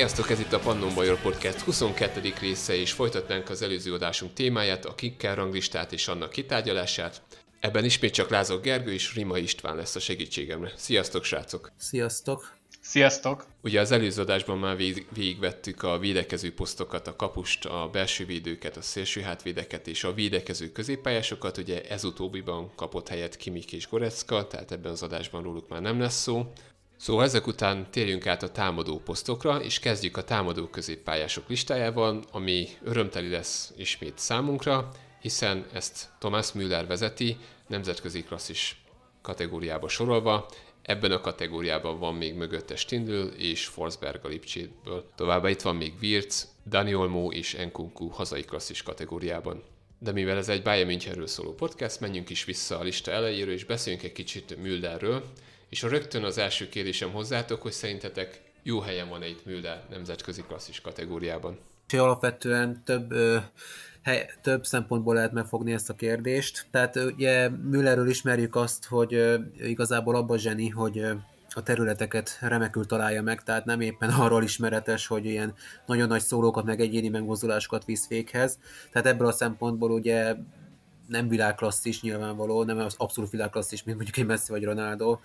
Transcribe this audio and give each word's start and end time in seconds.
Sziasztok, 0.00 0.30
ez 0.30 0.40
itt 0.40 0.52
a 0.52 0.58
Pannon 0.58 0.94
Bajor 0.94 1.20
Podcast 1.20 1.60
22. 1.60 2.32
része, 2.40 2.74
és 2.74 2.92
folytatnánk 2.92 3.50
az 3.50 3.62
előző 3.62 3.92
adásunk 3.92 4.32
témáját, 4.32 4.84
a 4.84 4.94
kicker 4.94 5.36
ranglistát 5.36 5.92
és 5.92 6.08
annak 6.08 6.30
kitárgyalását. 6.30 7.22
Ebben 7.60 7.84
ismét 7.84 8.12
csak 8.12 8.30
Lázok 8.30 8.62
Gergő 8.62 8.92
és 8.92 9.14
Rima 9.14 9.38
István 9.38 9.76
lesz 9.76 9.94
a 9.94 10.00
segítségemre. 10.00 10.72
Sziasztok, 10.76 11.24
srácok! 11.24 11.72
Sziasztok! 11.76 12.59
Sziasztok! 12.90 13.46
Ugye 13.62 13.80
az 13.80 13.90
előző 13.90 14.22
adásban 14.22 14.58
már 14.58 14.76
vég- 14.76 15.06
végigvettük 15.14 15.82
a 15.82 15.98
védekező 15.98 16.54
posztokat, 16.54 17.06
a 17.06 17.16
kapust, 17.16 17.64
a 17.64 17.88
belső 17.92 18.26
védőket, 18.26 18.76
a 18.76 18.82
szélső 18.82 19.20
hátvédeket 19.20 19.86
és 19.86 20.04
a 20.04 20.12
védekező 20.12 20.72
középpályásokat. 20.72 21.58
Ugye 21.58 21.82
ez 21.82 22.04
utóbbiban 22.04 22.72
kapott 22.76 23.08
helyet 23.08 23.36
Kimik 23.36 23.72
és 23.72 23.88
Gorecka, 23.88 24.46
tehát 24.46 24.72
ebben 24.72 24.92
az 24.92 25.02
adásban 25.02 25.42
róluk 25.42 25.68
már 25.68 25.80
nem 25.80 26.00
lesz 26.00 26.20
szó. 26.20 26.52
Szóval 26.96 27.24
ezek 27.24 27.46
után 27.46 27.90
térjünk 27.90 28.26
át 28.26 28.42
a 28.42 28.50
támadó 28.50 28.98
posztokra, 28.98 29.62
és 29.62 29.78
kezdjük 29.78 30.16
a 30.16 30.24
támadó 30.24 30.66
középpályások 30.66 31.48
listájával, 31.48 32.24
ami 32.32 32.68
örömteli 32.82 33.28
lesz 33.28 33.72
ismét 33.76 34.18
számunkra, 34.18 34.90
hiszen 35.20 35.66
ezt 35.72 36.08
Thomas 36.18 36.52
Müller 36.52 36.86
vezeti, 36.86 37.36
nemzetközi 37.66 38.22
klasszis 38.22 38.82
kategóriába 39.22 39.88
sorolva, 39.88 40.48
Ebben 40.82 41.12
a 41.12 41.20
kategóriában 41.20 41.98
van 41.98 42.14
még 42.14 42.34
mögötte 42.34 42.76
Stindl 42.76 43.22
és 43.36 43.66
Forsberg 43.66 44.24
a 44.24 44.28
Lipcsétből. 44.28 45.10
Továbbá 45.16 45.48
itt 45.48 45.62
van 45.62 45.76
még 45.76 45.92
Wirtz, 46.02 46.54
Dani 46.66 46.94
Olmo 46.94 47.32
és 47.32 47.54
Enkunku 47.54 48.08
hazai 48.08 48.42
klasszis 48.42 48.82
kategóriában. 48.82 49.62
De 49.98 50.12
mivel 50.12 50.36
ez 50.36 50.48
egy 50.48 50.62
Bayern 50.62 50.86
Münchenről 50.86 51.26
szóló 51.26 51.54
podcast, 51.54 52.00
menjünk 52.00 52.30
is 52.30 52.44
vissza 52.44 52.78
a 52.78 52.82
lista 52.82 53.10
elejéről, 53.10 53.54
és 53.54 53.64
beszéljünk 53.64 54.04
egy 54.04 54.12
kicsit 54.12 54.56
Müllerről. 54.62 55.24
És 55.68 55.82
a 55.82 55.88
rögtön 55.88 56.24
az 56.24 56.38
első 56.38 56.68
kérdésem 56.68 57.12
hozzátok, 57.12 57.62
hogy 57.62 57.72
szerintetek 57.72 58.42
jó 58.62 58.80
helyen 58.80 59.08
van-e 59.08 59.26
itt 59.26 59.44
Müller 59.44 59.86
nemzetközi 59.90 60.42
klasszis 60.42 60.80
kategóriában? 60.80 61.58
És 61.92 61.98
alapvetően 61.98 62.82
több, 62.84 63.12
ö, 63.12 63.36
hely, 64.02 64.30
több 64.42 64.66
szempontból 64.66 65.14
lehet 65.14 65.32
megfogni 65.32 65.72
ezt 65.72 65.90
a 65.90 65.94
kérdést. 65.94 66.66
Tehát 66.70 66.96
ugye 66.96 67.48
Müllerről 67.48 68.08
ismerjük 68.08 68.56
azt, 68.56 68.84
hogy 68.84 69.40
igazából 69.62 70.16
abban 70.16 70.38
zseni, 70.38 70.68
hogy 70.68 71.04
a 71.54 71.62
területeket 71.62 72.38
remekül 72.40 72.86
találja 72.86 73.22
meg, 73.22 73.42
tehát 73.42 73.64
nem 73.64 73.80
éppen 73.80 74.10
arról 74.20 74.42
ismeretes, 74.42 75.06
hogy 75.06 75.24
ilyen 75.24 75.54
nagyon 75.86 76.08
nagy 76.08 76.22
szólókat, 76.22 76.64
meg 76.64 76.80
egyéni 76.80 77.08
megmozdulásokat 77.08 77.84
visz 77.84 78.08
véghez. 78.08 78.58
Tehát 78.92 79.08
ebből 79.08 79.26
a 79.26 79.32
szempontból 79.32 79.90
ugye 79.90 80.34
nem 81.06 81.28
világklasszis 81.28 82.02
nyilvánvaló, 82.02 82.64
nem 82.64 82.78
az 82.78 82.94
abszolút 82.98 83.30
világklasszis, 83.30 83.82
mint 83.82 83.96
mondjuk 83.96 84.18
egy 84.18 84.26
Messi 84.26 84.52
vagy 84.52 84.64
Ronaldo, 84.64 85.18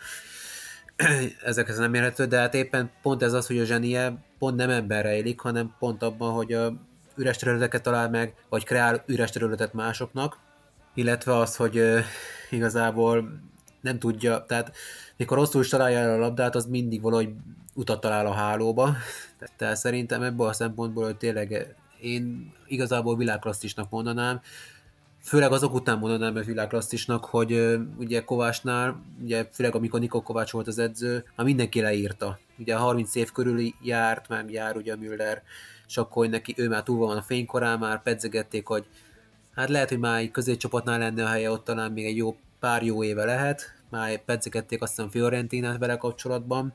ezekhez 1.43 1.77
nem 1.77 1.93
érhető, 1.93 2.25
de 2.25 2.37
hát 2.37 2.53
éppen 2.53 2.91
pont 3.01 3.23
ez 3.23 3.33
az, 3.33 3.47
hogy 3.47 3.59
a 3.59 3.65
zsenie 3.65 4.23
pont 4.39 4.55
nem 4.55 4.69
emberre 4.69 5.15
élik, 5.15 5.39
hanem 5.39 5.75
pont 5.79 6.03
abban, 6.03 6.33
hogy 6.33 6.53
a 6.53 6.73
üres 7.17 7.37
területeket 7.37 7.83
talál 7.83 8.09
meg, 8.09 8.35
vagy 8.49 8.63
kreál 8.63 9.03
üres 9.05 9.31
területet 9.31 9.73
másoknak, 9.73 10.37
illetve 10.93 11.37
az, 11.37 11.55
hogy 11.55 11.81
igazából 12.49 13.39
nem 13.81 13.99
tudja, 13.99 14.45
tehát 14.47 14.75
mikor 15.17 15.37
rosszul 15.37 15.61
is 15.61 15.69
találja 15.69 15.97
el 15.97 16.13
a 16.13 16.17
labdát, 16.17 16.55
az 16.55 16.65
mindig 16.65 17.01
valahogy 17.01 17.29
utat 17.73 17.99
talál 17.99 18.25
a 18.25 18.33
hálóba. 18.33 18.95
Tehát 19.57 19.77
szerintem 19.77 20.21
ebből 20.21 20.47
a 20.47 20.53
szempontból 20.53 21.03
hogy 21.03 21.17
tényleg 21.17 21.75
én 22.01 22.53
igazából 22.67 23.17
világklasszisnak 23.17 23.89
mondanám, 23.89 24.41
főleg 25.21 25.51
azok 25.51 25.73
után 25.73 25.97
mondanám 25.97 26.33
be 26.33 26.41
világklasszisnak, 26.41 27.25
hogy 27.25 27.51
uh, 27.51 27.81
ugye 27.97 28.23
Kovácsnál, 28.23 29.01
ugye 29.21 29.47
főleg 29.51 29.75
amikor 29.75 29.99
Nikó 29.99 30.21
Kovács 30.21 30.51
volt 30.51 30.67
az 30.67 30.79
edző, 30.79 31.25
már 31.35 31.45
mindenki 31.45 31.81
leírta. 31.81 32.39
Ugye 32.57 32.75
30 32.75 33.15
év 33.15 33.31
körül 33.31 33.73
járt, 33.81 34.27
már 34.27 34.49
jár 34.49 34.75
ugye 34.75 34.95
Müller, 34.95 35.43
és 35.87 35.97
akkor 35.97 36.27
neki 36.27 36.53
ő 36.57 36.67
már 36.67 36.83
túl 36.83 36.97
van 36.97 37.17
a 37.17 37.21
fénykorán, 37.21 37.79
már 37.79 38.01
pedzegették, 38.01 38.67
hogy 38.67 38.85
hát 39.55 39.69
lehet, 39.69 39.89
hogy 39.89 39.99
már 39.99 40.19
egy 40.19 40.31
középcsapatnál 40.31 40.99
lenne 40.99 41.23
a 41.23 41.27
helye, 41.27 41.51
ott 41.51 41.63
talán 41.63 41.91
még 41.91 42.05
egy 42.05 42.17
jó 42.17 42.37
pár 42.59 42.83
jó 42.83 43.03
éve 43.03 43.25
lehet, 43.25 43.73
már 43.89 44.23
pedzegették 44.23 44.81
azt 44.81 44.95
hiszem 44.95 45.09
Fiorentinát 45.09 45.77
vele 45.77 45.97
kapcsolatban. 45.97 46.73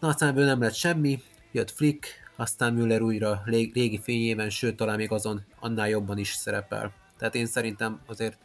Na 0.00 0.08
aztán 0.08 0.28
ebből 0.28 0.44
nem 0.44 0.60
lett 0.60 0.74
semmi, 0.74 1.22
jött 1.52 1.70
Flick, 1.70 2.06
aztán 2.36 2.74
Müller 2.74 3.02
újra 3.02 3.42
régi 3.44 4.00
fényében, 4.02 4.50
sőt 4.50 4.76
talán 4.76 4.96
még 4.96 5.12
azon 5.12 5.44
annál 5.60 5.88
jobban 5.88 6.18
is 6.18 6.32
szerepel. 6.32 6.92
Tehát 7.18 7.34
én 7.34 7.46
szerintem 7.46 8.00
azért 8.06 8.38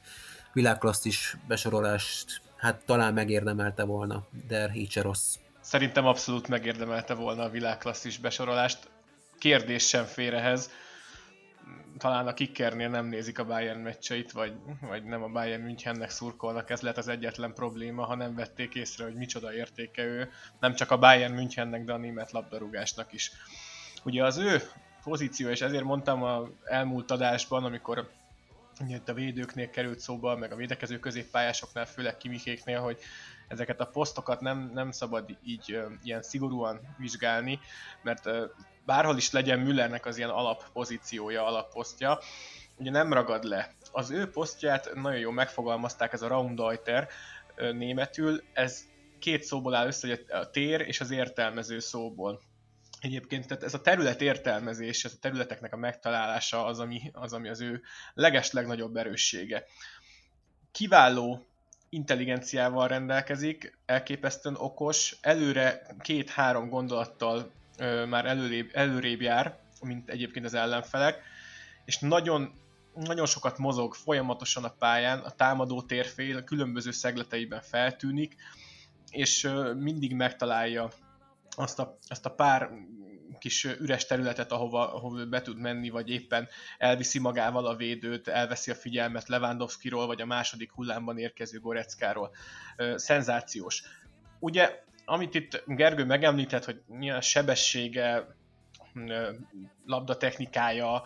világklasszis 0.53 1.37
besorolást 1.47 2.41
hát 2.63 2.85
talán 2.85 3.13
megérdemelte 3.13 3.83
volna, 3.83 4.23
de 4.47 4.71
így 4.73 4.91
se 4.91 5.01
rossz. 5.01 5.35
Szerintem 5.61 6.05
abszolút 6.05 6.47
megérdemelte 6.47 7.13
volna 7.13 7.43
a 7.43 7.49
világklasszis 7.49 8.17
besorolást. 8.17 8.89
Kérdés 9.43 9.87
sem 9.87 10.05
fér 10.05 10.33
ehhez. 10.33 10.71
Talán 11.97 12.27
a 12.27 12.33
kickernél 12.33 12.89
nem 12.89 13.05
nézik 13.05 13.39
a 13.39 13.45
Bayern 13.45 13.79
meccseit, 13.79 14.31
vagy, 14.31 14.53
vagy 14.81 15.03
nem 15.03 15.23
a 15.23 15.27
Bayern 15.27 15.61
Münchennek 15.61 16.09
szurkolnak, 16.09 16.69
ez 16.69 16.81
lett 16.81 16.97
az 16.97 17.07
egyetlen 17.07 17.53
probléma, 17.53 18.05
ha 18.05 18.15
nem 18.15 18.35
vették 18.35 18.75
észre, 18.75 19.03
hogy 19.03 19.13
micsoda 19.13 19.53
értéke 19.53 20.03
ő, 20.03 20.31
nem 20.59 20.73
csak 20.73 20.91
a 20.91 20.97
Bayern 20.97 21.33
Münchennek, 21.33 21.83
de 21.83 21.93
a 21.93 21.97
német 21.97 22.31
labdarúgásnak 22.31 23.13
is. 23.13 23.31
Ugye 24.03 24.23
az 24.23 24.37
ő 24.37 24.61
pozíció, 25.03 25.49
és 25.49 25.61
ezért 25.61 25.83
mondtam 25.83 26.23
a 26.23 26.47
elmúlt 26.63 27.11
adásban, 27.11 27.63
amikor 27.63 28.09
ugye 28.81 28.95
itt 28.95 29.09
a 29.09 29.13
védőknél 29.13 29.69
került 29.69 29.99
szóba, 29.99 30.37
meg 30.37 30.51
a 30.51 30.55
védekező 30.55 30.99
középpályásoknál, 30.99 31.85
főleg 31.85 32.17
kimikéknél, 32.17 32.79
hogy 32.79 32.99
ezeket 33.47 33.79
a 33.79 33.87
posztokat 33.87 34.41
nem, 34.41 34.71
nem 34.73 34.91
szabad 34.91 35.37
így 35.43 35.79
ilyen 36.03 36.21
szigorúan 36.21 36.79
vizsgálni, 36.97 37.59
mert 38.01 38.29
bárhol 38.85 39.17
is 39.17 39.31
legyen 39.31 39.59
Müllernek 39.59 40.05
az 40.05 40.17
ilyen 40.17 40.29
alappozíciója, 40.29 41.45
alapposztja, 41.45 42.19
ugye 42.75 42.91
nem 42.91 43.13
ragad 43.13 43.43
le. 43.43 43.73
Az 43.91 44.11
ő 44.11 44.29
posztját 44.29 44.93
nagyon 44.93 45.19
jól 45.19 45.33
megfogalmazták, 45.33 46.13
ez 46.13 46.21
a 46.21 46.27
Raundeuter 46.27 47.07
németül, 47.55 48.43
ez 48.53 48.83
két 49.19 49.43
szóból 49.43 49.75
áll 49.75 49.87
össze, 49.87 50.19
a 50.29 50.49
tér 50.49 50.81
és 50.81 51.01
az 51.01 51.11
értelmező 51.11 51.79
szóból. 51.79 52.41
Egyébként 52.99 53.47
tehát 53.47 53.63
ez 53.63 53.73
a 53.73 53.81
terület 53.81 54.21
értelmezés, 54.21 55.05
ez 55.05 55.13
a 55.15 55.19
területeknek 55.21 55.73
a 55.73 55.77
megtalálása 55.77 56.65
az, 56.65 56.79
ami 56.79 57.11
az, 57.13 57.33
ami 57.33 57.49
az 57.49 57.61
ő 57.61 57.81
leges 58.13 58.51
legnagyobb 58.51 58.95
erőssége. 58.95 59.65
Kiváló 60.71 61.45
intelligenciával 61.89 62.87
rendelkezik, 62.87 63.77
elképesztően 63.85 64.55
okos, 64.55 65.15
előre 65.21 65.95
két-három 65.99 66.69
gondolattal 66.69 67.51
ö, 67.77 68.05
már 68.05 68.25
előrébb, 68.25 68.69
előrébb 68.73 69.21
jár, 69.21 69.59
mint 69.81 70.09
egyébként 70.09 70.45
az 70.45 70.53
ellenfelek, 70.53 71.21
és 71.85 71.99
nagyon, 71.99 72.53
nagyon 72.93 73.25
sokat 73.25 73.57
mozog 73.57 73.93
folyamatosan 73.93 74.63
a 74.63 74.75
pályán, 74.79 75.19
a 75.19 75.31
támadó 75.31 75.81
térfél 75.81 76.43
különböző 76.43 76.91
szegleteiben 76.91 77.61
feltűnik, 77.61 78.35
és 79.09 79.43
ö, 79.43 79.73
mindig 79.73 80.15
megtalálja 80.15 80.89
azt 81.55 81.79
a, 81.79 81.97
azt 82.07 82.25
a 82.25 82.33
pár 82.33 82.69
kis 83.43 83.63
üres 83.63 84.05
területet, 84.05 84.51
ahova, 84.51 84.93
ahova 84.93 85.25
be 85.25 85.41
tud 85.41 85.57
menni, 85.57 85.89
vagy 85.89 86.09
éppen 86.09 86.47
elviszi 86.77 87.19
magával 87.19 87.65
a 87.65 87.75
védőt, 87.75 88.27
elveszi 88.27 88.71
a 88.71 88.75
figyelmet 88.75 89.27
Lewandowskiról, 89.27 90.07
vagy 90.07 90.21
a 90.21 90.25
második 90.25 90.71
hullámban 90.71 91.17
érkező 91.17 91.59
Goreckáról. 91.59 92.35
Szenzációs. 92.95 93.83
Ugye, 94.39 94.83
amit 95.05 95.33
itt 95.33 95.63
Gergő 95.65 96.05
megemlített, 96.05 96.65
hogy 96.65 96.81
milyen 96.87 97.21
sebessége, 97.21 98.35
labdatechnikája 99.85 101.03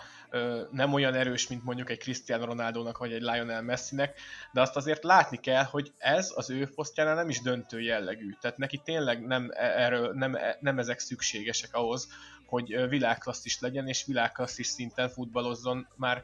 nem 0.72 0.94
olyan 0.94 1.14
erős, 1.14 1.48
mint 1.48 1.64
mondjuk 1.64 1.90
egy 1.90 1.98
Cristiano 1.98 2.46
Ronaldo-nak 2.46 2.98
vagy 2.98 3.14
egy 3.14 3.22
Lionel 3.22 3.62
Messinek, 3.62 4.20
de 4.52 4.62
azt 4.62 4.76
azért 4.76 5.04
látni 5.04 5.38
kell, 5.38 5.64
hogy 5.64 5.94
ez 5.98 6.32
az 6.36 6.50
ő 6.50 6.70
posztjánál 6.76 7.16
nem 7.16 7.30
is 7.30 7.42
döntő 7.42 7.82
jellegű. 7.82 8.32
Tehát 8.42 8.58
neki 8.58 8.82
tényleg 8.84 9.26
nem, 9.26 9.50
erről, 9.54 10.14
nem, 10.14 10.38
nem 10.60 10.80
ezek 10.80 11.00
szükségesek 11.00 11.74
ahhoz, 11.74 12.08
hogy 12.46 12.90
világklasszis 12.90 13.60
legyen, 13.60 13.88
és 13.88 14.06
világklasszis 14.06 14.68
szinten 14.68 15.10
futballozzon 15.10 15.88
már 15.96 16.24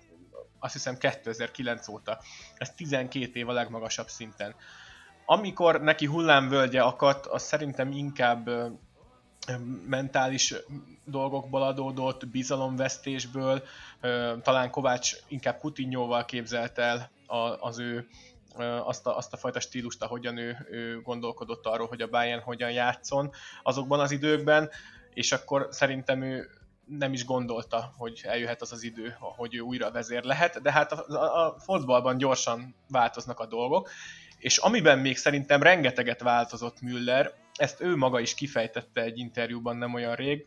azt 0.59 0.73
hiszem 0.73 0.97
2009 0.97 1.87
óta. 1.87 2.19
Ez 2.57 2.73
12 2.73 3.39
év 3.39 3.49
a 3.49 3.53
legmagasabb 3.53 4.07
szinten. 4.07 4.55
Amikor 5.25 5.81
neki 5.81 6.05
hullámvölgye 6.05 6.81
akadt, 6.81 7.25
az 7.25 7.43
szerintem 7.43 7.91
inkább 7.91 8.49
mentális 9.87 10.53
dolgokból 11.05 11.63
adódott, 11.63 12.27
bizalomvesztésből, 12.27 13.63
talán 14.41 14.69
Kovács 14.69 15.15
inkább 15.27 15.57
Kutinyóval 15.57 16.25
képzelt 16.25 16.77
el 16.77 17.11
az 17.59 17.79
ő 17.79 18.07
azt 18.85 19.07
a, 19.07 19.17
azt 19.17 19.33
a 19.33 19.37
fajta 19.37 19.59
stílust, 19.59 20.03
ahogyan 20.03 20.37
ő, 20.37 20.67
ő 20.69 21.01
gondolkodott 21.01 21.65
arról, 21.65 21.87
hogy 21.87 22.01
a 22.01 22.09
Bayern 22.09 22.41
hogyan 22.41 22.71
játszon 22.71 23.31
azokban 23.63 23.99
az 23.99 24.11
időkben, 24.11 24.69
és 25.13 25.31
akkor 25.31 25.67
szerintem 25.71 26.21
ő 26.21 26.49
nem 26.85 27.13
is 27.13 27.25
gondolta, 27.25 27.93
hogy 27.97 28.21
eljöhet 28.23 28.61
az 28.61 28.71
az 28.71 28.83
idő, 28.83 29.15
hogy 29.19 29.55
ő 29.55 29.59
újra 29.59 29.91
vezér 29.91 30.23
lehet, 30.23 30.61
de 30.61 30.71
hát 30.71 30.91
a, 30.91 31.13
a, 31.13 31.45
a 31.45 31.59
fotballban 31.59 32.17
gyorsan 32.17 32.75
változnak 32.89 33.39
a 33.39 33.45
dolgok, 33.45 33.89
és 34.43 34.57
amiben 34.57 34.99
még 34.99 35.17
szerintem 35.17 35.61
rengeteget 35.61 36.21
változott 36.21 36.81
Müller, 36.81 37.33
ezt 37.55 37.81
ő 37.81 37.95
maga 37.95 38.19
is 38.19 38.33
kifejtette 38.33 39.01
egy 39.01 39.17
interjúban 39.17 39.75
nem 39.75 39.93
olyan 39.93 40.15
rég, 40.15 40.45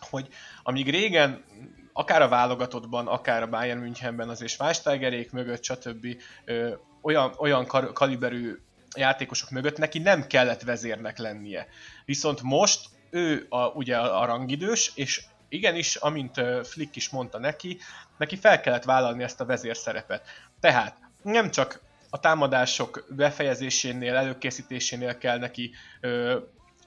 hogy 0.00 0.28
amíg 0.62 0.90
régen 0.90 1.44
akár 1.92 2.22
a 2.22 2.28
válogatottban, 2.28 3.06
akár 3.06 3.42
a 3.42 3.48
Bayern 3.48 3.80
Münchenben 3.80 4.28
azért 4.28 4.50
Schweinsteigerék 4.50 5.32
mögött, 5.32 5.62
stb. 5.62 6.06
Ö, 6.44 6.74
olyan, 7.02 7.34
olyan 7.38 7.66
kaliberű 7.92 8.58
játékosok 8.96 9.50
mögött 9.50 9.78
neki 9.78 9.98
nem 9.98 10.26
kellett 10.26 10.62
vezérnek 10.62 11.18
lennie. 11.18 11.66
Viszont 12.04 12.42
most 12.42 12.88
ő 13.10 13.46
a, 13.48 13.66
ugye 13.66 13.98
a 13.98 14.24
rangidős, 14.24 14.92
és 14.94 15.24
igenis, 15.48 15.96
amint 15.96 16.40
Flick 16.62 16.96
is 16.96 17.10
mondta 17.10 17.38
neki, 17.38 17.78
neki 18.18 18.36
fel 18.36 18.60
kellett 18.60 18.84
vállalni 18.84 19.22
ezt 19.22 19.40
a 19.40 19.44
vezér 19.44 19.76
szerepet. 19.76 20.26
Tehát 20.60 20.96
nem 21.22 21.50
csak 21.50 21.80
a 22.14 22.20
támadások 22.20 23.04
befejezésénél, 23.08 24.14
előkészítésénél 24.14 25.18
kell 25.18 25.38
neki 25.38 25.70
ö, 26.00 26.38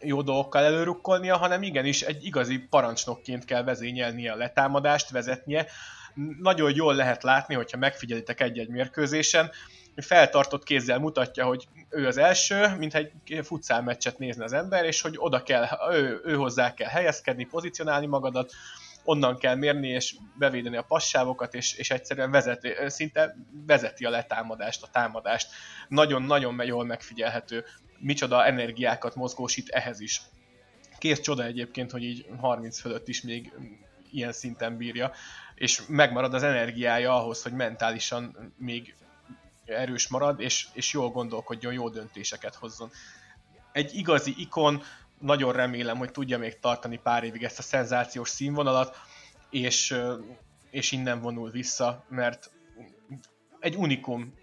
jó 0.02 0.22
dolgokkal 0.22 0.64
előrukkolnia, 0.64 1.38
hanem 1.38 1.64
igenis 1.64 2.02
egy 2.02 2.26
igazi 2.26 2.58
parancsnokként 2.58 3.46
kell 3.46 3.64
vezényelnie 3.64 4.32
a 4.32 4.36
letámadást, 4.36 5.10
vezetnie. 5.10 5.66
Nagyon 6.42 6.76
jól 6.76 6.96
lehet 6.96 7.24
látni, 7.24 7.56
hogyha 7.56 7.78
megfigyelitek 7.78 8.42
egy-egy 8.42 8.70
mérkőzésen, 8.70 9.52
feltartott 9.96 10.64
kézzel 10.64 11.00
mutatja, 11.00 11.46
hogy 11.46 11.68
ő 11.90 12.08
az 12.08 12.18
első, 12.18 12.76
mint 12.78 12.96
egy 12.96 13.12
futszál 13.44 13.82
meccset 13.82 14.18
nézne 14.18 14.44
az 14.44 14.54
ember, 14.54 14.86
és 14.86 15.02
hogy 15.02 15.16
oda 15.18 15.44
kell, 15.44 15.68
ő, 15.92 16.22
ő 16.24 16.36
hozzá 16.36 16.74
kell 16.74 16.90
helyezkedni, 16.90 17.46
pozícionálni 17.46 18.06
magadat, 18.06 18.52
onnan 19.06 19.38
kell 19.38 19.56
mérni 19.56 19.88
és 19.88 20.16
bevédeni 20.38 20.78
a 20.78 20.82
passávokat, 20.82 21.54
és, 21.54 21.74
és 21.74 21.92
egyszerűen 21.92 22.32
vezeti, 22.32 22.70
szinte 22.88 23.36
vezeti 23.66 24.06
a 24.06 24.10
letámadást, 24.10 24.84
a 24.84 24.88
támadást. 24.92 25.48
Nagyon-nagyon 25.88 26.66
jól 26.66 26.86
megfigyelhető, 26.86 27.66
micsoda 28.00 28.46
energiákat 28.46 29.16
mozgósít 29.16 29.70
ehhez 29.70 30.00
is. 30.00 30.22
Kész 30.98 31.20
csoda 31.20 31.44
egyébként, 31.44 31.92
hogy 31.92 32.04
így 32.04 32.26
30 32.40 32.80
fölött 32.80 33.08
is 33.08 33.22
még 33.22 33.54
ilyen 34.12 34.32
szinten 34.32 34.78
bírja, 34.78 35.12
és 35.56 35.82
megmarad 35.88 36.34
az 36.34 36.44
energiája 36.44 37.14
ahhoz, 37.14 37.44
hogy 37.44 37.54
mentálisan 37.54 38.54
még 38.58 38.96
erős 39.66 40.08
marad, 40.08 40.40
és, 40.40 40.68
és 40.74 40.94
jól 40.94 41.10
gondolkodjon, 41.10 41.74
jó 41.74 41.90
döntéseket 41.90 42.56
hozzon. 42.56 42.92
Egy 43.72 43.96
igazi 43.96 44.34
ikon, 44.38 44.84
nagyon 45.26 45.54
remélem, 45.54 45.98
hogy 45.98 46.12
tudja 46.12 46.38
még 46.38 46.60
tartani 46.60 47.00
pár 47.04 47.24
évig 47.24 47.44
ezt 47.44 47.60
a 47.60 47.62
szenzációs 47.62 48.30
színvonalat, 48.30 48.96
és, 49.50 49.96
és 50.72 50.92
innen 50.92 51.22
vonul 51.22 51.50
vissza, 51.50 52.06
mert 52.10 52.52
egy 53.60 53.76
unikum. 53.76 54.34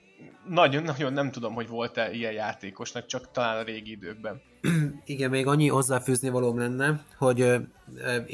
Nagyon-nagyon 0.49 1.13
nem 1.13 1.31
tudom, 1.31 1.55
hogy 1.55 1.69
volt-e 1.69 2.13
ilyen 2.13 2.33
játékosnak, 2.33 3.07
csak 3.07 3.31
talán 3.31 3.59
a 3.59 3.63
régi 3.63 3.91
időkben. 3.91 4.43
Igen, 5.05 5.31
még 5.31 5.47
annyi 5.47 5.69
hozzáfűzni 5.69 6.29
valóm 6.29 6.59
lenne, 6.59 7.05
hogy 7.19 7.39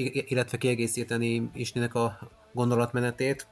illetve 0.02 0.58
kiegészíteni 0.58 1.50
Isnének 1.54 1.94
a 1.94 2.18
gondolatmenetét, 2.52 3.46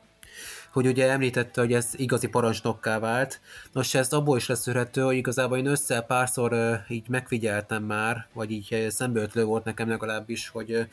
hogy 0.76 0.86
ugye 0.86 1.10
említette, 1.10 1.60
hogy 1.60 1.72
ez 1.72 1.88
igazi 1.92 2.26
parancsnokká 2.26 2.98
vált. 2.98 3.40
Nos, 3.72 3.94
ez 3.94 4.12
abból 4.12 4.36
is 4.36 4.46
leszűrhető, 4.46 5.02
hogy 5.02 5.16
igazából 5.16 5.58
én 5.58 5.66
össze 5.66 6.00
párszor 6.00 6.80
így 6.88 7.08
megfigyeltem 7.08 7.82
már, 7.82 8.26
vagy 8.32 8.50
így 8.50 8.86
szembeötlő 8.88 9.44
volt 9.44 9.64
nekem 9.64 9.88
legalábbis, 9.88 10.48
hogy 10.48 10.88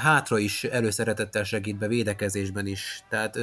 hátra 0.00 0.38
is 0.38 0.64
előszeretettel 0.64 1.44
segít 1.44 1.78
be 1.78 1.88
védekezésben 1.88 2.66
is. 2.66 3.04
Tehát 3.08 3.38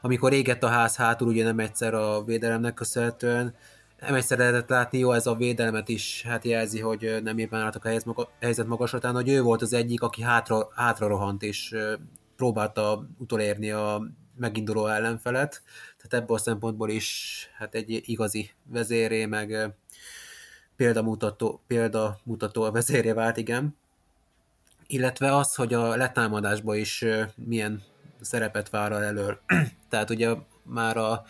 amikor 0.00 0.32
égett 0.32 0.62
a 0.62 0.68
ház 0.68 0.96
hátul, 0.96 1.28
ugye 1.28 1.44
nem 1.44 1.58
egyszer 1.58 1.94
a 1.94 2.24
védelemnek 2.24 2.74
köszönhetően, 2.74 3.54
nem 4.00 4.14
egyszer 4.14 4.38
lehetett 4.38 4.68
látni, 4.68 4.98
jó, 4.98 5.12
ez 5.12 5.26
a 5.26 5.34
védelmet 5.34 5.88
is 5.88 6.24
hát 6.28 6.44
jelzi, 6.44 6.80
hogy 6.80 7.20
nem 7.22 7.38
éppen 7.38 7.60
álltak 7.60 7.84
a 7.84 8.28
helyzet 8.40 8.66
magaslatán, 8.66 9.14
hogy 9.14 9.28
ő 9.28 9.42
volt 9.42 9.62
az 9.62 9.72
egyik, 9.72 10.02
aki 10.02 10.22
hátra, 10.22 10.68
hátra 10.74 11.06
rohant, 11.06 11.42
és 11.42 11.76
próbálta 12.36 13.06
utolérni 13.18 13.70
a 13.70 14.02
meginduló 14.40 14.86
ellenfelet, 14.86 15.62
tehát 15.96 16.22
ebből 16.24 16.36
a 16.36 16.40
szempontból 16.40 16.90
is 16.90 17.48
hát 17.54 17.74
egy 17.74 18.02
igazi 18.08 18.50
vezéré, 18.64 19.26
meg 19.26 19.74
példamutató, 20.76 21.60
példamutató 21.66 22.62
a 22.62 22.70
vezéré 22.70 23.12
vált, 23.12 23.36
igen. 23.36 23.76
Illetve 24.86 25.36
az, 25.36 25.54
hogy 25.54 25.74
a 25.74 25.96
letámadásban 25.96 26.76
is 26.76 27.04
milyen 27.34 27.82
szerepet 28.20 28.70
vállal 28.70 29.02
elő. 29.02 29.38
Tehát 29.90 30.10
ugye 30.10 30.34
már 30.62 30.96
a 30.96 31.24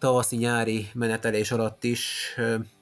tavaszi-nyári 0.00 0.86
menetelés 0.94 1.52
alatt 1.52 1.84
is 1.84 2.34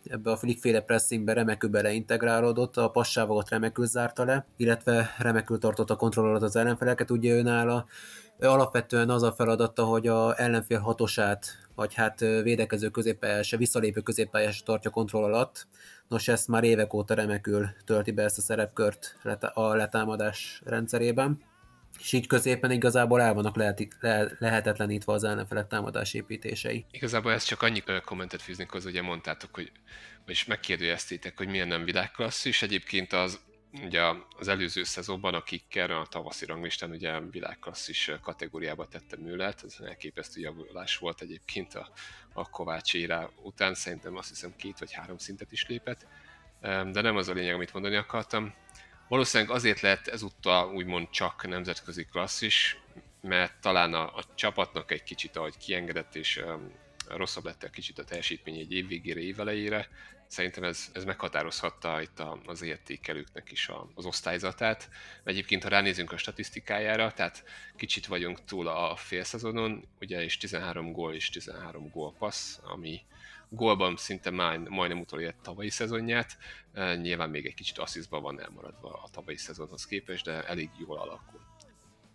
ebbe 0.05 0.31
a 0.31 0.37
flickféle 0.37 0.81
pressingbe 0.81 1.32
remekül 1.32 1.70
beleintegrálódott, 1.70 2.76
a 2.76 2.88
passávokat 2.91 3.49
remekül 3.49 3.87
zárta 3.87 4.25
le, 4.25 4.47
illetve 4.56 5.15
remekül 5.19 5.59
tartotta 5.59 5.97
kontroll 5.97 6.29
alatt 6.29 6.43
az 6.43 6.56
ellenfeleket, 6.56 7.11
ugye 7.11 7.32
ő 7.32 7.43
nála 7.43 7.87
alapvetően 8.41 9.11
az 9.11 9.23
a 9.23 9.32
feladata, 9.32 9.85
hogy 9.85 10.06
a 10.06 10.41
ellenfél 10.41 10.79
hatosát, 10.79 11.47
vagy 11.75 11.94
hát 11.94 12.20
védekező 12.20 12.88
középpályás, 12.88 13.50
visszalépő 13.50 14.00
középpályás 14.00 14.62
tartja 14.62 14.91
kontroll 14.91 15.25
alatt. 15.25 15.67
Nos, 16.09 16.29
ezt 16.29 16.49
már 16.49 16.65
évek 16.65 16.94
óta 16.94 17.15
remekül 17.15 17.69
tölti 17.85 18.11
be 18.11 18.23
ezt 18.23 18.38
a 18.38 18.41
szerepkört 18.41 19.17
a 19.55 19.75
letámadás 19.75 20.62
rendszerében 20.65 21.47
és 21.99 22.12
így 22.12 22.26
középen 22.26 22.70
igazából 22.70 23.20
el 23.20 23.35
vannak 23.35 23.56
lehet, 23.56 23.88
le, 24.00 24.31
lehetetlenítve 24.38 25.12
az 25.12 25.25
ellenfelek 25.25 25.67
támadás 25.67 26.14
építései. 26.14 26.85
Igazából 26.90 27.32
ez 27.32 27.44
csak 27.44 27.62
annyi 27.62 27.82
kommentet 28.05 28.43
fűznék 28.43 28.70
hozzá, 28.70 28.88
ugye 28.88 29.02
mondtátok, 29.02 29.55
hogy 29.55 29.73
és 30.26 30.44
megkérdőjeztétek, 30.44 31.37
hogy 31.37 31.49
milyen 31.49 31.69
nem 31.69 31.85
világklasszis. 31.85 32.62
Egyébként 32.62 33.12
az 33.12 33.40
ugye 33.85 34.02
az 34.38 34.49
előző 34.49 34.82
szezonban 34.82 35.35
a 35.35 35.43
kicker 35.43 35.90
a 35.90 36.06
tavaszi 36.11 36.46
ranglistán 36.46 36.90
ugye 36.90 37.20
világklasszis 37.20 38.11
kategóriába 38.23 38.87
tette 38.87 39.17
Müllert, 39.17 39.64
ez 39.64 39.76
elképesztő 39.84 40.41
javulás 40.41 40.96
volt 40.96 41.20
egyébként 41.20 41.75
a, 41.75 41.91
a 42.32 42.50
Kovács 42.50 42.94
érá 42.94 43.29
után, 43.43 43.75
szerintem 43.75 44.17
azt 44.17 44.29
hiszem 44.29 44.56
két 44.56 44.79
vagy 44.79 44.93
három 44.93 45.19
szintet 45.19 45.52
is 45.52 45.67
lépett, 45.69 46.06
de 46.61 47.00
nem 47.00 47.17
az 47.17 47.29
a 47.29 47.32
lényeg, 47.32 47.55
amit 47.55 47.73
mondani 47.73 47.96
akartam. 47.96 48.55
Valószínűleg 49.08 49.55
azért 49.55 49.81
lett 49.81 50.06
ezúttal 50.06 50.75
úgymond 50.75 51.10
csak 51.10 51.49
nemzetközi 51.49 52.05
klasszis, 52.05 52.76
mert 53.20 53.60
talán 53.60 53.94
a, 53.94 54.16
a 54.16 54.25
csapatnak 54.34 54.90
egy 54.90 55.02
kicsit, 55.02 55.37
ahogy 55.37 55.56
kiengedett, 55.56 56.15
és 56.15 56.36
um, 56.36 56.72
rosszabb 57.08 57.44
lett 57.44 57.62
egy 57.62 57.70
kicsit 57.70 57.98
a 57.98 58.05
teljesítmény 58.05 58.58
egy 58.58 58.72
év 58.72 58.88
végére, 58.88 59.20
év 59.20 59.41
elejére, 59.41 59.88
szerintem 60.27 60.65
ez, 60.65 60.88
ez 60.93 61.05
meghatározhatta 61.05 62.00
itt 62.00 62.20
a, 62.20 62.41
az 62.46 62.62
értékelőknek 62.62 63.50
is 63.50 63.69
a, 63.69 63.88
az 63.94 64.05
osztályzatát. 64.05 64.88
Egyébként, 65.24 65.62
ha 65.62 65.69
ránézünk 65.69 66.12
a 66.12 66.17
statisztikájára, 66.17 67.12
tehát 67.12 67.44
kicsit 67.77 68.06
vagyunk 68.06 68.44
túl 68.44 68.69
a 68.69 68.96
félszezonon, 68.96 69.88
ugye, 70.00 70.24
és 70.24 70.36
13 70.36 70.93
gól 70.93 71.15
és 71.15 71.31
13 71.31 71.91
gól 71.91 72.15
passz, 72.19 72.58
ami 72.62 73.00
gólban 73.48 73.96
szinte 73.96 74.31
már, 74.31 74.58
majdnem 74.58 75.00
utolért 75.00 75.36
tavalyi 75.43 75.70
szezonját, 75.70 76.36
nyilván 77.00 77.31
még 77.31 77.46
egy 77.46 77.55
kicsit 77.55 77.78
asszisztban 77.78 78.22
van 78.22 78.40
elmaradva 78.40 78.88
a 78.88 79.08
tavalyi 79.10 79.36
szezonhoz 79.36 79.86
képest, 79.86 80.24
de 80.24 80.46
elég 80.46 80.70
jól 80.86 80.98
alakul. 80.98 81.40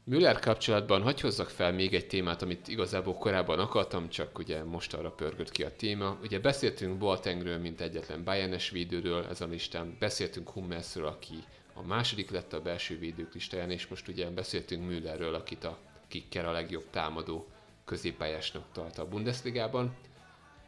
Müller 0.05 0.39
kapcsolatban 0.39 1.01
hagy 1.01 1.21
hozzak 1.21 1.49
fel 1.49 1.71
még 1.71 1.93
egy 1.93 2.07
témát, 2.07 2.41
amit 2.41 2.67
igazából 2.67 3.13
korábban 3.13 3.59
akartam, 3.59 4.09
csak 4.09 4.37
ugye 4.37 4.63
most 4.63 4.93
arra 4.93 5.11
pörgött 5.11 5.51
ki 5.51 5.63
a 5.63 5.75
téma. 5.75 6.17
Ugye 6.21 6.39
beszéltünk 6.39 6.97
Boatengről, 6.97 7.57
mint 7.57 7.81
egyetlen 7.81 8.23
Bayernes 8.23 8.69
védőről 8.69 9.25
ez 9.25 9.41
a 9.41 9.45
listán, 9.45 9.95
beszéltünk 9.99 10.49
Hummersről, 10.49 11.05
aki 11.05 11.35
a 11.73 11.81
második 11.81 12.29
lett 12.29 12.53
a 12.53 12.61
belső 12.61 12.99
védők 12.99 13.33
listáján, 13.33 13.71
és 13.71 13.87
most 13.87 14.07
ugye 14.07 14.29
beszéltünk 14.29 14.85
Müllerről, 14.85 15.33
akit 15.33 15.63
a 15.63 15.77
kicker 16.07 16.45
a 16.45 16.51
legjobb 16.51 16.89
támadó 16.89 17.47
középpályásnak 17.85 18.63
tart 18.71 18.97
a 18.97 19.07
Bundesligában. 19.07 19.95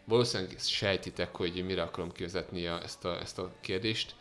Valószínűleg 0.06 0.60
sejtitek, 0.60 1.36
hogy 1.36 1.66
mire 1.66 1.82
akarom 1.82 2.12
kivezetni 2.12 2.66
ezt 2.66 3.06
a, 3.06 3.20
ezt 3.20 3.40
a 3.40 3.52
kérdést. 3.62 4.16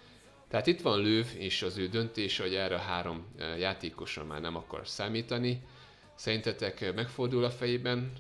Tehát 0.49 0.67
itt 0.67 0.81
van 0.81 1.01
Lőv 1.01 1.27
és 1.37 1.63
az 1.63 1.77
ő 1.77 1.89
döntése, 1.89 2.43
hogy 2.43 2.55
erre 2.55 2.75
a 2.75 2.79
három 2.79 3.27
eh, 3.39 3.59
játékosra 3.59 4.25
már 4.25 4.41
nem 4.41 4.57
akar 4.57 4.89
számítani. 4.89 5.63
Szerintetek 6.15 6.95
megfordul 6.95 7.45
a 7.45 7.51
fejében, 7.51 8.13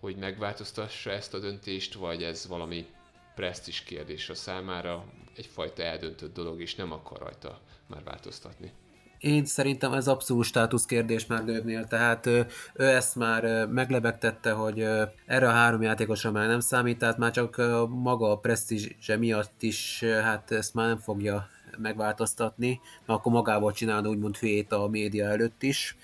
hogy 0.00 0.16
megváltoztassa 0.16 1.10
ezt 1.10 1.34
a 1.34 1.38
döntést, 1.38 1.94
vagy 1.94 2.22
ez 2.22 2.46
valami 2.46 2.86
presztis 3.34 3.82
kérdés 3.82 4.28
a 4.28 4.34
számára, 4.34 5.04
egyfajta 5.36 5.82
eldöntött 5.82 6.34
dolog, 6.34 6.60
és 6.60 6.74
nem 6.74 6.92
akar 6.92 7.18
rajta 7.18 7.60
már 7.86 8.04
változtatni? 8.04 8.72
Én 9.18 9.44
szerintem 9.44 9.92
ez 9.92 10.08
abszolút 10.08 10.44
státusz 10.44 10.84
kérdés 10.84 11.26
már 11.26 11.44
Lővnél, 11.44 11.86
tehát 11.86 12.26
ő, 12.26 12.46
ő 12.74 12.84
ezt 12.84 13.16
már 13.16 13.66
meglebegtette, 13.66 14.50
hogy 14.50 14.80
erre 15.26 15.48
a 15.48 15.52
három 15.52 15.82
játékosra 15.82 16.30
már 16.30 16.46
nem 16.48 16.60
számít, 16.60 16.98
tehát 16.98 17.18
már 17.18 17.30
csak 17.30 17.56
maga 17.88 18.30
a 18.30 18.38
presztízse 18.38 19.16
miatt 19.16 19.62
is, 19.62 20.04
hát 20.22 20.50
ezt 20.50 20.74
már 20.74 20.86
nem 20.86 20.98
fogja 20.98 21.48
megváltoztatni, 21.78 22.80
mert 23.06 23.18
akkor 23.18 23.32
magával 23.32 23.72
csinálna 23.72 24.08
úgymond 24.08 24.36
hülyét 24.36 24.72
a 24.72 24.88
média 24.88 25.26
előtt 25.26 25.62
is. 25.62 25.96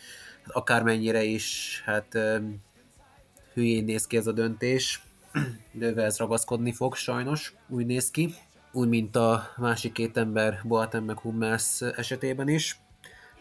Akármennyire 0.47 1.23
is, 1.23 1.83
hát 1.85 2.19
hülyén 3.55 3.85
néz 3.85 4.07
ki 4.07 4.17
ez 4.17 4.27
a 4.27 4.33
döntés, 4.33 5.03
de 5.73 5.95
ez 5.95 6.19
ragaszkodni 6.19 6.73
fog 6.73 6.95
sajnos, 6.95 7.55
úgy 7.69 7.87
néz 7.87 8.11
ki. 8.11 8.35
Úgy, 8.75 8.89
mint 8.89 9.17
a 9.17 9.53
másik 9.57 9.93
két 9.93 10.17
ember, 10.17 10.61
Boateng 10.65 11.07
meg 11.07 11.19
Hummels 11.19 11.81
esetében 11.81 12.49
is. 12.49 12.82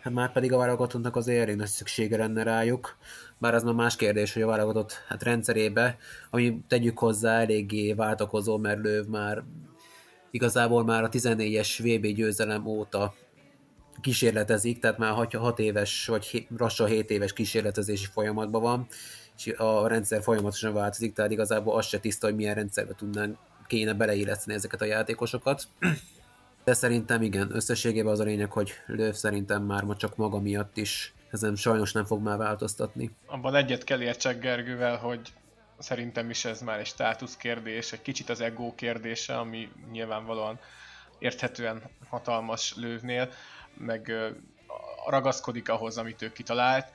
Hát 0.02 0.14
már 0.14 0.32
pedig 0.32 0.54
a 0.54 0.58
válogatottnak 0.58 1.16
azért 1.16 1.42
elég 1.42 1.56
nagy 1.56 1.68
szüksége 1.68 2.18
lenne 2.18 2.44
rájuk. 2.44 2.98
Bár 3.38 3.54
az 3.54 3.64
már 3.64 3.74
más 3.74 3.96
kérdés, 3.96 4.34
hogy 4.34 4.42
a 4.42 4.48
válogatott 4.48 5.04
hát 5.08 5.24
rendszerébe, 5.24 5.98
ami 6.30 6.60
tegyük 6.68 7.00
hozzá 7.00 7.40
eléggé 7.40 7.94
váltakozó, 7.94 8.58
mert 8.58 8.82
Löv 8.82 9.06
már 9.06 9.44
igazából 10.32 10.84
már 10.84 11.04
a 11.04 11.10
14-es 11.10 11.78
VB 11.78 12.06
győzelem 12.06 12.66
óta 12.66 13.14
kísérletezik, 14.02 14.80
tehát 14.80 14.98
már 14.98 15.28
6 15.34 15.60
éves 15.60 16.08
vagy 16.08 16.48
lassan 16.58 16.88
7 16.88 17.10
éves 17.10 17.34
kísérletezési 17.34 18.06
folyamatban 18.06 18.62
van, 18.62 18.88
és 19.38 19.54
a 19.58 19.88
rendszer 19.88 20.24
folyamatosan 20.24 20.74
változik, 20.74 21.14
tehát 21.14 21.32
igazából 21.32 21.78
az 21.78 21.86
se 21.86 22.00
tiszta, 22.00 22.28
hogy 22.28 22.36
milyen 22.36 22.56
rendszerbe 22.56 22.94
tudnánk 22.94 23.38
kéne 23.68 23.94
beleilleszteni 23.94 24.58
ezeket 24.58 24.82
a 24.82 24.86
játékosokat. 24.86 25.68
De 26.64 26.74
szerintem 26.74 27.22
igen, 27.22 27.56
összességében 27.56 28.12
az 28.12 28.20
a 28.20 28.24
lényeg, 28.24 28.52
hogy 28.52 28.72
Löv 28.86 29.14
szerintem 29.14 29.64
már 29.64 29.84
ma 29.84 29.96
csak 29.96 30.16
maga 30.16 30.40
miatt 30.40 30.78
is 30.78 31.14
ezen 31.32 31.56
sajnos 31.56 31.92
nem 31.92 32.06
fog 32.06 32.22
már 32.22 32.38
változtatni. 32.38 33.12
Abban 33.26 33.56
egyet 33.56 33.84
kell 33.84 34.02
értsek 34.02 34.40
Gergővel, 34.40 34.98
hogy 34.98 35.34
szerintem 35.80 36.30
is 36.30 36.46
ez 36.46 36.62
már 36.62 36.80
egy 36.80 36.86
státusz 36.86 37.38
kérdés, 37.38 37.92
egy 37.92 38.02
kicsit 38.02 38.30
az 38.30 38.42
ego 38.42 38.76
kérdése, 38.76 39.38
ami 39.38 39.70
nyilvánvalóan 39.92 40.60
érthetően 41.20 41.82
hatalmas 42.10 42.76
lővnél, 42.76 43.30
meg 43.78 44.12
ragaszkodik 45.08 45.70
ahhoz, 45.70 45.98
amit 45.98 46.22
ő 46.22 46.32
kitalált. 46.32 46.92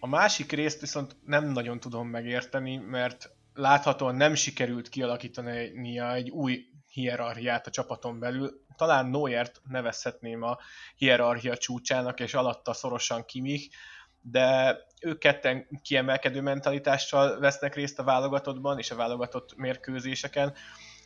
A 0.00 0.06
másik 0.06 0.52
részt 0.52 0.80
viszont 0.80 1.16
nem 1.24 1.44
nagyon 1.44 1.80
tudom 1.80 2.08
megérteni, 2.08 2.76
mert 2.76 3.30
láthatóan 3.54 4.14
nem 4.14 4.34
sikerült 4.34 4.88
kialakítani 4.88 5.98
egy 5.98 6.30
új 6.30 6.66
hierarchiát 6.96 7.66
a 7.66 7.70
csapaton 7.70 8.18
belül. 8.18 8.60
Talán 8.76 9.06
Noyert 9.06 9.60
nevezhetném 9.68 10.42
a 10.42 10.58
hierarchia 10.96 11.56
csúcsának, 11.56 12.20
és 12.20 12.34
alatta 12.34 12.72
szorosan 12.72 13.24
Kimich, 13.24 13.74
de 14.20 14.78
ők 15.00 15.18
ketten 15.18 15.66
kiemelkedő 15.82 16.40
mentalitással 16.40 17.38
vesznek 17.38 17.74
részt 17.74 17.98
a 17.98 18.04
válogatottban 18.04 18.78
és 18.78 18.90
a 18.90 18.96
válogatott 18.96 19.56
mérkőzéseken, 19.56 20.54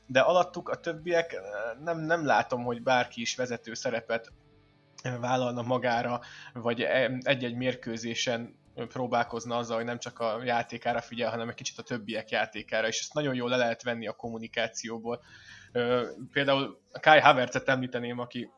de 0.07 0.21
alattuk 0.21 0.69
a 0.69 0.81
többiek 0.81 1.37
nem, 1.85 1.99
nem 1.99 2.27
látom, 2.27 2.65
hogy 2.65 2.83
bárki 2.83 3.21
is 3.21 3.37
vezető 3.37 3.75
szerepet 3.75 4.33
vállalna 5.21 5.63
magára, 5.63 6.21
vagy 6.53 6.83
egy-egy 7.23 7.55
mérkőzésen 7.55 8.59
próbálkozna 8.75 9.57
azzal, 9.57 9.77
hogy 9.77 9.85
nem 9.85 9.99
csak 9.99 10.19
a 10.19 10.43
játékára 10.45 11.01
figyel, 11.01 11.31
hanem 11.31 11.49
egy 11.49 11.55
kicsit 11.55 11.79
a 11.79 11.83
többiek 11.83 12.31
játékára, 12.31 12.87
és 12.87 13.01
ezt 13.01 13.15
nagyon 13.15 13.35
jól 13.35 13.49
le 13.49 13.57
lehet 13.57 13.83
venni 13.83 14.07
a 14.07 14.13
kommunikációból. 14.13 15.23
Például 16.33 16.81
Kai 17.01 17.21
Havertzet 17.21 17.69
említeném, 17.69 18.19
aki 18.19 18.51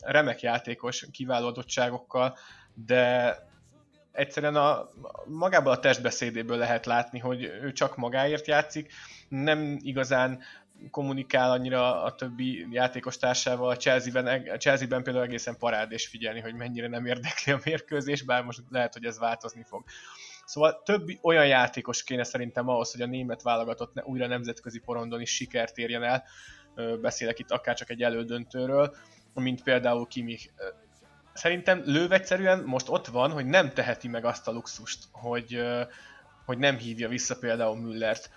remek 0.00 0.40
játékos, 0.40 1.06
kiváló 1.12 1.46
adottságokkal, 1.46 2.36
de 2.74 3.36
egyszerűen 4.12 4.56
a, 4.56 4.90
magából 5.26 5.72
a 5.72 5.78
testbeszédéből 5.78 6.58
lehet 6.58 6.86
látni, 6.86 7.18
hogy 7.18 7.42
ő 7.42 7.72
csak 7.72 7.96
magáért 7.96 8.46
játszik, 8.46 8.92
nem 9.28 9.78
igazán 9.82 10.42
kommunikál 10.90 11.50
annyira 11.50 12.02
a 12.02 12.14
többi 12.14 12.66
játékos 12.70 13.16
társával. 13.16 13.70
A 13.70 13.76
Chelsea-ben, 13.76 14.26
a 14.48 14.56
Chelsea-ben 14.56 15.02
például 15.02 15.24
egészen 15.24 15.56
parádés 15.58 16.06
figyelni, 16.06 16.40
hogy 16.40 16.54
mennyire 16.54 16.88
nem 16.88 17.06
érdekli 17.06 17.52
a 17.52 17.60
mérkőzés, 17.64 18.22
bár 18.22 18.44
most 18.44 18.62
lehet, 18.70 18.92
hogy 18.92 19.04
ez 19.04 19.18
változni 19.18 19.62
fog. 19.62 19.84
Szóval 20.50 20.82
több 20.84 21.08
olyan 21.22 21.46
játékos 21.46 22.02
kéne 22.02 22.24
szerintem 22.24 22.68
ahhoz, 22.68 22.92
hogy 22.92 23.00
a 23.00 23.06
német 23.06 23.42
válogatott 23.42 23.94
ne, 23.94 24.04
újra 24.04 24.26
nemzetközi 24.26 24.78
porondon 24.78 25.20
is 25.20 25.34
sikert 25.34 25.78
érjen 25.78 26.02
el. 26.02 26.24
Beszélek 27.00 27.38
itt 27.38 27.50
akár 27.50 27.76
csak 27.76 27.90
egy 27.90 28.02
elődöntőről, 28.02 28.96
mint 29.34 29.62
például 29.62 30.06
Kimi. 30.06 30.38
Szerintem 31.32 31.82
Lőv 31.84 32.12
egyszerűen 32.12 32.62
most 32.64 32.88
ott 32.88 33.06
van, 33.06 33.30
hogy 33.30 33.46
nem 33.46 33.72
teheti 33.72 34.08
meg 34.08 34.24
azt 34.24 34.48
a 34.48 34.52
luxust, 34.52 35.04
hogy, 35.12 35.62
hogy 36.44 36.58
nem 36.58 36.76
hívja 36.76 37.08
vissza 37.08 37.38
például 37.38 37.76
Müllert 37.76 38.30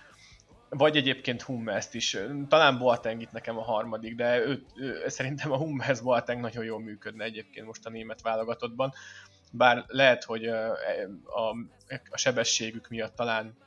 vagy 0.70 0.98
egyébként 0.98 1.41
Hummels 1.41 1.88
is. 1.91 2.17
Talán 2.48 2.77
Boateng 2.77 3.22
itt 3.22 3.32
nekem 3.32 3.58
a 3.58 3.63
harmadik, 3.63 4.15
de 4.15 4.39
ő, 4.39 4.63
ő, 4.75 5.08
szerintem 5.08 5.51
a 5.51 5.58
Hummels 5.58 6.01
Boateng 6.01 6.41
nagyon 6.41 6.63
jól 6.63 6.79
működne 6.79 7.24
egyébként 7.24 7.65
most 7.65 7.86
a 7.86 7.89
német 7.89 8.22
válogatottban. 8.22 8.93
Bár 9.55 9.86
lehet, 9.88 10.24
hogy 10.24 10.45
a, 10.45 10.72
a, 11.25 11.55
sebességük 12.13 12.88
miatt 12.89 13.15
talán 13.15 13.57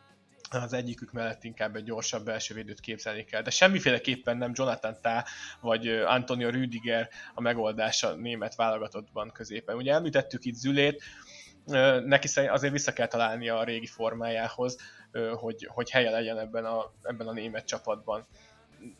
az 0.51 0.73
egyikük 0.73 1.13
mellett 1.13 1.45
inkább 1.45 1.77
egy 1.77 1.85
gyorsabb 1.85 2.25
belső 2.25 2.55
védőt 2.55 2.81
képzelni 2.81 3.25
kell, 3.25 3.43
de 3.43 3.51
semmiféleképpen 3.51 4.37
nem 4.37 4.53
Jonathan 4.55 4.97
Tá 5.01 5.25
vagy 5.61 5.89
Antonio 5.89 6.51
Rüdiger 6.51 7.09
a 7.35 7.41
megoldása 7.41 8.15
német 8.15 8.55
válogatottban 8.55 9.31
középen. 9.33 9.77
Ugye 9.77 9.93
említettük 9.93 10.45
itt 10.45 10.55
Zülét, 10.55 11.03
neki 12.05 12.41
azért 12.41 12.73
vissza 12.73 12.93
kell 12.93 13.07
találni 13.07 13.49
a 13.49 13.65
régi 13.65 13.87
formájához, 13.87 14.77
hogy, 15.35 15.69
hogy 15.71 15.91
helye 15.91 16.11
legyen 16.11 16.39
ebben 16.39 16.65
a, 16.65 16.93
ebben 17.03 17.29
a 17.29 17.33
német 17.33 17.67
csapatban. 17.67 18.27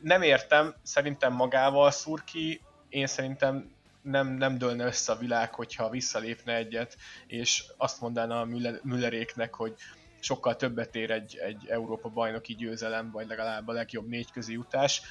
Nem 0.01 0.23
értem, 0.23 0.75
szerintem 0.83 1.33
magával 1.33 1.91
szúr 1.91 2.25
ki, 2.25 2.61
én 2.89 3.07
szerintem 3.07 3.76
nem, 4.07 4.29
nem 4.29 4.59
dőlne 4.59 4.85
össze 4.85 5.13
a 5.13 5.19
világ, 5.19 5.55
hogyha 5.55 5.91
visszalépne 5.91 6.55
egyet, 6.55 6.97
és 7.27 7.65
azt 7.77 8.01
mondaná 8.01 8.41
a 8.41 8.49
Mülleréknek, 8.83 9.55
hogy 9.55 9.75
sokkal 10.21 10.57
többet 10.57 10.95
ér 10.95 11.11
egy, 11.11 11.37
egy 11.37 11.67
Európa 11.69 12.09
bajnoki 12.09 12.55
győzelem, 12.55 13.11
vagy 13.11 13.27
legalább 13.27 13.69
a 13.69 13.73
legjobb 13.73 14.09
négy 14.09 14.31
közi 14.31 14.53
jutás, 14.53 15.03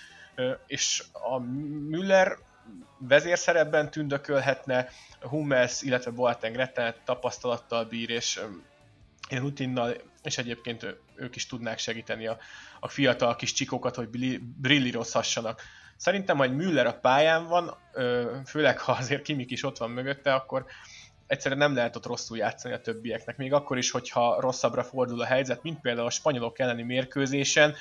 és 0.68 1.04
a 1.12 1.40
Müller 1.90 2.38
vezérszerepben 2.98 3.92
tündökölhetne, 3.92 4.90
Hummels, 5.22 5.82
illetve 5.82 6.12
Boateng 6.12 6.56
rettenet 6.56 7.02
tapasztalattal 7.06 7.86
bír, 7.86 8.10
és 8.10 8.42
rutinnal, 9.30 9.96
és 10.26 10.38
egyébként 10.38 10.98
ők 11.16 11.36
is 11.36 11.46
tudnák 11.46 11.78
segíteni 11.78 12.28
a, 12.28 12.38
a 12.80 12.88
fiatal 12.88 13.36
kis 13.36 13.54
csikókat, 13.54 13.96
hogy 13.96 14.10
brillírozhassanak. 14.40 15.62
Szerintem, 15.96 16.38
hogy 16.38 16.56
Müller 16.56 16.86
a 16.86 17.00
pályán 17.00 17.48
van, 17.48 17.78
főleg 18.46 18.80
ha 18.80 18.92
azért 18.92 19.22
Kimik 19.22 19.52
is 19.52 19.64
ott 19.64 19.78
van 19.78 19.90
mögötte, 19.90 20.34
akkor 20.34 20.66
egyszerűen 21.28 21.60
nem 21.60 21.76
lehet 21.76 21.96
ott 21.96 22.06
rosszul 22.06 22.38
játszani 22.38 22.74
a 22.74 22.82
többieknek. 22.82 23.38
Még 23.38 23.54
akkor 23.54 23.78
is, 23.78 23.92
hogyha 23.92 24.40
rosszabbra 24.40 24.84
fordul 24.84 25.22
a 25.22 25.26
helyzet, 25.26 25.64
mint 25.64 25.82
például 25.82 26.08
a 26.08 26.10
spanyolok 26.10 26.60
elleni 26.60 26.84
mérkőzésen, 26.84 27.76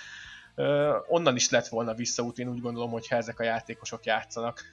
onnan 1.08 1.36
is 1.36 1.50
lett 1.50 1.68
volna 1.68 1.94
visszaút, 1.94 2.38
én 2.38 2.48
úgy 2.48 2.60
gondolom, 2.60 2.90
hogy 2.90 3.08
ha 3.08 3.16
ezek 3.16 3.40
a 3.40 3.44
játékosok 3.44 4.04
játszanak 4.04 4.64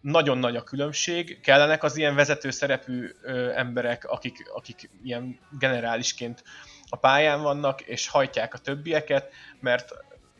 nagyon 0.00 0.38
nagy 0.38 0.56
a 0.56 0.62
különbség, 0.62 1.40
kellenek 1.40 1.82
az 1.82 1.96
ilyen 1.96 2.14
vezető 2.14 2.50
szerepű 2.50 3.10
ö, 3.22 3.50
emberek, 3.54 4.04
akik, 4.04 4.50
akik 4.54 4.90
ilyen 5.02 5.38
generálisként 5.58 6.42
a 6.88 6.96
pályán 6.96 7.42
vannak, 7.42 7.80
és 7.80 8.08
hajtják 8.08 8.54
a 8.54 8.58
többieket, 8.58 9.32
mert 9.60 9.90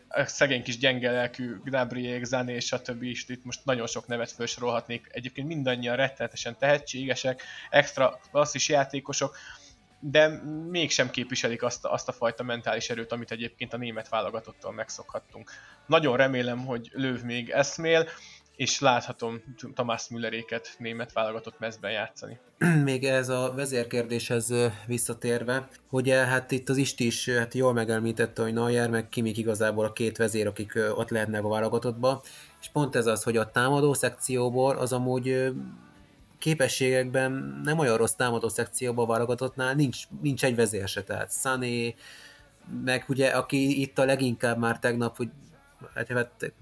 a 0.08 0.24
szegény 0.24 0.62
kis 0.62 0.78
gyenge 0.78 1.10
lelkű 1.10 1.56
Gnabriék, 1.64 2.24
Zané 2.24 2.54
és 2.54 2.72
a 2.72 2.82
többi 2.82 3.10
is 3.10 3.28
itt 3.28 3.44
most 3.44 3.64
nagyon 3.64 3.86
sok 3.86 4.06
nevet 4.06 4.32
felsorolhatnék. 4.32 5.06
Egyébként 5.10 5.46
mindannyian 5.46 5.96
rettenetesen 5.96 6.58
tehetségesek, 6.58 7.42
extra 7.70 8.20
klasszis 8.30 8.68
játékosok, 8.68 9.36
de 10.00 10.28
mégsem 10.70 11.10
képviselik 11.10 11.62
azt, 11.62 11.84
azt 11.84 12.08
a 12.08 12.12
fajta 12.12 12.42
mentális 12.42 12.90
erőt, 12.90 13.12
amit 13.12 13.30
egyébként 13.30 13.72
a 13.72 13.76
német 13.76 14.08
válogatottól 14.08 14.72
megszokhattunk. 14.72 15.50
Nagyon 15.86 16.16
remélem, 16.16 16.64
hogy 16.64 16.88
Löv 16.92 17.22
még 17.22 17.50
eszmél, 17.50 18.08
és 18.56 18.80
láthatom 18.80 19.42
Tamás 19.74 20.08
Mülleréket 20.08 20.74
német 20.78 21.12
válogatott 21.12 21.58
mezben 21.58 21.90
játszani. 21.90 22.38
Még 22.84 23.04
ez 23.04 23.28
a 23.28 23.52
vezérkérdéshez 23.56 24.54
visszatérve, 24.86 25.68
hogy 25.88 26.10
hát 26.10 26.50
itt 26.50 26.68
az 26.68 26.76
Isti 26.76 27.06
is 27.06 27.28
hát 27.28 27.54
jól 27.54 27.72
megelmítette, 27.72 28.42
hogy 28.42 28.52
Neuer 28.52 28.90
meg 28.90 29.08
Kimik 29.08 29.36
igazából 29.36 29.84
a 29.84 29.92
két 29.92 30.16
vezér, 30.16 30.46
akik 30.46 30.72
ott 30.94 31.10
lehetnek 31.10 31.44
a 31.44 31.48
válogatottba, 31.48 32.22
és 32.60 32.68
pont 32.68 32.96
ez 32.96 33.06
az, 33.06 33.22
hogy 33.22 33.36
a 33.36 33.50
támadó 33.50 33.94
szekcióból 33.94 34.76
az 34.76 34.92
amúgy 34.92 35.52
képességekben 36.38 37.60
nem 37.64 37.78
olyan 37.78 37.96
rossz 37.96 38.14
támadó 38.14 38.48
szekcióban 38.48 39.04
a 39.04 39.08
válogatottnál, 39.08 39.74
nincs, 39.74 40.02
nincs 40.20 40.44
egy 40.44 40.56
vezér 40.56 40.88
se, 40.88 41.02
tehát 41.02 41.32
Sané, 41.32 41.94
meg 42.84 43.04
ugye 43.08 43.28
aki 43.28 43.80
itt 43.80 43.98
a 43.98 44.04
leginkább 44.04 44.58
már 44.58 44.78
tegnap, 44.78 45.16
hogy 45.16 45.28
hát, 45.94 46.52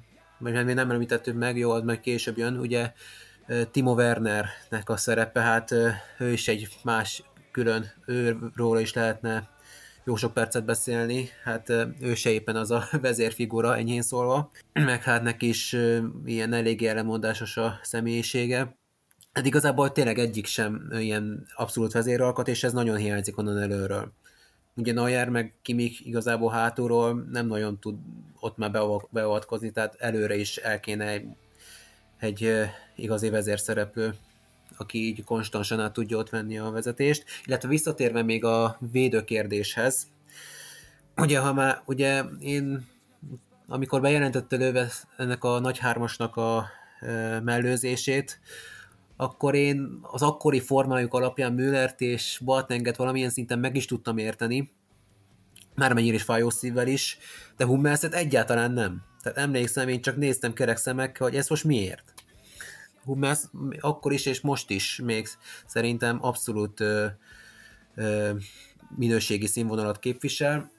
hát 0.42 0.52
vagy 0.52 0.64
még 0.64 0.74
nem 0.74 0.90
említettük 0.90 1.34
meg, 1.34 1.56
jó, 1.56 1.70
az 1.70 1.82
meg 1.82 2.00
később 2.00 2.38
jön, 2.38 2.58
ugye 2.58 2.92
Timo 3.70 3.94
Wernernek 3.94 4.88
a 4.88 4.96
szerepe, 4.96 5.40
hát 5.40 5.70
ő 6.18 6.32
is 6.32 6.48
egy 6.48 6.68
más 6.82 7.22
külön, 7.50 7.86
őróla 8.06 8.80
is 8.80 8.92
lehetne 8.92 9.52
jó 10.04 10.16
sok 10.16 10.32
percet 10.32 10.64
beszélni, 10.64 11.28
hát 11.44 11.68
ő 12.00 12.14
se 12.14 12.30
éppen 12.30 12.56
az 12.56 12.70
a 12.70 12.88
vezérfigura, 13.00 13.76
enyhén 13.76 14.02
szólva, 14.02 14.50
meg 14.72 15.02
hát 15.02 15.22
neki 15.22 15.48
is 15.48 15.76
ilyen 16.24 16.52
eléggé 16.52 16.86
ellenmondásos 16.86 17.56
a 17.56 17.78
személyisége. 17.82 18.76
Hát 19.32 19.46
igazából 19.46 19.92
tényleg 19.92 20.18
egyik 20.18 20.46
sem 20.46 20.88
ilyen 20.90 21.46
abszolút 21.54 21.92
vezéralkat, 21.92 22.48
és 22.48 22.64
ez 22.64 22.72
nagyon 22.72 22.96
hiányzik 22.96 23.38
onnan 23.38 23.58
előről. 23.58 24.12
Ugye 24.76 24.92
Neuer 24.92 25.28
meg 25.28 25.54
Kimik 25.62 26.06
igazából 26.06 26.50
hátulról 26.50 27.26
nem 27.30 27.46
nagyon 27.46 27.78
tud 27.78 27.96
ott 28.40 28.56
már 28.56 28.70
beavatkozni, 29.10 29.70
tehát 29.70 29.94
előre 29.98 30.36
is 30.36 30.56
el 30.56 30.80
kéne 30.80 31.08
egy, 31.08 31.26
egy 32.18 32.50
igazi 32.96 33.28
vezérszereplő, 33.28 34.14
aki 34.76 35.06
így 35.06 35.24
konstansan 35.24 35.80
át 35.80 35.92
tudja 35.92 36.16
ott 36.16 36.30
venni 36.30 36.58
a 36.58 36.70
vezetést. 36.70 37.24
Illetve 37.44 37.68
visszatérve 37.68 38.22
még 38.22 38.44
a 38.44 38.78
védőkérdéshez, 38.92 40.06
ugye, 41.16 41.38
ha 41.38 41.52
már, 41.52 41.82
ugye 41.84 42.22
én 42.40 42.86
amikor 43.66 44.00
bejelentette 44.00 44.56
Löwe 44.56 44.90
ennek 45.16 45.44
a 45.44 45.58
nagy 45.58 45.78
hármasnak 45.78 46.36
a 46.36 46.66
mellőzését, 47.42 48.40
akkor 49.16 49.54
én 49.54 49.98
az 50.02 50.22
akkori 50.22 50.60
formájuk 50.60 51.14
alapján 51.14 51.52
Müllert 51.52 52.00
és 52.00 52.40
Boatenget 52.44 52.96
valamilyen 52.96 53.30
szinten 53.30 53.58
meg 53.58 53.76
is 53.76 53.86
tudtam 53.86 54.18
érteni, 54.18 54.72
már 55.74 55.92
mennyire 55.92 56.14
is 56.14 56.22
fájó 56.22 56.50
szívvel 56.50 56.86
is, 56.86 57.18
de 57.56 57.64
Hummelszet 57.64 58.14
egyáltalán 58.14 58.72
nem. 58.72 59.02
Tehát 59.22 59.38
emlékszem, 59.38 59.88
én 59.88 60.00
csak 60.00 60.16
néztem 60.16 60.52
kerek 60.52 60.76
szemekkel, 60.76 61.26
hogy 61.26 61.36
ez 61.36 61.48
most 61.48 61.64
miért. 61.64 62.14
Hummels 63.04 63.40
akkor 63.80 64.12
is 64.12 64.26
és 64.26 64.40
most 64.40 64.70
is 64.70 65.00
még 65.04 65.28
szerintem 65.66 66.18
abszolút 66.20 66.80
ö, 66.80 67.06
ö, 67.94 68.30
minőségi 68.96 69.46
színvonalat 69.46 69.98
képvisel. 69.98 70.70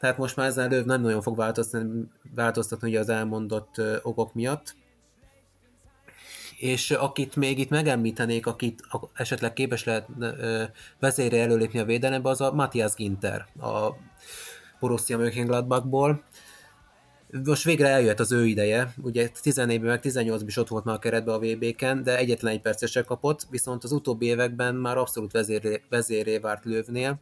Tehát 0.00 0.18
most 0.18 0.36
már 0.36 0.46
ezzel 0.46 0.64
előbb 0.64 0.86
nem 0.86 1.00
nagyon 1.00 1.22
fog 1.22 1.36
változtatni, 1.36 2.08
változtatni 2.34 2.88
ugye 2.88 2.98
az 2.98 3.08
elmondott 3.08 3.78
ö, 3.78 3.96
okok 4.02 4.34
miatt 4.34 4.74
és 6.62 6.90
akit 6.90 7.36
még 7.36 7.58
itt 7.58 7.68
megemlítenék, 7.68 8.46
akit 8.46 8.82
esetleg 9.14 9.52
képes 9.52 9.84
lehet 9.84 10.08
vezére 11.00 11.40
előlépni 11.40 11.78
a 11.78 11.84
védelembe, 11.84 12.28
az 12.28 12.40
a 12.40 12.52
Matthias 12.52 12.94
Ginter, 12.94 13.46
a 13.60 13.88
Borussia 14.80 15.18
Mönchengladbachból. 15.18 16.24
Most 17.44 17.64
végre 17.64 17.88
eljött 17.88 18.20
az 18.20 18.32
ő 18.32 18.46
ideje, 18.46 18.94
ugye 19.02 19.30
14-ben 19.42 19.80
meg 19.80 20.00
18-ban 20.02 20.42
is 20.46 20.56
ott 20.56 20.68
volt 20.68 20.84
már 20.84 20.94
a 20.94 20.98
keretben 20.98 21.34
a 21.34 21.38
VB-ken, 21.38 22.02
de 22.02 22.16
egyetlen 22.16 22.52
egy 22.52 22.60
percet 22.60 22.88
se 22.88 23.02
kapott, 23.02 23.46
viszont 23.50 23.84
az 23.84 23.92
utóbbi 23.92 24.26
években 24.26 24.74
már 24.74 24.96
abszolút 24.96 25.32
vezéré, 25.32 25.82
vezéré 25.88 26.38
várt 26.38 26.64
lövnél, 26.64 27.20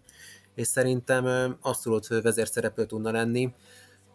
és 0.55 0.67
szerintem 0.67 1.57
abszolút 1.61 2.07
vezérszereplő 2.07 2.87
tudna 2.87 3.11
lenni. 3.11 3.53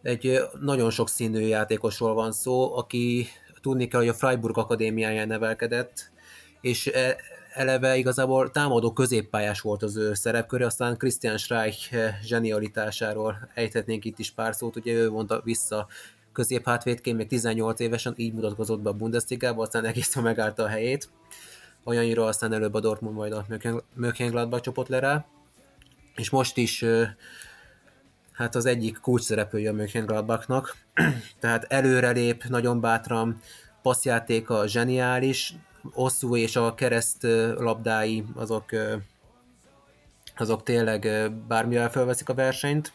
Egy 0.01 0.39
nagyon 0.59 0.89
sok 0.89 1.09
színű 1.09 1.39
játékosról 1.39 2.13
van 2.13 2.31
szó, 2.31 2.77
aki 2.77 3.27
tudni 3.65 3.87
kell, 3.87 3.99
hogy 3.99 4.09
a 4.09 4.13
Freiburg 4.13 4.57
Akadémiáján 4.57 5.27
nevelkedett, 5.27 6.11
és 6.61 6.87
e, 6.87 7.15
eleve 7.53 7.97
igazából 7.97 8.51
támadó 8.51 8.93
középpályás 8.93 9.61
volt 9.61 9.83
az 9.83 9.97
ő 9.97 10.13
szerepköre, 10.13 10.65
aztán 10.65 10.97
Christian 10.97 11.37
Streich 11.37 11.95
zsenialitásáról 12.23 13.49
ejthetnénk 13.53 14.05
itt 14.05 14.19
is 14.19 14.31
pár 14.31 14.55
szót, 14.55 14.75
ugye 14.75 14.93
ő 14.93 15.11
mondta 15.11 15.41
vissza 15.43 15.87
középhátvédként, 16.31 17.17
még 17.17 17.27
18 17.27 17.79
évesen 17.79 18.13
így 18.15 18.33
mutatkozott 18.33 18.81
be 18.81 18.89
a 18.89 18.93
Bundesligába, 18.93 19.61
aztán 19.61 19.85
egészen 19.85 20.23
megállta 20.23 20.63
a 20.63 20.67
helyét. 20.67 21.09
Olyannyira 21.83 22.25
aztán 22.25 22.53
előbb 22.53 22.73
a 22.73 22.79
Dortmund 22.79 23.15
majd 23.15 23.31
a 23.31 23.45
Mönchengladbach 23.93 24.63
csopott 24.63 24.87
le 24.87 24.99
rá. 24.99 25.25
És 26.15 26.29
most 26.29 26.57
is 26.57 26.85
hát 28.35 28.55
az 28.55 28.65
egyik 28.65 28.99
kulcs 28.99 29.21
szereplője 29.21 29.69
a 29.69 29.73
Mönchengladbachnak, 29.73 30.75
tehát 31.39 31.63
előrelép, 31.63 32.43
nagyon 32.43 32.81
bátran, 32.81 33.41
passzjátéka 33.81 34.67
zseniális, 34.67 35.53
hosszú 35.91 36.35
és 36.35 36.55
a 36.55 36.73
kereszt 36.73 37.23
labdái 37.57 38.23
azok, 38.35 38.65
azok 40.37 40.63
tényleg 40.63 41.31
bármivel 41.47 41.91
felveszik 41.91 42.29
a 42.29 42.33
versenyt. 42.33 42.91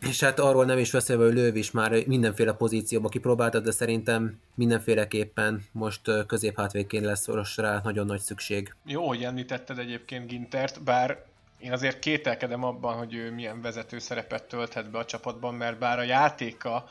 És 0.00 0.20
hát 0.20 0.38
arról 0.38 0.64
nem 0.64 0.78
is 0.78 0.90
beszélve, 0.90 1.24
hogy 1.24 1.34
Lőv 1.34 1.56
is 1.56 1.70
már 1.70 2.06
mindenféle 2.06 2.52
pozícióba 2.52 3.08
kipróbálta, 3.08 3.60
de 3.60 3.70
szerintem 3.70 4.38
mindenféleképpen 4.54 5.64
most 5.72 6.00
középhátvédként 6.26 7.04
lesz 7.04 7.56
rá 7.56 7.80
nagyon 7.84 8.06
nagy 8.06 8.20
szükség. 8.20 8.74
Jó, 8.84 9.06
hogy 9.06 9.22
említetted 9.22 9.78
egyébként 9.78 10.26
Gintert, 10.26 10.82
bár 10.82 11.24
én 11.58 11.72
azért 11.72 11.98
kételkedem 11.98 12.62
abban, 12.62 12.96
hogy 12.96 13.14
ő 13.14 13.30
milyen 13.30 13.60
vezető 13.60 13.98
szerepet 13.98 14.44
tölthet 14.44 14.90
be 14.90 14.98
a 14.98 15.04
csapatban, 15.04 15.54
mert 15.54 15.78
bár 15.78 15.98
a 15.98 16.02
játéka 16.02 16.88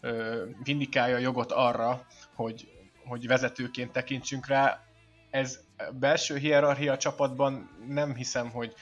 ö, 0.00 0.44
vindikálja 0.62 1.16
a 1.16 1.18
jogot 1.18 1.52
arra, 1.52 2.06
hogy, 2.34 2.68
hogy 3.04 3.26
vezetőként 3.26 3.92
tekintsünk 3.92 4.46
rá, 4.46 4.84
ez 5.30 5.60
belső 5.92 6.36
hierarchia 6.36 6.96
csapatban 6.96 7.70
nem 7.88 8.14
hiszem, 8.14 8.50
hogy, 8.50 8.74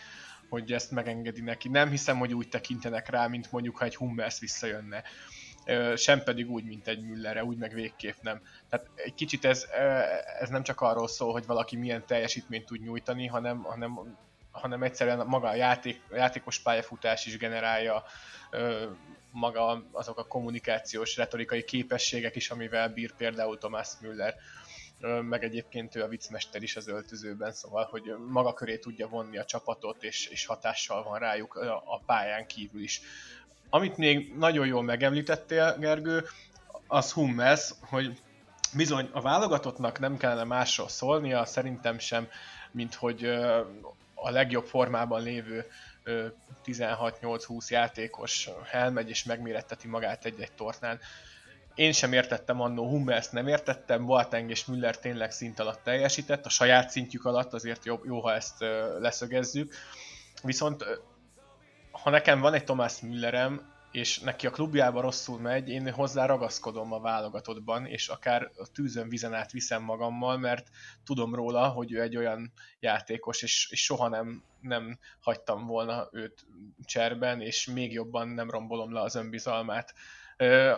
hogy 0.49 0.73
ezt 0.73 0.91
megengedi 0.91 1.41
neki. 1.41 1.69
Nem 1.69 1.91
hiszem, 1.91 2.19
hogy 2.19 2.35
úgy 2.35 2.49
tekintenek 2.49 3.09
rá, 3.09 3.27
mint 3.27 3.53
mondjuk, 3.53 3.77
ha 3.77 3.85
egy 3.85 3.97
Hummels 3.97 4.39
visszajönne. 4.39 5.03
Sem 5.95 6.23
pedig 6.23 6.51
úgy, 6.51 6.65
mint 6.65 6.89
egy 6.89 7.03
Müllerre, 7.03 7.45
úgy 7.45 7.57
meg 7.57 7.75
végképp 7.75 8.17
nem. 8.21 8.41
Tehát 8.69 8.87
egy 8.95 9.15
kicsit 9.15 9.45
ez, 9.45 9.67
ez 10.41 10.49
nem 10.49 10.63
csak 10.63 10.81
arról 10.81 11.09
szól, 11.09 11.33
hogy 11.33 11.47
valaki 11.47 11.77
milyen 11.77 12.07
teljesítményt 12.07 12.67
tud 12.67 12.81
nyújtani, 12.81 13.27
hanem, 13.27 13.63
hanem 13.63 14.19
hanem 14.51 14.83
egyszerűen 14.83 15.27
maga 15.27 15.49
a 15.49 15.55
játék, 15.55 16.01
a 16.11 16.17
játékos 16.17 16.59
pályafutás 16.59 17.27
is 17.27 17.37
generálja 17.37 18.05
ö, 18.51 18.87
maga 19.31 19.85
azok 19.93 20.19
a 20.19 20.27
kommunikációs, 20.27 21.17
retorikai 21.17 21.65
képességek 21.65 22.37
is, 22.37 22.51
amivel 22.51 22.89
bír 22.89 23.13
például 23.13 23.59
Thomas 23.59 23.89
Müller, 24.01 24.35
ö, 25.01 25.21
meg 25.21 25.45
egyébként 25.45 25.95
ő 25.95 26.03
a 26.03 26.09
viccmester 26.09 26.63
is 26.63 26.77
az 26.77 26.89
öltözőben, 26.89 27.53
szóval, 27.53 27.89
hogy 27.91 28.15
maga 28.29 28.53
köré 28.53 28.79
tudja 28.79 29.09
vonni 29.09 29.39
a 29.39 29.45
csapatot, 29.45 30.03
és, 30.03 30.27
és 30.27 30.47
hatással 30.47 31.03
van 31.03 31.19
rájuk 31.19 31.55
a, 31.55 31.77
a 31.77 32.03
pályán 32.07 32.47
kívül 32.47 32.83
is. 32.83 33.01
Amit 33.71 33.97
még 33.97 34.35
nagyon 34.37 34.67
jól 34.67 34.83
megemlítettél, 34.83 35.77
Gergő, 35.79 36.25
az 36.87 37.13
Hummels, 37.13 37.71
hogy 37.81 38.21
bizony 38.75 39.09
a 39.13 39.21
válogatottnak 39.21 39.99
nem 39.99 40.17
kellene 40.17 40.45
másról 40.45 40.89
szólnia, 40.89 41.45
szerintem 41.45 41.99
sem, 41.99 42.29
mint 42.71 42.95
hogy 42.95 43.31
a 44.23 44.31
legjobb 44.31 44.67
formában 44.67 45.23
lévő 45.23 45.67
16-8-20 46.65 47.69
játékos 47.69 48.49
elmegy 48.71 49.09
és 49.09 49.25
megméretteti 49.25 49.89
magát 49.89 50.25
egy-egy 50.25 50.53
tornán. 50.53 51.01
Én 51.75 51.93
sem 51.93 52.13
értettem 52.13 52.61
annó, 52.61 52.89
Hummels 52.89 53.29
nem 53.29 53.47
értettem, 53.47 54.07
Boateng 54.07 54.51
és 54.51 54.65
Müller 54.65 54.99
tényleg 54.99 55.31
szint 55.31 55.61
alatt 55.61 55.83
teljesített, 55.83 56.47
a 56.47 56.49
saját 56.49 56.91
szintjük 56.91 57.25
alatt 57.25 57.53
azért 57.53 57.85
jó, 57.85 58.01
jó 58.05 58.21
ha 58.21 58.35
ezt 58.35 58.61
leszögezzük. 58.99 59.75
Viszont 60.43 60.85
ha 61.91 62.11
nekem 62.11 62.41
van 62.41 62.55
egy 62.55 62.65
Thomas 62.65 63.01
Müllerem, 63.01 63.70
és 63.91 64.19
neki 64.19 64.47
a 64.47 64.51
klubjában 64.51 65.03
rosszul 65.03 65.41
megy, 65.41 65.69
én 65.69 65.93
hozzá 65.93 66.27
ragaszkodom 66.27 66.93
a 66.93 67.01
válogatottban, 67.01 67.87
és 67.87 68.09
akár 68.09 68.51
a 68.57 68.67
tűzön 68.73 69.09
vizen 69.09 69.35
át 69.35 69.53
viszem 69.53 69.83
magammal, 69.83 70.39
mert 70.39 70.69
tudom 71.05 71.35
róla, 71.35 71.69
hogy 71.69 71.93
ő 71.93 72.01
egy 72.01 72.17
olyan 72.17 72.53
játékos, 72.81 73.43
és, 73.43 73.69
és 73.71 73.85
soha 73.85 74.09
nem, 74.09 74.43
nem 74.61 74.99
hagytam 75.21 75.67
volna 75.67 76.09
őt 76.13 76.47
cserben, 76.85 77.41
és 77.41 77.67
még 77.67 77.93
jobban 77.93 78.29
nem 78.29 78.51
rombolom 78.51 78.93
le 78.93 79.01
az 79.01 79.15
önbizalmát. 79.15 79.95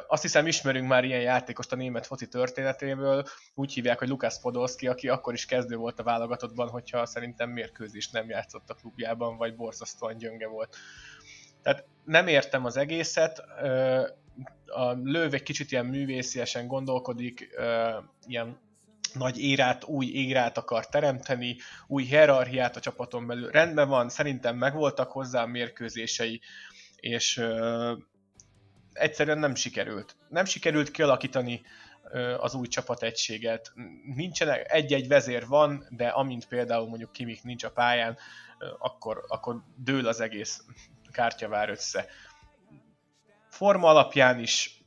Azt 0.06 0.22
hiszem 0.22 0.46
ismerünk 0.46 0.88
már 0.88 1.04
ilyen 1.04 1.20
játékost 1.20 1.72
a 1.72 1.76
német 1.76 2.06
foci 2.06 2.28
történetéből, 2.28 3.24
úgy 3.54 3.72
hívják, 3.72 3.98
hogy 3.98 4.08
Lukász 4.08 4.40
Podolski, 4.40 4.86
aki 4.86 5.08
akkor 5.08 5.32
is 5.32 5.44
kezdő 5.44 5.76
volt 5.76 5.98
a 5.98 6.02
válogatottban, 6.02 6.68
hogyha 6.68 7.06
szerintem 7.06 7.50
mérkőzést 7.50 8.12
nem 8.12 8.28
játszott 8.28 8.70
a 8.70 8.74
klubjában, 8.74 9.36
vagy 9.36 9.56
borzasztóan 9.56 10.16
gyönge 10.16 10.46
volt. 10.46 10.76
Tehát 11.62 11.84
nem 12.04 12.26
értem 12.26 12.64
az 12.64 12.76
egészet, 12.76 13.38
a 14.66 14.92
lőv 14.92 15.34
egy 15.34 15.42
kicsit 15.42 15.72
ilyen 15.72 15.86
művésziesen 15.86 16.66
gondolkodik, 16.66 17.48
ilyen 18.26 18.60
nagy 19.14 19.40
érát, 19.40 19.84
új 19.84 20.06
érát 20.06 20.58
akar 20.58 20.88
teremteni, 20.88 21.56
új 21.86 22.04
hierarchiát 22.04 22.76
a 22.76 22.80
csapaton 22.80 23.26
belül. 23.26 23.50
Rendben 23.50 23.88
van, 23.88 24.08
szerintem 24.08 24.56
megvoltak 24.56 25.10
hozzá 25.10 25.42
a 25.42 25.46
mérkőzései, 25.46 26.40
és 26.96 27.44
egyszerűen 28.92 29.38
nem 29.38 29.54
sikerült. 29.54 30.16
Nem 30.28 30.44
sikerült 30.44 30.90
kialakítani 30.90 31.62
az 32.38 32.54
új 32.54 32.66
csapategységet. 32.66 33.72
Nincsenek, 34.14 34.72
egy-egy 34.72 35.08
vezér 35.08 35.46
van, 35.46 35.86
de 35.90 36.08
amint 36.08 36.48
például 36.48 36.88
mondjuk 36.88 37.12
Kimik 37.12 37.42
nincs 37.42 37.64
a 37.64 37.70
pályán, 37.70 38.16
akkor, 38.78 39.24
akkor 39.28 39.62
dől 39.76 40.06
az 40.06 40.20
egész 40.20 40.64
kártya 41.12 41.48
vár 41.48 41.68
össze. 41.68 42.06
Forma 43.48 43.88
alapján 43.88 44.38
is, 44.38 44.82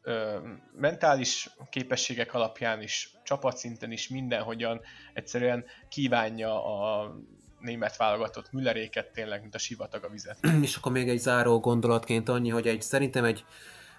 mentális 0.76 1.50
képességek 1.70 2.34
alapján 2.34 2.82
is, 2.82 3.12
csapatszinten 3.24 3.92
is 3.92 4.08
mindenhogyan 4.08 4.82
egyszerűen 5.14 5.66
kívánja 5.90 6.66
a 6.66 7.12
német 7.60 7.98
válogatott 7.98 8.52
Mülleréket 8.52 9.12
tényleg, 9.12 9.42
mint 9.42 9.56
a 9.56 9.58
sivatag 9.58 10.04
a 10.04 10.10
vizet. 10.10 10.38
És 10.62 10.76
akkor 10.76 10.92
még 10.92 11.10
egy 11.10 11.20
záró 11.20 11.60
gondolatként 11.60 12.30
annyi, 12.30 12.50
hogy 12.50 12.68
egy, 12.68 12.82
szerintem 12.82 13.24
egy 13.24 13.46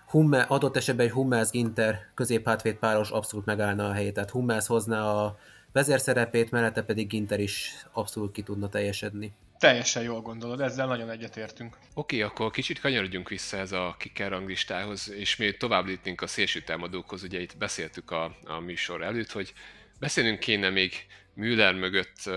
Humme, 0.07 0.43
adott 0.43 0.77
esetben 0.77 1.07
egy 1.07 1.12
Hummels 1.12 1.51
Ginter 1.51 1.99
középhátvéd 2.15 2.77
páros 2.77 3.11
abszolút 3.11 3.47
megállna 3.47 3.89
a 3.89 3.93
helyét. 3.93 4.15
Tehát 4.15 4.31
Hummels 4.31 4.67
hozná 4.67 5.03
a 5.03 5.39
vezérszerepét, 5.73 6.51
mellette 6.51 6.83
pedig 6.83 7.07
Ginter 7.07 7.41
is 7.41 7.87
abszolút 7.93 8.33
ki 8.33 8.43
tudna 8.43 8.69
teljesedni. 8.69 9.33
Teljesen 9.59 10.03
jól 10.03 10.21
gondolod, 10.21 10.61
ezzel 10.61 10.87
nagyon 10.87 11.11
egyetértünk. 11.11 11.77
Oké, 11.95 12.23
akkor 12.23 12.51
kicsit 12.51 12.81
kanyarodjunk 12.81 13.29
vissza 13.29 13.57
ez 13.57 13.73
a 13.73 13.95
kicker 13.99 14.31
ranglistához, 14.31 15.11
és 15.11 15.37
mi 15.37 15.57
tovább 15.57 15.87
lépnénk 15.87 16.21
a 16.21 16.27
szélső 16.27 16.61
támadókhoz. 16.61 17.23
Ugye 17.23 17.40
itt 17.40 17.57
beszéltük 17.57 18.11
a, 18.11 18.37
a 18.45 18.59
műsor 18.59 19.03
előtt, 19.03 19.31
hogy 19.31 19.53
beszélnünk 19.99 20.38
kéne 20.38 20.71
még 20.71 21.07
Müller 21.35 21.75
mögött 21.75 22.31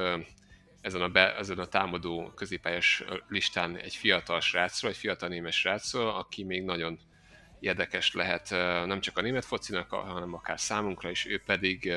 ezen 0.81 1.01
a, 1.01 1.09
be, 1.09 1.35
ezen 1.35 1.59
a 1.59 1.65
támadó 1.65 2.31
középpályás 2.35 3.03
listán 3.27 3.77
egy 3.77 3.95
fiatal 3.95 4.39
srácról, 4.41 4.91
egy 4.91 4.97
fiatal 4.97 5.29
némes 5.29 5.59
srácról, 5.59 6.09
aki 6.09 6.43
még 6.43 6.63
nagyon 6.63 6.99
érdekes 7.59 8.13
lehet 8.13 8.49
nem 8.85 8.99
csak 8.99 9.17
a 9.17 9.21
német 9.21 9.45
focinak, 9.45 9.89
hanem 9.89 10.33
akár 10.33 10.59
számunkra 10.59 11.09
is, 11.09 11.25
ő 11.25 11.41
pedig 11.45 11.93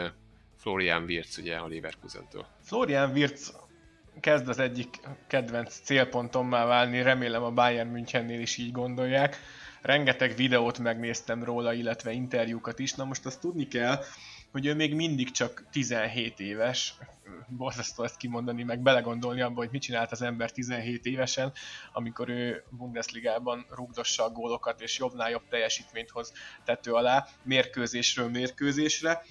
Florian 0.57 1.03
Wirtz 1.03 1.39
ugye 1.39 1.57
a 1.57 1.69
Leverkusentől. 1.69 2.47
Florian 2.63 3.11
Wirtz 3.11 3.55
kezd 4.21 4.49
az 4.49 4.59
egyik 4.59 5.01
kedvenc 5.27 5.75
célpontommá 5.75 6.65
válni, 6.65 7.03
remélem 7.03 7.43
a 7.43 7.51
Bayern 7.51 7.89
Münchennél 7.89 8.41
is 8.41 8.57
így 8.57 8.73
gondolják. 8.73 9.37
Rengeteg 9.83 10.37
videót 10.37 10.79
megnéztem 10.79 11.45
róla, 11.45 11.73
illetve 11.73 12.13
interjúkat 12.13 12.79
is. 12.79 12.95
Na 12.95 13.05
most 13.05 13.27
azt 13.27 13.41
tudni 13.41 13.69
kell, 13.69 14.05
hogy 14.53 14.67
ő 14.67 14.75
még 14.75 14.95
mindig 14.95 15.31
csak 15.31 15.65
17 15.71 16.41
éves, 16.41 16.95
borzasztó 17.49 18.05
ezt 18.05 18.17
kimondani, 18.17 18.63
meg 18.63 18.81
belegondolni 18.81 19.41
abba, 19.41 19.61
hogy 19.61 19.69
mit 19.71 19.83
csinált 19.83 20.13
az 20.13 20.23
ember 20.23 20.51
17 20.51 21.07
évesen, 21.07 21.53
amikor 21.93 22.29
ő 22.29 22.65
Bundesligában 22.71 23.67
rugdossa 23.71 24.25
a 24.25 24.31
gólokat, 24.31 24.81
és 24.81 24.99
jobbnál 24.99 25.31
jobb 25.31 25.49
teljesítményt 25.49 26.11
hoz 26.11 26.33
tető 26.65 26.93
alá, 26.93 27.27
mérkőzésről 27.43 28.29
mérkőzésre. 28.29 29.23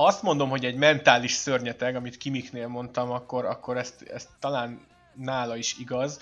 Ha 0.00 0.06
azt 0.06 0.22
mondom, 0.22 0.48
hogy 0.48 0.64
egy 0.64 0.76
mentális 0.76 1.32
szörnyeteg, 1.32 1.96
amit 1.96 2.16
Kimiknél 2.16 2.68
mondtam, 2.68 3.10
akkor, 3.10 3.44
akkor 3.44 3.76
ezt, 3.76 4.02
ezt 4.02 4.28
talán 4.38 4.86
nála 5.14 5.56
is 5.56 5.78
igaz. 5.78 6.20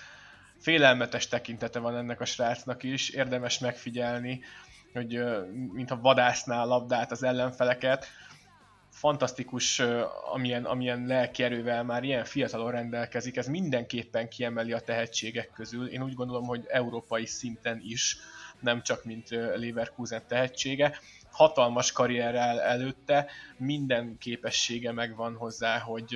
Félelmetes 0.56 1.28
tekintete 1.28 1.78
van 1.78 1.96
ennek 1.96 2.20
a 2.20 2.24
srácnak 2.24 2.82
is, 2.82 3.08
érdemes 3.08 3.58
megfigyelni, 3.58 4.40
hogy 4.92 5.20
mintha 5.72 6.00
vadásznál 6.00 6.66
labdát 6.66 7.10
az 7.10 7.22
ellenfeleket. 7.22 8.06
Fantasztikus, 8.90 9.82
amilyen, 10.32 10.64
amilyen 10.64 11.06
lelki 11.06 11.42
erővel 11.42 11.82
már 11.82 12.04
ilyen 12.04 12.24
fiatalon 12.24 12.70
rendelkezik, 12.70 13.36
ez 13.36 13.46
mindenképpen 13.46 14.28
kiemeli 14.28 14.72
a 14.72 14.80
tehetségek 14.80 15.50
közül. 15.54 15.88
Én 15.88 16.02
úgy 16.02 16.14
gondolom, 16.14 16.46
hogy 16.46 16.64
európai 16.68 17.26
szinten 17.26 17.80
is, 17.82 18.16
nem 18.60 18.82
csak 18.82 19.04
mint 19.04 19.28
Leverkusen 19.30 20.22
tehetsége. 20.28 20.98
Hatalmas 21.38 21.92
karrierrel 21.92 22.61
előtte, 22.61 23.27
minden 23.57 24.16
képessége 24.18 24.92
megvan 24.92 25.37
hozzá, 25.37 25.79
hogy 25.79 26.14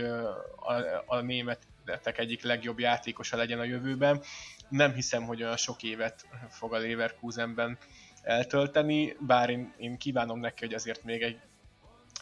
a, 0.56 0.72
a 1.06 1.20
németek 1.20 2.18
egyik 2.18 2.42
legjobb 2.42 2.78
játékosa 2.78 3.36
legyen 3.36 3.58
a 3.58 3.64
jövőben. 3.64 4.22
Nem 4.68 4.92
hiszem, 4.92 5.22
hogy 5.22 5.42
olyan 5.42 5.56
sok 5.56 5.82
évet 5.82 6.26
fog 6.48 6.74
a 6.74 6.78
Leverkusenben 6.78 7.78
eltölteni, 8.22 9.16
bár 9.20 9.50
én, 9.50 9.74
én 9.76 9.98
kívánom 9.98 10.40
neki, 10.40 10.64
hogy 10.64 10.74
azért 10.74 11.04
még 11.04 11.22
egy, 11.22 11.40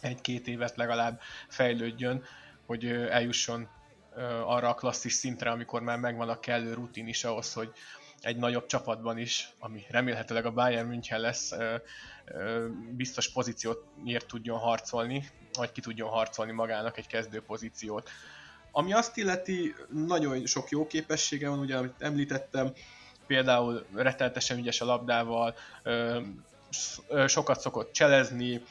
egy-két 0.01 0.47
évet 0.47 0.75
legalább 0.75 1.19
fejlődjön, 1.47 2.23
hogy 2.65 2.85
eljusson 2.85 3.69
arra 4.45 4.69
a 4.69 4.73
klasszis 4.73 5.13
szintre, 5.13 5.49
amikor 5.49 5.81
már 5.81 5.99
megvan 5.99 6.29
a 6.29 6.39
kellő 6.39 6.73
rutin 6.73 7.07
is 7.07 7.23
ahhoz, 7.23 7.53
hogy 7.53 7.71
egy 8.21 8.37
nagyobb 8.37 8.65
csapatban 8.65 9.17
is, 9.17 9.49
ami 9.59 9.85
remélhetőleg 9.89 10.45
a 10.45 10.51
Bayern 10.51 10.87
München 10.87 11.19
lesz, 11.19 11.53
biztos 12.91 13.31
pozíciót 13.31 13.85
tudjon 14.27 14.59
harcolni, 14.59 15.29
vagy 15.53 15.71
ki 15.71 15.81
tudjon 15.81 16.09
harcolni 16.09 16.51
magának 16.51 16.97
egy 16.97 17.07
kezdő 17.07 17.41
pozíciót. 17.41 18.09
Ami 18.71 18.93
azt 18.93 19.17
illeti, 19.17 19.75
nagyon 19.89 20.45
sok 20.45 20.69
jó 20.69 20.87
képessége 20.87 21.49
van, 21.49 21.59
ugye, 21.59 21.77
amit 21.77 21.95
említettem, 21.99 22.73
például 23.27 23.85
rettenetesen 23.95 24.57
ügyes 24.57 24.81
a 24.81 24.85
labdával, 24.85 25.55
sokat 27.27 27.59
szokott 27.59 27.91
cselezni, 27.91 28.61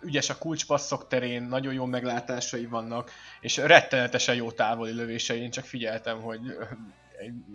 ügyes 0.00 0.30
a 0.30 0.38
kulcspasszok 0.38 1.08
terén, 1.08 1.42
nagyon 1.42 1.72
jó 1.72 1.84
meglátásai 1.84 2.66
vannak, 2.66 3.10
és 3.40 3.56
rettenetesen 3.56 4.34
jó 4.34 4.50
távoli 4.50 4.92
lövései. 4.92 5.40
Én 5.40 5.50
csak 5.50 5.64
figyeltem, 5.64 6.20
hogy 6.20 6.40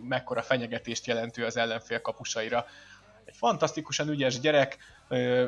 mekkora 0.04 0.42
fenyegetést 0.42 1.06
jelentő 1.06 1.46
az 1.46 1.58
ellenfél 1.58 2.02
kapusaira. 2.02 2.66
Egy 3.26 3.36
fantasztikusan 3.38 4.10
ügyes 4.10 4.40
gyerek, 4.40 4.78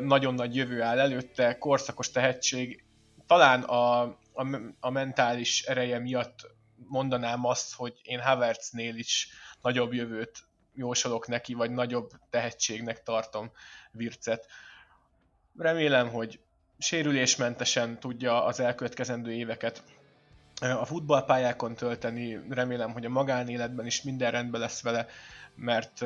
nagyon 0.01 0.33
nagy 0.33 0.55
jövő 0.55 0.81
áll 0.81 0.99
előtte, 0.99 1.57
korszakos 1.57 2.11
tehetség. 2.11 2.83
Talán 3.27 3.63
a, 3.63 4.01
a, 4.33 4.47
a 4.79 4.89
mentális 4.89 5.63
ereje 5.63 5.99
miatt 5.99 6.51
mondanám 6.87 7.45
azt, 7.45 7.75
hogy 7.75 7.99
én 8.03 8.19
Havertznél 8.19 8.95
is 8.95 9.29
nagyobb 9.61 9.93
jövőt 9.93 10.43
jósolok 10.73 11.27
neki, 11.27 11.53
vagy 11.53 11.71
nagyobb 11.71 12.11
tehetségnek 12.29 13.03
tartom 13.03 13.51
Vircet. 13.91 14.47
Remélem, 15.57 16.09
hogy 16.09 16.39
sérülésmentesen 16.77 17.99
tudja 17.99 18.45
az 18.45 18.59
elkövetkezendő 18.59 19.31
éveket 19.31 19.83
a 20.71 20.85
futballpályákon 20.85 21.75
tölteni, 21.75 22.39
remélem, 22.49 22.91
hogy 22.91 23.05
a 23.05 23.09
magánéletben 23.09 23.85
is 23.85 24.03
minden 24.03 24.31
rendben 24.31 24.61
lesz 24.61 24.81
vele, 24.81 25.07
mert 25.55 26.05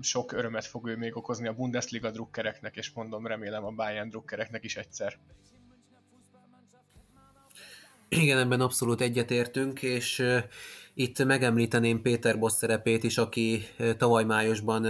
sok 0.00 0.32
örömet 0.32 0.66
fog 0.66 0.88
ő 0.88 0.96
még 0.96 1.16
okozni 1.16 1.48
a 1.48 1.54
Bundesliga 1.54 2.10
drukkereknek, 2.10 2.76
és 2.76 2.92
mondom, 2.92 3.26
remélem 3.26 3.64
a 3.64 3.70
Bayern 3.70 4.08
drukkereknek 4.08 4.64
is 4.64 4.76
egyszer. 4.76 5.18
Igen, 8.08 8.38
ebben 8.38 8.60
abszolút 8.60 9.00
egyetértünk, 9.00 9.82
és 9.82 10.24
itt 10.94 11.24
megemlíteném 11.24 12.02
Péter 12.02 12.38
Bosz 12.38 12.56
szerepét 12.56 13.04
is, 13.04 13.18
aki 13.18 13.62
tavaly 13.96 14.24
májusban 14.24 14.84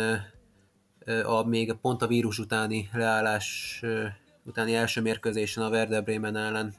a, 1.24 1.42
még 1.42 1.72
pont 1.72 2.02
a 2.02 2.06
vírus 2.06 2.38
utáni 2.38 2.88
leállás 2.92 3.80
utáni 4.44 4.74
első 4.74 5.00
mérkőzésen 5.00 5.64
a 5.64 5.68
Werder 5.68 6.02
Bremen 6.02 6.36
ellen 6.36 6.74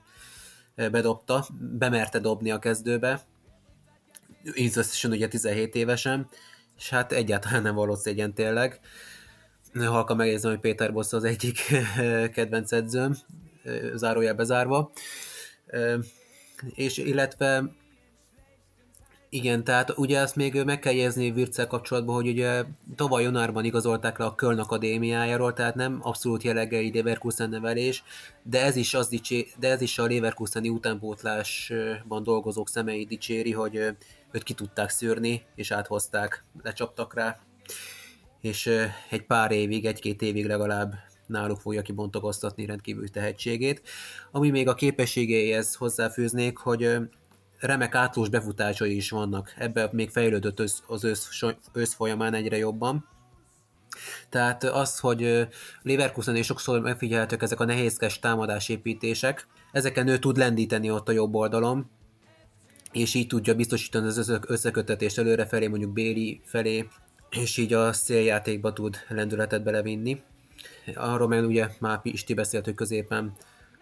bedobta, 0.75 1.45
bemerte 1.59 2.19
dobni 2.19 2.51
a 2.51 2.59
kezdőbe, 2.59 3.21
így 4.55 4.77
összesen 4.77 5.11
ugye 5.11 5.27
17 5.27 5.75
évesen, 5.75 6.27
és 6.77 6.89
hát 6.89 7.11
egyáltalán 7.11 7.61
nem 7.61 7.75
való 7.75 7.95
szégyen 7.95 8.33
tényleg. 8.33 8.79
Halka 9.73 10.15
megjegyzem, 10.15 10.51
hogy 10.51 10.59
Péter 10.59 10.93
Bosz 10.93 11.13
az 11.13 11.23
egyik 11.23 11.59
kedvenc 12.33 12.71
edzőm, 12.71 13.15
zárójel 13.93 14.33
bezárva. 14.33 14.91
És 16.73 16.97
illetve 16.97 17.63
igen, 19.33 19.63
tehát 19.63 19.97
ugye 19.97 20.19
ezt 20.19 20.35
még 20.35 20.63
meg 20.63 20.79
kell 20.79 20.93
jegyezni 20.93 21.31
Virtsel 21.31 21.67
kapcsolatban, 21.67 22.15
hogy 22.15 22.27
ugye 22.27 22.63
tavaly 22.95 23.23
januárban 23.23 23.65
igazolták 23.65 24.17
le 24.17 24.25
a 24.25 24.35
Köln 24.35 24.59
Akadémiájáról, 24.59 25.53
tehát 25.53 25.75
nem 25.75 25.99
abszolút 26.01 26.43
jellegei 26.43 26.91
Leverkusen 26.93 27.49
nevelés, 27.49 28.03
de 28.43 28.61
ez 28.63 28.75
is, 28.75 28.93
az 28.93 29.07
dicsé, 29.07 29.47
de 29.59 29.69
ez 29.69 29.81
is 29.81 29.99
a 29.99 30.07
Leverkuseni 30.07 30.69
utánpótlásban 30.69 32.23
dolgozók 32.23 32.69
szemei 32.69 33.05
dicséri, 33.05 33.51
hogy 33.51 33.75
őt 34.31 34.43
ki 34.43 34.53
tudták 34.53 34.89
szűrni, 34.89 35.45
és 35.55 35.71
áthozták, 35.71 36.43
lecsaptak 36.63 37.13
rá, 37.13 37.39
és 38.41 38.69
egy 39.09 39.25
pár 39.25 39.51
évig, 39.51 39.85
egy-két 39.85 40.21
évig 40.21 40.45
legalább 40.45 40.93
náluk 41.27 41.59
fogja 41.59 41.81
kibontakoztatni 41.81 42.65
rendkívül 42.65 43.09
tehetségét. 43.09 43.81
Ami 44.31 44.49
még 44.49 44.67
a 44.67 44.73
képességéhez 44.73 45.75
hozzáfűznék, 45.75 46.57
hogy 46.57 46.97
remek 47.65 47.95
átlós 47.95 48.29
befutásai 48.29 48.95
is 48.95 49.09
vannak. 49.09 49.53
Ebben 49.57 49.89
még 49.91 50.09
fejlődött 50.09 50.59
az 50.87 51.03
ősz, 51.03 51.29
ősz 51.73 51.93
folyamán 51.93 52.33
egyre 52.33 52.57
jobban. 52.57 53.07
Tehát 54.29 54.63
az, 54.63 54.99
hogy 54.99 55.47
Leverkusen 55.81 56.35
és 56.35 56.45
sokszor 56.45 56.79
megfigyelhetők 56.81 57.41
ezek 57.41 57.59
a 57.59 57.65
nehézkes 57.65 58.19
támadásépítések, 58.19 59.47
ezeken 59.71 60.07
ő 60.07 60.17
tud 60.17 60.37
lendíteni 60.37 60.91
ott 60.91 61.09
a 61.09 61.11
jobb 61.11 61.35
oldalon, 61.35 61.89
és 62.91 63.13
így 63.13 63.27
tudja 63.27 63.55
biztosítani 63.55 64.07
az 64.07 64.39
összekötetést 64.47 65.17
előrefelé, 65.17 65.67
mondjuk 65.67 65.93
Béli 65.93 66.41
felé, 66.45 66.87
és 67.29 67.57
így 67.57 67.73
a 67.73 67.93
széljátékba 67.93 68.73
tud 68.73 68.97
lendületet 69.07 69.63
belevinni. 69.63 70.21
Arról 70.95 71.27
meg 71.27 71.45
ugye 71.45 71.67
már 71.79 72.01
Pisti 72.01 72.33
beszélt, 72.33 72.65
hogy 72.65 72.73
középen 72.73 73.33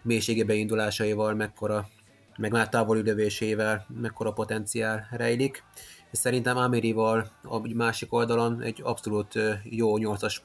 mélységebe 0.02 0.54
indulásaival 0.54 1.34
mekkora 1.34 1.88
meg 2.36 2.52
már 2.52 2.68
távoli 2.68 3.02
lövésével 3.02 3.86
mekkora 4.00 4.32
potenciál 4.32 5.08
rejlik. 5.10 5.64
És 6.10 6.18
szerintem 6.18 6.56
Amirival 6.56 7.30
a 7.42 7.74
másik 7.74 8.12
oldalon 8.12 8.62
egy 8.62 8.80
abszolút 8.82 9.34
jó 9.62 9.96
nyolcas 9.96 10.42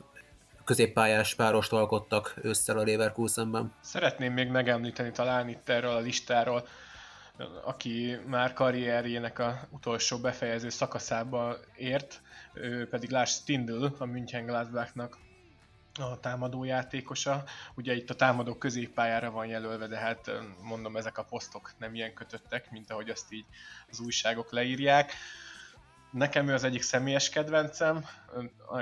középpályás 0.64 1.36
párost 1.36 1.72
alkottak 1.72 2.34
össze 2.42 2.74
a 2.74 2.84
Leverkusenben. 2.84 3.74
Szeretném 3.82 4.34
még 4.34 4.50
megemlíteni 4.50 5.12
talán 5.12 5.50
itt 5.50 5.70
erről 5.70 5.92
a 5.92 6.00
listáról 6.00 6.64
aki 7.64 8.18
már 8.26 8.54
karrierjének 8.54 9.40
a 9.40 9.60
utolsó 9.70 10.18
befejező 10.18 10.70
szakaszába 10.70 11.58
ért, 11.76 12.22
ő 12.54 12.88
pedig 12.90 13.10
Lars 13.10 13.32
Stindl, 13.32 13.86
a 13.98 14.06
München 14.06 14.46
Gladbachnak 14.46 15.18
a 16.00 16.20
támadó 16.20 16.64
játékosa. 16.64 17.44
Ugye 17.76 17.96
itt 17.96 18.10
a 18.10 18.16
támadó 18.16 18.56
középpályára 18.56 19.32
van 19.32 19.46
jelölve, 19.46 19.88
de 19.88 19.98
hát 19.98 20.32
mondom, 20.62 20.98
ezek 20.98 21.18
a 21.18 21.24
posztok 21.24 21.74
nem 21.78 21.96
ilyen 21.96 22.14
kötöttek, 22.14 22.72
mint 22.72 22.92
ahogy 22.92 23.10
azt 23.10 23.32
így 23.32 23.46
az 23.90 24.00
újságok 24.00 24.52
leírják. 24.52 25.12
Nekem 26.12 26.48
ő 26.48 26.54
az 26.54 26.64
egyik 26.64 26.82
személyes 26.82 27.30
kedvencem, 27.30 28.06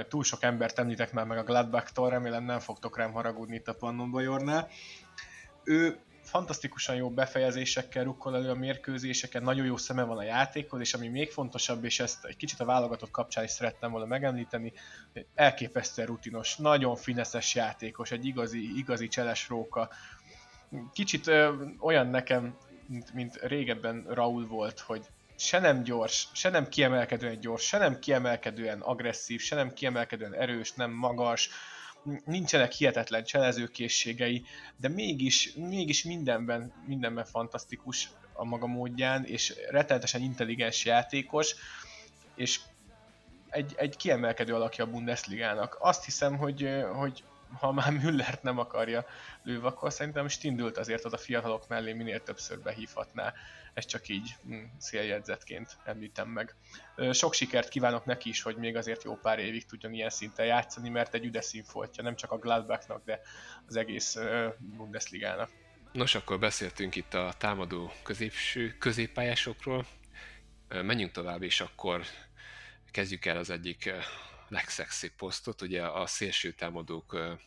túl 0.07 0.23
sok 0.23 0.43
embert 0.43 0.79
említek 0.79 1.13
már 1.13 1.25
meg 1.25 1.37
a 1.37 1.43
Gladbach-tól, 1.43 2.09
remélem 2.09 2.43
nem 2.43 2.59
fogtok 2.59 2.97
rám 2.97 3.11
haragudni 3.11 3.55
itt 3.55 3.67
a 3.67 3.75
Pannon 3.75 4.11
Bajornál. 4.11 4.69
Ő 5.63 5.99
fantasztikusan 6.25 6.95
jó 6.95 7.09
befejezésekkel 7.09 8.03
rukkol 8.03 8.35
elő 8.35 8.49
a 8.49 8.55
mérkőzéseken, 8.55 9.43
nagyon 9.43 9.65
jó 9.65 9.77
szeme 9.77 10.03
van 10.03 10.17
a 10.17 10.23
játékhoz, 10.23 10.79
és 10.79 10.93
ami 10.93 11.07
még 11.07 11.31
fontosabb, 11.31 11.83
és 11.83 11.99
ezt 11.99 12.25
egy 12.25 12.35
kicsit 12.35 12.59
a 12.59 12.65
válogatott 12.65 13.11
kapcsán 13.11 13.43
is 13.43 13.51
szerettem 13.51 13.91
volna 13.91 14.05
megemlíteni, 14.05 14.73
elképesztően 15.35 16.07
rutinos, 16.07 16.55
nagyon 16.55 16.95
fineszes 16.95 17.55
játékos, 17.55 18.11
egy 18.11 18.25
igazi, 18.25 18.77
igazi 18.77 19.07
cseles 19.07 19.49
róka. 19.49 19.89
Kicsit 20.93 21.27
ö, 21.27 21.53
olyan 21.79 22.07
nekem, 22.07 22.57
mint, 22.87 23.13
mint 23.13 23.39
régebben 23.41 24.05
Raúl 24.09 24.47
volt, 24.47 24.79
hogy 24.79 25.05
se 25.35 25.59
nem 25.59 25.83
gyors, 25.83 26.27
se 26.33 26.49
nem 26.49 26.67
kiemelkedően 26.67 27.39
gyors, 27.39 27.63
se 27.63 27.77
nem 27.77 27.99
kiemelkedően 27.99 28.81
agresszív, 28.81 29.41
se 29.41 29.55
nem 29.55 29.73
kiemelkedően 29.73 30.33
erős, 30.33 30.73
nem 30.73 30.91
magas, 30.91 31.49
nincsenek 32.25 32.71
hihetetlen 32.71 33.23
cselezőkészségei, 33.23 34.45
de 34.77 34.87
mégis, 34.87 35.53
mégis 35.53 36.03
mindenben, 36.03 36.73
mindenben 36.85 37.25
fantasztikus 37.25 38.09
a 38.33 38.45
maga 38.45 38.67
módján, 38.67 39.25
és 39.25 39.53
rettenetesen 39.69 40.21
intelligens 40.21 40.85
játékos, 40.85 41.55
és 42.35 42.59
egy, 43.49 43.73
egy 43.77 43.97
kiemelkedő 43.97 44.53
alakja 44.53 44.83
a 44.83 44.89
Bundesligának. 44.89 45.77
Azt 45.79 46.05
hiszem, 46.05 46.37
hogy, 46.37 46.69
hogy 46.93 47.23
ha 47.59 47.71
már 47.71 47.91
Müllert 47.91 48.43
nem 48.43 48.59
akarja 48.59 49.05
lőv, 49.43 49.65
akkor 49.65 49.93
szerintem 49.93 50.27
Stindült 50.27 50.77
azért 50.77 51.05
az 51.05 51.13
a 51.13 51.17
fiatalok 51.17 51.67
mellé 51.67 51.93
minél 51.93 52.23
többször 52.23 52.59
behívhatná. 52.59 53.33
Ez 53.75 53.85
csak 53.85 54.07
így 54.07 54.35
hm, 54.43 54.63
széljegyzetként 54.77 55.77
említem 55.83 56.29
meg. 56.29 56.55
Sok 57.11 57.33
sikert 57.33 57.69
kívánok 57.69 58.05
neki 58.05 58.29
is, 58.29 58.41
hogy 58.41 58.57
még 58.57 58.75
azért 58.75 59.03
jó 59.03 59.15
pár 59.15 59.39
évig 59.39 59.65
tudjon 59.65 59.93
ilyen 59.93 60.09
szinten 60.09 60.45
játszani, 60.45 60.89
mert 60.89 61.13
egy 61.13 61.25
üde 61.25 61.41
színfoltja, 61.41 62.03
nem 62.03 62.15
csak 62.15 62.31
a 62.31 62.37
Gladbachnak, 62.37 63.05
de 63.05 63.21
az 63.67 63.75
egész 63.75 64.17
Bundesligának. 64.59 65.49
Nos, 65.91 66.15
akkor 66.15 66.39
beszéltünk 66.39 66.95
itt 66.95 67.13
a 67.13 67.33
támadó 67.37 67.91
középső, 68.03 68.75
középpályásokról. 68.79 69.85
Menjünk 70.67 71.11
tovább, 71.11 71.41
és 71.41 71.61
akkor 71.61 72.01
kezdjük 72.91 73.25
el 73.25 73.37
az 73.37 73.49
egyik 73.49 73.93
legszexibb 74.47 75.11
posztot, 75.17 75.61
ugye 75.61 75.83
a 75.83 76.07
szélső 76.07 76.51
támadók 76.51 77.37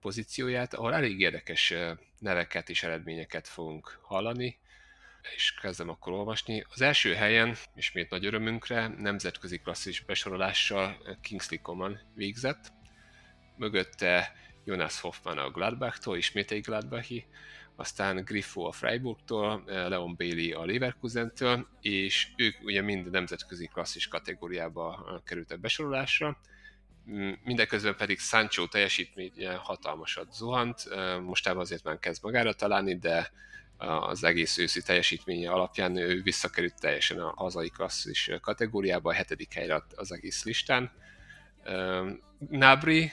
pozícióját, 0.00 0.74
ahol 0.74 0.94
elég 0.94 1.20
érdekes 1.20 1.74
neveket 2.18 2.68
és 2.68 2.82
eredményeket 2.82 3.48
fogunk 3.48 3.98
hallani, 4.02 4.58
és 5.34 5.54
kezdem 5.60 5.88
akkor 5.88 6.12
olvasni. 6.12 6.64
Az 6.68 6.80
első 6.80 7.14
helyen, 7.14 7.56
ismét 7.74 8.10
nagy 8.10 8.26
örömünkre, 8.26 8.88
nemzetközi 8.88 9.58
klasszis 9.58 10.00
besorolással 10.00 11.18
Kingsley 11.20 11.60
Coman 11.62 12.00
végzett, 12.14 12.72
mögötte 13.56 14.32
Jonas 14.64 15.00
Hoffman 15.00 15.38
a 15.38 15.50
Gladbachtól, 15.50 16.16
ismét 16.16 16.50
egy 16.50 16.60
Gladbachi, 16.60 17.26
aztán 17.76 18.24
Griffo 18.24 18.62
a 18.62 18.72
Freiburgtól, 18.72 19.62
Leon 19.66 20.14
Bailey 20.16 20.60
a 20.60 20.64
Leverkusentől, 20.64 21.68
és 21.80 22.28
ők 22.36 22.62
ugye 22.62 22.82
mind 22.82 23.10
nemzetközi 23.10 23.66
klasszis 23.66 24.08
kategóriába 24.08 25.20
kerültek 25.24 25.60
besorolásra. 25.60 26.40
Mindeközben 27.44 27.96
pedig 27.96 28.18
Sancho 28.18 28.66
teljesítménye 28.66 29.54
hatalmasat 29.54 30.32
zuhant, 30.32 30.82
mostában 31.22 31.60
azért 31.60 31.84
már 31.84 31.98
kezd 31.98 32.22
magára 32.22 32.52
találni, 32.52 32.98
de 32.98 33.30
az 33.78 34.24
egész 34.24 34.58
őszi 34.58 34.82
teljesítménye 34.82 35.50
alapján 35.50 35.96
ő 35.96 36.22
visszakerült 36.22 36.80
teljesen 36.80 37.18
a 37.18 37.32
hazai 37.36 37.68
klasszis 37.68 38.30
kategóriába, 38.40 39.10
a 39.10 39.14
hetedik 39.14 39.52
helyre 39.52 39.82
az 39.94 40.12
egész 40.12 40.44
listán. 40.44 40.92
Nabri, 42.50 43.12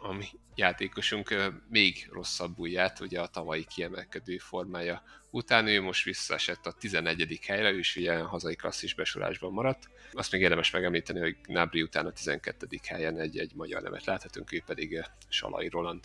ami 0.00 0.24
játékosunk 0.54 1.34
még 1.68 2.08
rosszabbul 2.12 2.68
járt, 2.68 3.00
ugye 3.00 3.20
a 3.20 3.26
tavalyi 3.26 3.64
kiemelkedő 3.64 4.38
formája 4.38 5.02
után 5.30 5.66
ő 5.66 5.80
most 5.80 6.04
visszaesett 6.04 6.66
a 6.66 6.72
11. 6.72 7.40
helyre, 7.46 7.70
ő 7.70 7.78
is 7.78 7.96
ugye 7.96 8.18
hazai 8.18 8.54
klasszis 8.54 8.94
besorásban 8.94 9.52
maradt. 9.52 9.88
Azt 10.12 10.32
még 10.32 10.40
érdemes 10.40 10.70
megemlíteni, 10.70 11.20
hogy 11.20 11.36
Nabri 11.46 11.82
után 11.82 12.06
a 12.06 12.12
12. 12.12 12.66
helyen 12.86 13.18
egy, 13.18 13.38
egy 13.38 13.52
magyar 13.54 13.82
nevet 13.82 14.04
láthatunk, 14.04 14.52
ő 14.52 14.62
pedig 14.66 15.04
Salai 15.28 15.68
Roland. 15.68 16.04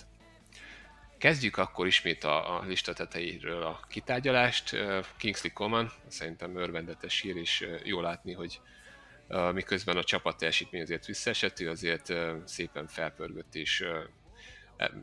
Kezdjük 1.25 1.57
akkor 1.57 1.87
ismét 1.87 2.23
a, 2.23 2.59
a 2.59 2.65
lista 2.65 2.93
tetejéről 2.93 3.63
a 3.63 3.79
kitárgyalást. 3.89 4.75
Kingsley 5.17 5.53
Coman, 5.53 5.91
szerintem 6.07 6.57
örvendetes 6.57 7.21
hír, 7.21 7.35
és 7.35 7.67
jó 7.83 8.01
látni, 8.01 8.33
hogy 8.33 8.59
miközben 9.53 9.97
a 9.97 10.03
csapat 10.03 10.37
teljesítmény 10.37 10.81
azért 10.81 11.05
visszaesett, 11.05 11.59
azért 11.59 12.13
szépen 12.45 12.87
felpörgött 12.87 13.55
és 13.55 13.85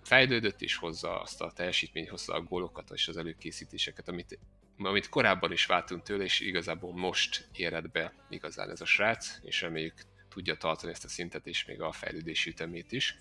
fejlődött, 0.03 0.61
és 0.61 0.77
hozza 0.77 1.21
azt 1.21 1.41
a 1.41 1.53
teljesítmény, 1.53 2.09
hozza 2.09 2.35
a 2.35 2.43
gólokat 2.43 2.91
és 2.95 3.09
az 3.09 3.17
előkészítéseket, 3.17 4.09
amit, 4.09 4.39
amit 4.79 5.09
korábban 5.09 5.53
is 5.53 5.67
váltunk 5.67 6.03
tőle, 6.03 6.25
és 6.25 6.41
igazából 6.41 6.93
most 6.93 7.49
éred 7.53 7.91
be 7.91 8.13
igazán 8.29 8.71
ez 8.71 8.81
a 8.81 8.85
srác, 8.87 9.39
és 9.43 9.61
reméljük 9.61 9.95
tudja 10.29 10.57
tartani 10.57 10.93
ezt 10.93 11.05
a 11.05 11.09
szintet, 11.09 11.47
és 11.47 11.65
még 11.65 11.81
a 11.81 11.93
fejlődési 11.93 12.51
ütemét 12.51 12.93
is. 12.93 13.17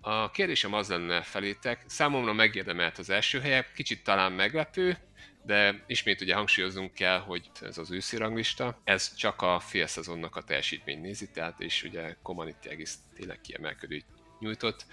A 0.00 0.30
kérdésem 0.30 0.72
az 0.72 0.88
lenne 0.88 1.22
felétek, 1.22 1.82
számomra 1.86 2.32
megérdemelt 2.32 2.98
az 2.98 3.10
első 3.10 3.40
helyek, 3.40 3.72
kicsit 3.72 4.04
talán 4.04 4.32
meglepő, 4.32 4.98
de 5.42 5.84
ismét 5.86 6.20
ugye 6.20 6.34
hangsúlyoznunk 6.34 6.94
kell, 6.94 7.18
hogy 7.18 7.50
ez 7.60 7.78
az 7.78 7.90
őszi 7.90 8.16
ranglista, 8.16 8.80
ez 8.84 9.14
csak 9.14 9.42
a 9.42 9.60
fél 9.60 9.86
szezonnak 9.86 10.36
a 10.36 10.42
teljesítmény 10.42 11.00
nézi, 11.00 11.30
tehát 11.30 11.60
és 11.60 11.82
ugye 11.82 12.16
Comaniti 12.22 12.68
egész 12.68 12.98
tényleg 13.14 13.40
kiemelkedő 13.40 14.02
nyújtott. 14.38 14.86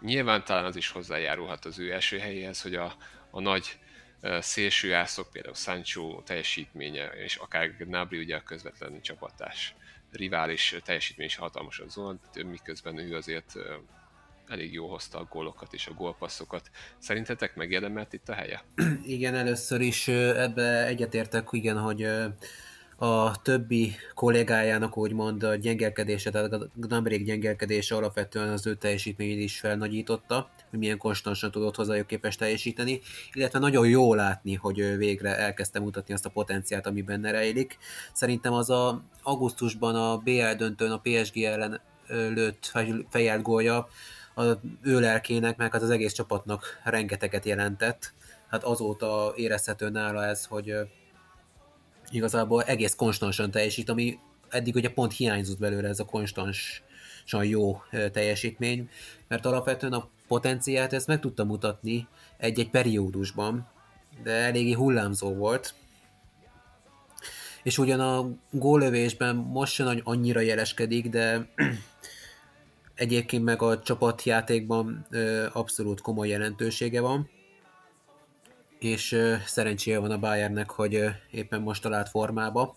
Nyilván 0.00 0.44
talán 0.44 0.64
az 0.64 0.76
is 0.76 0.88
hozzájárulhat 0.88 1.64
az 1.64 1.78
ő 1.78 1.92
első 1.92 2.18
helyéhez, 2.18 2.62
hogy 2.62 2.74
a, 2.74 2.96
a 3.30 3.40
nagy 3.40 3.78
szélső 4.40 4.94
ászok, 4.94 5.30
például 5.30 5.54
Sancho 5.54 6.22
teljesítménye, 6.22 7.06
és 7.06 7.36
akár 7.36 7.76
Gnabry 7.76 8.18
ugye 8.18 8.36
a 8.36 8.42
közvetlen 8.42 9.00
csapatás 9.00 9.74
rivális 10.12 10.74
teljesítmény 10.84 11.26
is 11.26 11.36
hatalmasan 11.36 11.88
zuhant, 11.88 12.44
miközben 12.44 12.98
ő 12.98 13.16
azért 13.16 13.52
elég 14.50 14.72
jó 14.72 14.86
hozta 14.86 15.18
a 15.18 15.26
gólokat 15.30 15.72
és 15.72 15.86
a 15.86 15.94
gólpasszokat. 15.94 16.70
Szerintetek 16.98 17.56
megérdemelt 17.56 18.12
itt 18.12 18.28
a 18.28 18.32
helye? 18.32 18.64
Igen, 19.04 19.34
először 19.34 19.80
is 19.80 20.08
ebbe 20.08 20.86
egyetértek, 20.86 21.48
igen, 21.50 21.78
hogy 21.78 22.06
a 23.02 23.42
többi 23.42 23.94
kollégájának 24.14 24.96
úgymond 24.96 25.42
a 25.42 25.54
gyengelkedése, 25.54 26.30
tehát 26.30 26.52
a 26.52 26.68
Gnabryk 26.74 27.24
gyengelkedése 27.24 27.94
alapvetően 27.94 28.48
az 28.48 28.66
ő 28.66 28.74
teljesítményét 28.74 29.38
is 29.38 29.58
felnagyította, 29.58 30.50
hogy 30.70 30.78
milyen 30.78 30.98
konstansan 30.98 31.50
tudott 31.50 31.76
hozzájuk 31.76 32.06
képes 32.06 32.36
teljesíteni, 32.36 33.00
illetve 33.32 33.58
nagyon 33.58 33.88
jó 33.88 34.14
látni, 34.14 34.54
hogy 34.54 34.78
ő 34.78 34.96
végre 34.96 35.36
elkezdte 35.36 35.80
mutatni 35.80 36.14
azt 36.14 36.26
a 36.26 36.30
potenciát, 36.30 36.86
ami 36.86 37.02
benne 37.02 37.30
rejlik. 37.30 37.78
Szerintem 38.12 38.52
az 38.52 38.70
a 38.70 39.02
augusztusban 39.22 39.94
a 39.94 40.16
BL 40.16 40.52
döntőn 40.56 40.90
a 40.90 41.00
PSG 41.02 41.38
ellen 41.42 41.80
lőtt 42.08 42.72
fejelt 43.10 43.42
gólja, 43.42 43.88
a 44.48 44.60
ő 44.82 45.00
lelkének, 45.00 45.56
meg 45.56 45.72
hát 45.72 45.82
az 45.82 45.90
egész 45.90 46.12
csapatnak 46.12 46.80
rengeteget 46.84 47.44
jelentett. 47.44 48.12
Hát 48.48 48.64
azóta 48.64 49.32
érezhető 49.36 49.88
nála 49.88 50.24
ez, 50.24 50.44
hogy 50.44 50.74
igazából 52.10 52.62
egész 52.62 52.94
konstansan 52.94 53.50
teljesít, 53.50 53.88
ami 53.88 54.18
eddig 54.48 54.74
ugye 54.74 54.90
pont 54.90 55.12
hiányzott 55.12 55.58
belőle 55.58 55.88
ez 55.88 56.00
a 56.00 56.04
konstansan 56.04 57.44
jó 57.44 57.82
teljesítmény, 58.12 58.88
mert 59.28 59.46
alapvetően 59.46 59.92
a 59.92 60.08
potenciát 60.28 60.92
ezt 60.92 61.06
meg 61.06 61.20
tudta 61.20 61.44
mutatni 61.44 62.08
egy-egy 62.36 62.70
periódusban, 62.70 63.68
de 64.22 64.30
eléggé 64.32 64.72
hullámzó 64.72 65.34
volt, 65.34 65.74
és 67.62 67.78
ugyan 67.78 68.00
a 68.00 68.30
góllövésben 68.50 69.36
most 69.36 69.72
sem 69.72 70.00
annyira 70.04 70.40
jeleskedik, 70.40 71.08
de 71.08 71.48
egyébként 73.00 73.44
meg 73.44 73.62
a 73.62 73.78
csapatjátékban 73.78 75.06
abszolút 75.52 76.00
komoly 76.00 76.28
jelentősége 76.28 77.00
van 77.00 77.28
és 78.78 79.16
szerencséje 79.46 79.98
van 79.98 80.10
a 80.10 80.18
Bayernnek, 80.18 80.70
hogy 80.70 81.04
éppen 81.30 81.60
most 81.60 81.82
talált 81.82 82.08
formába, 82.08 82.76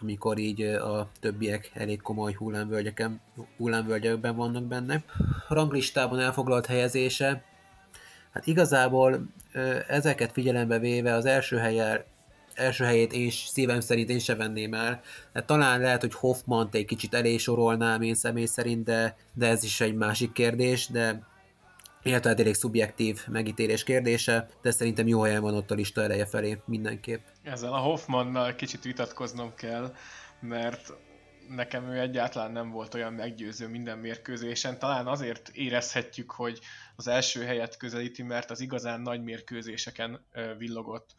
amikor 0.00 0.38
így 0.38 0.62
a 0.62 1.10
többiek 1.20 1.70
elég 1.74 2.00
komoly 2.00 2.32
hullámvölgyeken, 2.32 3.20
hullámvölgyekben 3.56 4.36
vannak 4.36 4.64
benne. 4.64 5.04
Ranglistában 5.48 6.20
elfoglalt 6.20 6.66
helyezése, 6.66 7.44
hát 8.32 8.46
igazából 8.46 9.26
ezeket 9.88 10.32
figyelembe 10.32 10.78
véve 10.78 11.14
az 11.14 11.24
első 11.24 11.56
helyen 11.56 12.04
első 12.56 12.84
helyét 12.84 13.12
én 13.12 13.30
szívem 13.30 13.80
szerint 13.80 14.10
én 14.10 14.18
se 14.18 14.34
venném 14.34 14.74
el. 14.74 15.00
Hát 15.34 15.46
talán 15.46 15.80
lehet, 15.80 16.00
hogy 16.00 16.14
Hoffman 16.14 16.68
egy 16.72 16.84
kicsit 16.84 17.14
elé 17.14 17.36
sorolnám 17.36 18.02
én 18.02 18.14
személy 18.14 18.46
szerint, 18.46 18.84
de, 18.84 19.16
de 19.34 19.46
ez 19.46 19.64
is 19.64 19.80
egy 19.80 19.94
másik 19.94 20.32
kérdés, 20.32 20.86
de 20.86 21.26
illetve 22.02 22.28
hát 22.28 22.40
elég 22.40 22.54
szubjektív 22.54 23.26
megítélés 23.28 23.84
kérdése, 23.84 24.48
de 24.62 24.70
szerintem 24.70 25.06
jó 25.06 25.20
helyen 25.20 25.42
van 25.42 25.54
ott 25.54 25.70
a 25.70 25.74
lista 25.74 26.02
eleje 26.02 26.26
felé 26.26 26.58
mindenképp. 26.66 27.24
Ezzel 27.42 27.72
a 27.72 27.78
Hoffmannal 27.78 28.54
kicsit 28.54 28.82
vitatkoznom 28.82 29.54
kell, 29.54 29.94
mert 30.40 30.92
nekem 31.48 31.90
ő 31.90 32.00
egyáltalán 32.00 32.52
nem 32.52 32.70
volt 32.70 32.94
olyan 32.94 33.12
meggyőző 33.12 33.68
minden 33.68 33.98
mérkőzésen. 33.98 34.78
Talán 34.78 35.06
azért 35.06 35.48
érezhetjük, 35.48 36.30
hogy 36.30 36.60
az 36.96 37.08
első 37.08 37.44
helyet 37.44 37.76
közelíti, 37.76 38.22
mert 38.22 38.50
az 38.50 38.60
igazán 38.60 39.00
nagy 39.00 39.22
mérkőzéseken 39.22 40.26
villogott. 40.58 41.14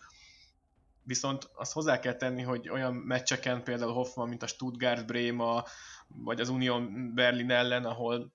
Viszont 1.07 1.49
azt 1.53 1.73
hozzá 1.73 1.99
kell 1.99 2.13
tenni, 2.13 2.41
hogy 2.41 2.69
olyan 2.69 2.93
meccseken, 2.93 3.63
például 3.63 3.93
Hoffman, 3.93 4.27
mint 4.27 4.43
a 4.43 4.47
Stuttgart, 4.47 5.05
Brema, 5.05 5.63
vagy 6.07 6.39
az 6.39 6.49
Union 6.49 7.11
Berlin 7.15 7.51
ellen, 7.51 7.85
ahol 7.85 8.31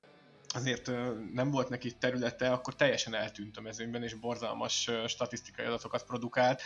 azért 0.54 0.90
nem 1.32 1.50
volt 1.50 1.68
neki 1.68 1.92
területe, 1.92 2.52
akkor 2.52 2.74
teljesen 2.74 3.14
eltűnt 3.14 3.56
a 3.56 3.60
mezőnyben, 3.60 4.02
és 4.02 4.14
borzalmas 4.14 4.90
statisztikai 5.06 5.66
adatokat 5.66 6.04
produkált, 6.04 6.62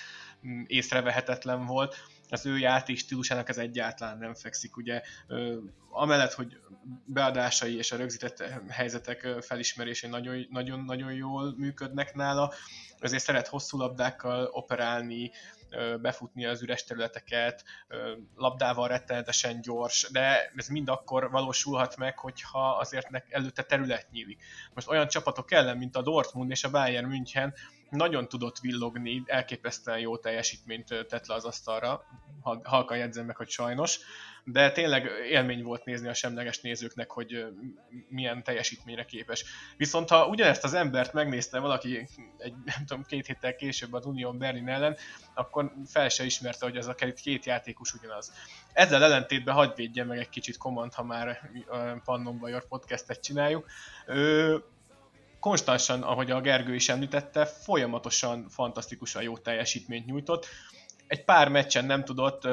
mm, 0.47 0.63
észrevehetetlen 0.67 1.65
volt. 1.65 1.97
Az 2.29 2.47
ő 2.47 2.59
játék 2.59 2.99
stílusának 2.99 3.49
ez 3.49 3.59
egyáltalán 3.59 4.19
nem 4.19 4.35
fekszik, 4.35 4.77
ugye 4.77 5.03
amellett, 5.91 6.33
hogy 6.33 6.61
beadásai 7.05 7.77
és 7.77 7.93
a 7.93 7.97
rögzített 7.97 8.45
helyzetek 8.69 9.29
felismerései 9.41 10.11
nagyon-nagyon 10.51 11.13
jól 11.13 11.55
működnek 11.57 12.15
nála, 12.15 12.53
azért 13.01 13.23
szeret 13.23 13.47
hosszú 13.47 13.79
labdákkal 13.79 14.45
operálni, 14.53 15.31
befutni 16.01 16.47
az 16.47 16.63
üres 16.63 16.85
területeket, 16.85 17.65
labdával 18.35 18.89
rettenetesen 18.89 19.61
gyors, 19.61 20.09
de 20.13 20.53
ez 20.57 20.69
mind 20.69 20.89
akkor 20.89 21.31
valósulhat 21.31 21.97
meg, 21.97 22.19
hogyha 22.19 22.71
azért 22.71 23.25
előtte 23.29 23.63
terület 23.63 24.11
nyílik. 24.11 24.43
Most 24.75 24.89
olyan 24.89 25.09
csapatok 25.09 25.53
ellen, 25.53 25.77
mint 25.77 25.97
a 25.97 26.03
Dortmund 26.03 26.51
és 26.51 26.65
a 26.65 26.71
Bayern 26.71 27.07
München 27.07 27.55
nagyon 27.91 28.29
tudott 28.29 28.59
villogni, 28.59 29.23
elképesztően 29.27 29.99
jó 29.99 30.17
teljesítményt 30.17 31.07
tett 31.09 31.27
le 31.27 31.35
az 31.35 31.45
asztalra, 31.45 32.05
halkan 32.63 32.97
jegyzem 32.97 33.27
meg, 33.27 33.37
hogy 33.37 33.49
sajnos, 33.49 33.99
de 34.45 34.73
tényleg 34.73 35.11
élmény 35.31 35.63
volt 35.63 35.85
nézni 35.85 36.09
a 36.09 36.15
semleges 36.15 36.61
nézőknek, 36.61 37.11
hogy 37.11 37.47
milyen 38.09 38.43
teljesítményre 38.43 39.05
képes. 39.05 39.45
Viszont 39.77 40.09
ha 40.09 40.27
ugyanezt 40.27 40.65
az 40.65 40.75
embert 40.75 41.13
megnézte 41.13 41.59
valaki 41.59 42.09
egy, 42.39 42.55
nem 42.65 42.87
tudom, 42.87 43.05
két 43.05 43.27
héttel 43.27 43.57
később 43.57 43.93
az 43.93 44.07
Unión 44.07 44.39
Berlin 44.39 44.69
ellen, 44.69 44.97
akkor 45.35 45.73
fel 45.87 46.09
se 46.09 46.25
ismerte, 46.25 46.67
hogy 46.67 46.77
az 46.77 46.87
a 46.87 46.95
két 46.95 47.45
játékos 47.45 47.95
ugyanaz. 47.95 48.33
Ezzel 48.73 49.03
ellentétben 49.03 49.55
hagyd 49.55 49.77
védje 49.77 50.05
meg 50.05 50.19
egy 50.19 50.29
kicsit 50.29 50.57
Command, 50.57 50.95
ha 50.95 51.03
már 51.03 51.51
Pannon 52.05 52.39
Bajor 52.39 52.67
podcastet 52.69 53.23
csináljuk. 53.23 53.67
Ő, 54.07 54.65
konstansan, 55.47 56.03
ahogy 56.03 56.31
a 56.31 56.41
Gergő 56.41 56.75
is 56.75 56.89
említette, 56.89 57.45
folyamatosan 57.45 58.49
fantasztikusan 58.49 59.23
jó 59.23 59.39
teljesítményt 59.39 60.07
nyújtott. 60.07 60.47
Egy 61.07 61.25
pár 61.25 61.49
meccsen 61.49 61.85
nem 61.85 62.05
tudott 62.05 62.49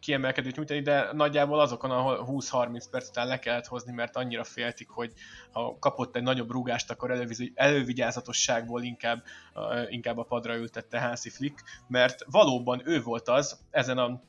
kiemelkedőt 0.00 0.56
nyújtani, 0.56 0.80
de 0.80 1.12
nagyjából 1.12 1.60
azokon, 1.60 1.90
ahol 1.90 2.26
20-30 2.30 2.84
perc 2.90 3.08
után 3.08 3.26
le 3.26 3.38
kellett 3.38 3.66
hozni, 3.66 3.92
mert 3.92 4.16
annyira 4.16 4.44
féltik, 4.44 4.88
hogy 4.88 5.12
ha 5.50 5.78
kapott 5.78 6.16
egy 6.16 6.22
nagyobb 6.22 6.50
rúgást, 6.50 6.90
akkor 6.90 7.28
elővigyázatosságból 7.54 8.82
inkább, 8.82 9.22
inkább 9.88 10.18
a 10.18 10.24
padra 10.24 10.56
ültette 10.56 11.00
Hansi 11.00 11.30
Flick, 11.30 11.62
mert 11.88 12.24
valóban 12.30 12.82
ő 12.84 13.02
volt 13.02 13.28
az 13.28 13.60
ezen 13.70 13.98
a 13.98 14.22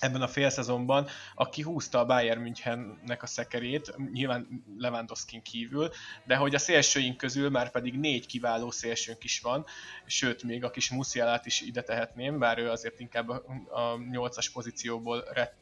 ebben 0.00 0.22
a 0.22 0.28
félszezonban, 0.28 1.08
aki 1.34 1.62
húzta 1.62 1.98
a 1.98 2.04
Bayern 2.04 2.40
Münchennek 2.40 3.22
a 3.22 3.26
szekerét, 3.26 3.94
nyilván 4.12 4.64
Lewandowski 4.78 5.42
kívül, 5.42 5.90
de 6.24 6.36
hogy 6.36 6.54
a 6.54 6.58
szélsőink 6.58 7.16
közül 7.16 7.50
már 7.50 7.70
pedig 7.70 7.98
négy 7.98 8.26
kiváló 8.26 8.70
szélsőnk 8.70 9.24
is 9.24 9.40
van, 9.40 9.66
sőt, 10.06 10.42
még 10.42 10.64
a 10.64 10.70
kis 10.70 10.90
Musialát 10.90 11.46
is 11.46 11.60
ide 11.60 11.82
tehetném, 11.82 12.38
bár 12.38 12.58
ő 12.58 12.70
azért 12.70 13.00
inkább 13.00 13.28
a 13.28 13.96
nyolcas 14.10 14.50
pozícióból 14.50 15.24
ret, 15.32 15.54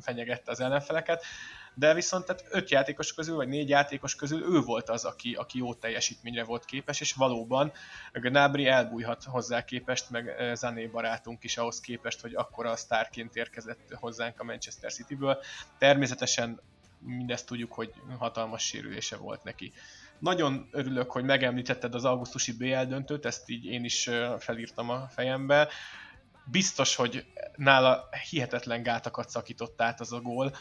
fenyegette 0.00 0.50
az 0.50 0.60
ellenfeleket, 0.60 1.24
de 1.80 1.94
viszont 1.94 2.24
tehát 2.24 2.44
öt 2.50 2.70
játékos 2.70 3.14
közül, 3.14 3.36
vagy 3.36 3.48
négy 3.48 3.68
játékos 3.68 4.14
közül 4.14 4.42
ő 4.42 4.60
volt 4.60 4.88
az, 4.88 5.04
aki, 5.04 5.34
aki 5.34 5.58
jó 5.58 5.74
teljesítményre 5.74 6.44
volt 6.44 6.64
képes, 6.64 7.00
és 7.00 7.12
valóban 7.12 7.72
Gnabry 8.12 8.66
elbújhat 8.66 9.24
hozzá 9.24 9.64
képest, 9.64 10.10
meg 10.10 10.28
eh, 10.28 10.54
Zané 10.54 10.86
barátunk 10.86 11.44
is 11.44 11.56
ahhoz 11.56 11.80
képest, 11.80 12.20
hogy 12.20 12.34
akkora 12.34 12.70
a 12.70 12.76
sztárként 12.76 13.36
érkezett 13.36 13.94
hozzánk 13.94 14.40
a 14.40 14.44
Manchester 14.44 14.92
Cityből. 14.92 15.38
Természetesen 15.78 16.60
mindezt 16.98 17.46
tudjuk, 17.46 17.72
hogy 17.72 17.92
hatalmas 18.18 18.62
sérülése 18.62 19.16
volt 19.16 19.44
neki. 19.44 19.72
Nagyon 20.18 20.68
örülök, 20.70 21.10
hogy 21.10 21.24
megemlítetted 21.24 21.94
az 21.94 22.04
augusztusi 22.04 22.52
BL 22.52 22.82
döntőt, 22.82 23.26
ezt 23.26 23.48
így 23.48 23.64
én 23.64 23.84
is 23.84 24.06
eh, 24.06 24.38
felírtam 24.38 24.90
a 24.90 25.08
fejembe. 25.08 25.68
Biztos, 26.44 26.96
hogy 26.96 27.24
nála 27.56 28.08
hihetetlen 28.30 28.82
gátakat 28.82 29.28
szakított 29.28 29.82
át 29.82 30.00
az 30.00 30.12
a 30.12 30.20
gól 30.20 30.52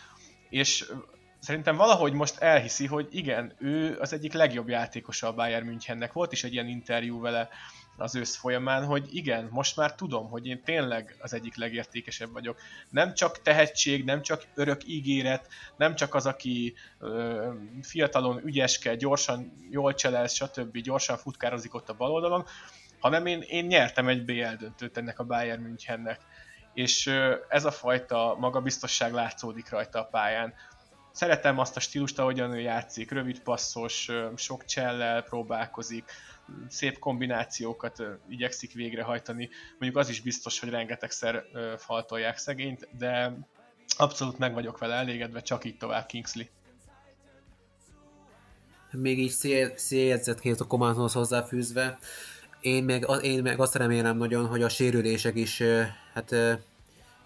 és 0.49 0.91
szerintem 1.39 1.75
valahogy 1.75 2.13
most 2.13 2.37
elhiszi, 2.37 2.85
hogy 2.85 3.07
igen, 3.11 3.53
ő 3.59 3.97
az 3.99 4.13
egyik 4.13 4.33
legjobb 4.33 4.69
játékosa 4.69 5.27
a 5.27 5.33
Bayern 5.33 5.65
Münchennek. 5.65 6.13
Volt 6.13 6.31
is 6.31 6.43
egy 6.43 6.53
ilyen 6.53 6.67
interjú 6.67 7.19
vele 7.19 7.49
az 7.97 8.15
ősz 8.15 8.35
folyamán, 8.35 8.85
hogy 8.85 9.15
igen, 9.15 9.47
most 9.51 9.75
már 9.75 9.95
tudom, 9.95 10.29
hogy 10.29 10.47
én 10.47 10.63
tényleg 10.63 11.15
az 11.19 11.33
egyik 11.33 11.55
legértékesebb 11.55 12.31
vagyok. 12.31 12.59
Nem 12.89 13.13
csak 13.13 13.41
tehetség, 13.41 14.03
nem 14.03 14.21
csak 14.21 14.43
örök 14.55 14.87
ígéret, 14.87 15.47
nem 15.77 15.95
csak 15.95 16.15
az, 16.15 16.25
aki 16.25 16.73
ö, 16.99 17.49
fiatalon 17.81 18.41
ügyeske, 18.45 18.95
gyorsan 18.95 19.53
jól 19.69 19.93
cselel, 19.93 20.27
stb. 20.27 20.77
gyorsan 20.77 21.17
futkározik 21.17 21.73
ott 21.73 21.89
a 21.89 21.93
bal 21.93 22.11
oldalon, 22.11 22.45
hanem 22.99 23.25
én, 23.25 23.41
én 23.41 23.65
nyertem 23.65 24.07
egy 24.07 24.25
BL 24.25 24.55
döntőt 24.59 24.97
ennek 24.97 25.19
a 25.19 25.23
Bayern 25.25 25.61
Münchennek 25.61 26.19
és 26.73 27.07
ez 27.49 27.65
a 27.65 27.71
fajta 27.71 28.35
magabiztosság 28.39 29.13
látszódik 29.13 29.69
rajta 29.69 29.99
a 29.99 30.03
pályán. 30.03 30.53
Szeretem 31.11 31.59
azt 31.59 31.75
a 31.75 31.79
stílust, 31.79 32.19
ahogyan 32.19 32.53
ő 32.53 32.59
játszik, 32.59 33.11
rövid 33.11 33.39
passzos, 33.39 34.09
sok 34.35 34.65
csellel 34.65 35.23
próbálkozik, 35.23 36.11
szép 36.67 36.99
kombinációkat 36.99 38.03
igyekszik 38.29 38.73
végrehajtani. 38.73 39.49
Mondjuk 39.71 39.97
az 39.97 40.09
is 40.09 40.21
biztos, 40.21 40.59
hogy 40.59 40.69
rengetegszer 40.69 41.43
faltolják 41.77 42.37
szegényt, 42.37 42.87
de 42.97 43.37
abszolút 43.97 44.37
meg 44.37 44.53
vagyok 44.53 44.77
vele 44.77 44.95
elégedve, 44.95 45.41
csak 45.41 45.65
így 45.65 45.77
tovább 45.77 46.05
Kingsley. 46.05 46.45
Még 48.91 49.19
így 49.19 49.33
széljegyzetként 49.75 50.59
a 50.59 50.67
komandhoz 50.67 51.13
hozzáfűzve, 51.13 51.99
én 52.61 52.83
meg, 52.83 53.05
én 53.21 53.41
meg 53.41 53.59
azt 53.59 53.75
remélem 53.75 54.17
nagyon, 54.17 54.45
hogy 54.45 54.61
a 54.61 54.69
sérülések 54.69 55.35
is 55.35 55.63
hát 56.13 56.35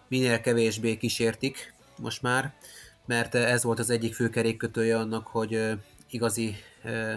minél 0.07 0.41
kevésbé 0.41 0.97
kísértik 0.97 1.73
most 2.01 2.21
már, 2.21 2.53
mert 3.05 3.35
ez 3.35 3.63
volt 3.63 3.79
az 3.79 3.89
egyik 3.89 4.13
fő 4.13 4.29
kerékkötője 4.29 4.97
annak, 4.97 5.27
hogy 5.27 5.77
igazi 6.09 6.55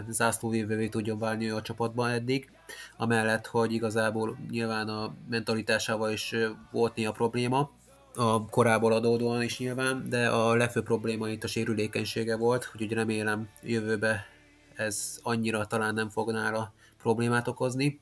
zászlóvívővé 0.09 0.89
tudjon 0.89 1.19
válni 1.19 1.49
a 1.49 1.63
csapatban 1.63 2.11
eddig, 2.11 2.51
amellett, 2.97 3.47
hogy 3.47 3.73
igazából 3.73 4.37
nyilván 4.51 4.89
a 4.89 5.15
mentalitásával 5.29 6.11
is 6.11 6.35
volt 6.71 6.95
néha 6.95 7.13
probléma, 7.13 7.71
a 8.15 8.47
korából 8.47 8.93
adódóan 8.93 9.43
is 9.43 9.59
nyilván, 9.59 10.09
de 10.09 10.29
a 10.29 10.55
legfőbb 10.55 10.85
probléma 10.85 11.29
itt 11.29 11.45
a 11.45 11.49
sérülékenysége 11.49 12.37
volt, 12.37 12.71
úgyhogy 12.75 12.93
remélem 12.93 13.49
jövőbe 13.63 14.27
ez 14.75 15.19
annyira 15.23 15.67
talán 15.67 15.95
nem 15.95 16.09
fog 16.09 16.31
nála 16.31 16.73
problémát 16.99 17.49
okozni. 17.49 18.01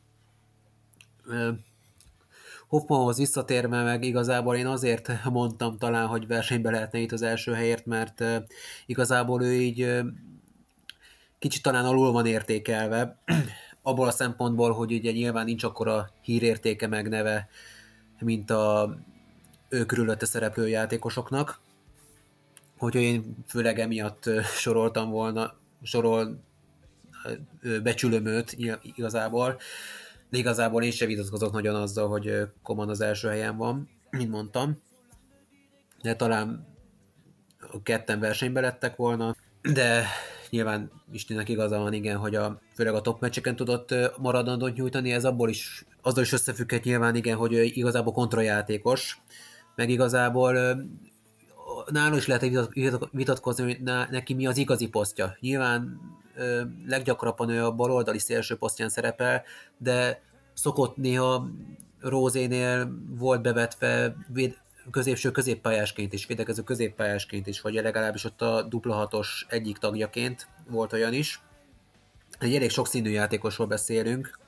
Hoffmanhoz 2.69 3.19
visszatérve 3.19 3.83
meg 3.83 4.05
igazából 4.05 4.57
én 4.57 4.67
azért 4.67 5.11
mondtam 5.31 5.79
talán, 5.79 6.07
hogy 6.07 6.27
versenybe 6.27 6.71
lehetne 6.71 6.99
itt 6.99 7.13
az 7.13 7.23
első 7.23 7.53
helyért, 7.53 7.87
mert 7.87 8.25
igazából 8.87 9.43
ő 9.43 9.53
így 9.53 10.03
kicsit 11.39 11.63
talán 11.63 11.85
alul 11.85 12.13
van 12.13 12.27
értékelve, 12.27 13.19
abból 13.83 14.07
a 14.07 14.11
szempontból, 14.11 14.73
hogy 14.73 14.93
ugye 14.93 15.13
nyilván 15.13 15.45
nincs 15.45 15.65
akkora 15.65 16.11
hírértéke 16.21 16.87
meg 16.87 17.09
neve, 17.09 17.49
mint 18.21 18.51
a 18.51 18.97
ő 19.69 19.85
körülötte 19.85 20.27
szereplő 20.27 20.69
játékosoknak. 20.69 21.61
Hogyha 22.79 23.01
én 23.01 23.37
főleg 23.49 23.79
emiatt 23.79 24.31
soroltam 24.43 25.11
volna, 25.11 25.55
sorol 25.83 26.43
becsülöm 27.83 28.27
őt 28.27 28.57
igazából, 28.83 29.61
de 30.35 30.41
igazából 30.41 30.83
én 30.83 30.91
sem 30.91 31.09
vitatkozok 31.09 31.53
nagyon 31.53 31.75
azzal, 31.75 32.09
hogy 32.09 32.49
Koman 32.63 32.89
az 32.89 33.01
első 33.01 33.29
helyen 33.29 33.57
van, 33.57 33.89
mint 34.11 34.31
mondtam. 34.31 34.83
De 36.03 36.17
talán 36.17 36.67
a 37.73 37.83
ketten 37.83 38.21
versenybe 38.21 38.61
lettek 38.61 38.97
volna, 38.97 39.37
de 39.73 40.07
nyilván 40.51 40.91
Istennek 41.13 41.49
igaza 41.49 41.79
van, 41.79 41.93
igen, 41.93 42.17
hogy 42.17 42.35
a, 42.35 42.61
főleg 42.75 42.95
a 42.95 43.01
top 43.01 43.21
meccseken 43.21 43.57
tudott 43.57 43.95
maradandót 44.19 44.75
nyújtani, 44.75 45.13
ez 45.13 45.25
abból 45.25 45.49
is 45.49 45.85
azzal 46.03 46.23
is 46.23 46.33
összefügghet 46.33 46.85
nyilván 46.85 47.15
igen, 47.15 47.37
hogy 47.37 47.53
igazából 47.77 48.13
kontrajátékos, 48.13 49.23
meg 49.75 49.89
igazából 49.89 50.55
nála 51.87 52.17
is 52.17 52.27
lehet 52.27 52.71
vitatkozni, 53.11 53.65
hogy 53.65 53.83
neki 54.11 54.35
mi 54.35 54.47
az 54.47 54.57
igazi 54.57 54.89
posztja. 54.89 55.37
Nyilván 55.41 56.01
leggyakrabban 56.87 57.49
ő 57.49 57.65
a 57.65 57.73
baloldali 57.73 58.19
szélső 58.19 58.57
posztján 58.57 58.89
szerepel, 58.89 59.43
de 59.77 60.23
szokott 60.55 60.97
néha 60.97 61.49
Rózénél 62.01 62.99
volt 63.19 63.43
bevetve 63.43 64.17
középső 64.91 65.31
középpályásként 65.31 66.13
is, 66.13 66.27
védekező 66.27 66.63
középpályásként 66.63 67.47
is, 67.47 67.61
vagy 67.61 67.75
legalábbis 67.75 68.25
ott 68.25 68.43
a 68.43 68.63
dupla 68.63 68.95
hatos 68.95 69.47
egyik 69.49 69.79
tagjaként 69.79 70.49
volt 70.69 70.93
olyan 70.93 71.13
is. 71.13 71.41
Egy 72.39 72.55
elég 72.55 72.71
sok 72.71 72.87
színű 72.87 73.11
játékosról 73.11 73.67
beszélünk, 73.67 74.39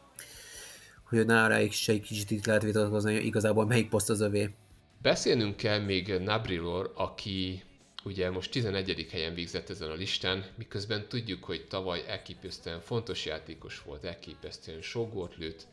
hogy 1.09 1.26
nála 1.26 1.59
is 1.59 1.89
egy 1.89 2.01
kicsit 2.01 2.30
itt 2.30 2.47
lehet 2.47 2.62
vitatkozni, 2.62 3.14
hogy 3.14 3.24
igazából 3.24 3.66
melyik 3.66 3.89
poszt 3.89 4.11
az 4.11 4.20
övé. 4.20 4.55
Beszélnünk 5.03 5.57
kell 5.57 5.78
még 5.78 6.18
Nabrilor, 6.18 6.93
aki 6.95 7.62
ugye 8.07 8.30
most 8.30 8.50
11. 8.50 9.07
helyen 9.11 9.34
végzett 9.34 9.70
ezen 9.70 9.90
a 9.90 9.94
listán, 9.94 10.44
miközben 10.54 11.09
tudjuk, 11.09 11.44
hogy 11.44 11.66
tavaly 11.66 12.04
elképesztően 12.07 12.80
fontos 12.80 13.24
játékos 13.26 13.82
volt, 13.82 14.04
elképesztően 14.04 14.82
sok 14.82 15.12
gólt 15.12 15.36
lőtt. 15.36 15.66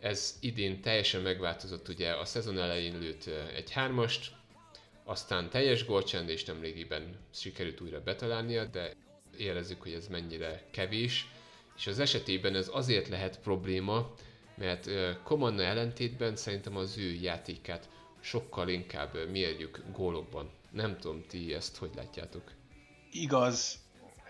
Ez 0.00 0.38
idén 0.40 0.80
teljesen 0.80 1.20
megváltozott, 1.20 1.88
ugye 1.88 2.10
a 2.12 2.24
szezon 2.24 2.58
elején 2.58 2.98
lőtt 2.98 3.24
egy 3.54 3.70
hármast, 3.70 4.32
aztán 5.04 5.50
teljes 5.50 5.84
gólcsend, 5.84 6.28
és 6.28 6.44
nemrégiben 6.44 7.16
sikerült 7.34 7.80
újra 7.80 8.02
betalálnia, 8.02 8.64
de 8.64 8.92
érezzük, 9.36 9.82
hogy 9.82 9.92
ez 9.92 10.06
mennyire 10.08 10.62
kevés, 10.70 11.26
és 11.76 11.86
az 11.86 11.98
esetében 11.98 12.54
ez 12.54 12.70
azért 12.72 13.08
lehet 13.08 13.38
probléma, 13.40 14.14
mert 14.54 14.90
Komanna 15.22 15.62
ellentétben 15.62 16.36
szerintem 16.36 16.76
az 16.76 16.98
ő 16.98 17.12
játékát 17.12 17.88
sokkal 18.20 18.68
inkább 18.68 19.30
mérjük 19.30 19.80
gólokban. 19.92 20.50
Nem 20.72 20.96
tudom, 20.98 21.22
ti 21.28 21.54
ezt 21.54 21.76
hogy 21.76 21.90
látjátok? 21.94 22.52
Igaz, 23.10 23.78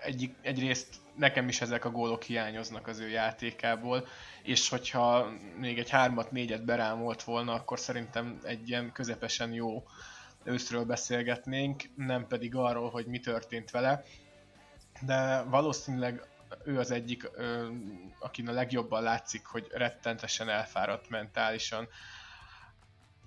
egy, 0.02 0.34
egyrészt 0.42 0.96
nekem 1.16 1.48
is 1.48 1.60
ezek 1.60 1.84
a 1.84 1.90
gólok 1.90 2.22
hiányoznak 2.22 2.86
az 2.86 2.98
ő 2.98 3.08
játékából, 3.08 4.06
és 4.42 4.68
hogyha 4.68 5.30
még 5.58 5.78
egy 5.78 5.90
hármat, 5.90 6.30
négyet 6.30 6.64
berámolt 6.64 7.22
volna, 7.22 7.52
akkor 7.54 7.78
szerintem 7.78 8.40
egy 8.42 8.68
ilyen 8.68 8.92
közepesen 8.92 9.52
jó 9.52 9.82
őszről 10.44 10.84
beszélgetnénk, 10.84 11.82
nem 11.96 12.26
pedig 12.26 12.54
arról, 12.54 12.90
hogy 12.90 13.06
mi 13.06 13.18
történt 13.18 13.70
vele. 13.70 14.02
De 15.00 15.42
valószínűleg 15.42 16.26
ő 16.64 16.78
az 16.78 16.90
egyik, 16.90 17.30
akin 18.18 18.48
a 18.48 18.52
legjobban 18.52 19.02
látszik, 19.02 19.46
hogy 19.46 19.66
rettentesen 19.70 20.48
elfáradt 20.48 21.08
mentálisan. 21.08 21.88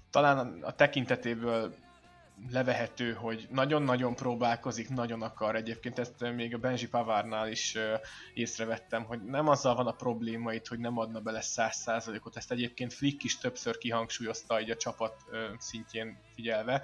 Talán 0.10 0.64
a 0.64 0.72
tekintetéből 0.72 1.76
levehető, 2.50 3.14
hogy 3.14 3.48
nagyon-nagyon 3.50 4.16
próbálkozik, 4.16 4.90
nagyon 4.90 5.22
akar. 5.22 5.56
Egyébként 5.56 6.00
ezt 6.00 6.34
még 6.36 6.54
a 6.54 6.58
Benji 6.58 6.88
Pavárnál 6.88 7.50
is 7.50 7.78
észrevettem, 8.34 9.04
hogy 9.04 9.24
nem 9.24 9.48
azzal 9.48 9.76
van 9.76 9.88
a 9.88 9.92
probléma 9.92 10.54
itt, 10.54 10.68
hogy 10.68 10.80
nem 10.80 10.98
adna 10.98 11.20
bele 11.20 11.42
száz 11.42 11.76
százalékot. 11.76 12.38
Ezt 12.38 12.52
egyébként 12.52 12.94
Flick 12.94 13.24
is 13.24 13.38
többször 13.38 13.78
kihangsúlyozta 13.78 14.62
így 14.62 14.70
a 14.70 14.76
csapat 14.76 15.16
szintjén 15.58 16.18
figyelve, 16.34 16.82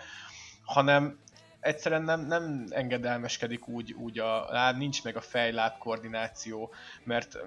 hanem 0.64 1.20
egyszerűen 1.60 2.04
nem, 2.04 2.26
nem 2.26 2.66
engedelmeskedik 2.70 3.68
úgy, 3.68 3.94
úgy 3.94 4.20
a 4.20 4.46
láb, 4.50 4.78
nincs 4.78 5.04
meg 5.04 5.16
a 5.16 5.22
fejláb 5.22 5.78
koordináció, 5.78 6.74
mert 7.04 7.38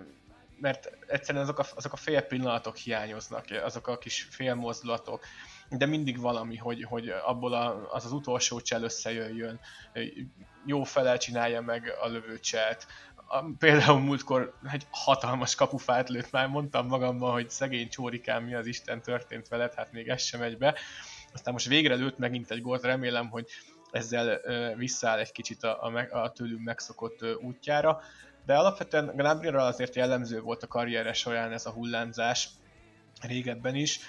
mert 0.60 0.90
egyszerűen 1.06 1.44
azok 1.44 1.58
a, 1.58 1.64
azok 1.76 1.92
a 1.92 1.96
fél 1.96 2.20
pillanatok 2.22 2.76
hiányoznak, 2.76 3.44
azok 3.62 3.86
a 3.86 3.98
kis 3.98 4.28
félmozdulatok, 4.30 5.24
de 5.70 5.86
mindig 5.86 6.20
valami, 6.20 6.56
hogy, 6.56 6.82
hogy 6.82 7.08
abból 7.08 7.52
a, 7.52 7.92
az 7.92 8.04
az 8.04 8.12
utolsó 8.12 8.60
csel 8.60 8.82
összejöjjön, 8.82 9.60
jó 10.66 10.82
felel 10.82 11.18
csinálja 11.18 11.60
meg 11.60 11.92
a 12.00 12.08
lövőcselt. 12.08 12.86
Például 13.58 14.00
múltkor 14.00 14.54
egy 14.72 14.86
hatalmas 14.90 15.54
kapufát 15.54 16.08
lőtt, 16.08 16.30
már 16.30 16.48
mondtam 16.48 16.86
magamban, 16.86 17.32
hogy 17.32 17.50
szegény 17.50 17.88
csórikám, 17.88 18.44
mi 18.44 18.54
az 18.54 18.66
Isten 18.66 19.02
történt 19.02 19.48
veled, 19.48 19.74
hát 19.74 19.92
még 19.92 20.08
ez 20.08 20.22
sem 20.22 20.40
megy 20.40 20.58
be. 20.58 20.74
Aztán 21.32 21.52
most 21.52 21.68
végre 21.68 21.94
lőtt 21.94 22.18
megint 22.18 22.50
egy 22.50 22.60
gólt, 22.60 22.82
remélem, 22.82 23.28
hogy 23.28 23.46
ezzel 23.90 24.40
visszaáll 24.76 25.18
egy 25.18 25.32
kicsit 25.32 25.62
a, 25.62 25.82
a, 25.82 26.22
a 26.22 26.32
tőlünk 26.32 26.64
megszokott 26.64 27.24
útjára. 27.40 28.00
De 28.46 28.56
alapvetően 28.56 29.12
Gnabryra 29.16 29.62
azért 29.62 29.94
jellemző 29.94 30.40
volt 30.40 30.62
a 30.62 30.66
karriere 30.66 31.12
során 31.12 31.52
ez 31.52 31.66
a 31.66 31.70
hullámzás, 31.70 32.48
régebben 33.20 33.74
is. 33.74 34.00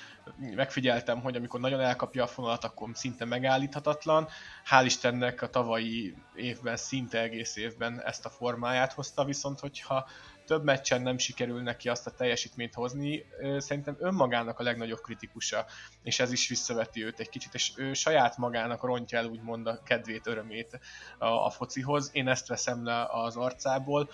Megfigyeltem, 0.56 1.22
hogy 1.22 1.36
amikor 1.36 1.60
nagyon 1.60 1.80
elkapja 1.80 2.24
a 2.24 2.28
fonalat, 2.28 2.64
akkor 2.64 2.90
szinte 2.94 3.26
megállíthatatlan. 3.26 4.28
Hál' 4.70 4.84
Istennek 4.86 5.42
a 5.42 5.50
tavalyi 5.50 6.16
évben, 6.36 6.78
szinte 6.78 7.22
egész 7.22 7.56
évben 7.56 8.02
ezt 8.02 8.26
a 8.26 8.30
formáját 8.30 8.94
hozta, 8.94 9.26
viszont 9.26 9.60
hogyha 9.60 10.08
több 10.46 10.64
meccsen 10.64 11.02
nem 11.02 11.18
sikerül 11.18 11.62
neki 11.62 11.90
azt 11.90 12.08
a 12.08 12.12
teljesítményt 12.12 12.74
hozni, 12.74 13.26
szerintem 13.58 13.96
önmagának 14.00 14.60
a 14.60 14.64
legnagyobb 14.64 15.02
kritikusa, 15.02 15.66
és 16.04 16.20
ez 16.20 16.32
is 16.32 16.48
visszaveti 16.48 17.04
őt 17.04 17.20
egy 17.20 17.30
kicsit, 17.30 17.54
és 17.54 17.72
ő 17.78 17.94
saját 17.94 18.38
magának 18.38 18.84
rontja 18.84 19.18
el 19.18 19.26
úgymond 19.26 19.68
a 19.68 19.82
kedvét, 19.84 20.28
örömét 20.28 20.80
a, 21.18 21.26
a 21.26 21.50
focihoz. 21.50 22.10
Én 22.14 22.28
ezt 22.28 22.48
veszem 22.48 22.84
le 22.84 23.06
az 23.12 23.36
arcából, 23.36 24.10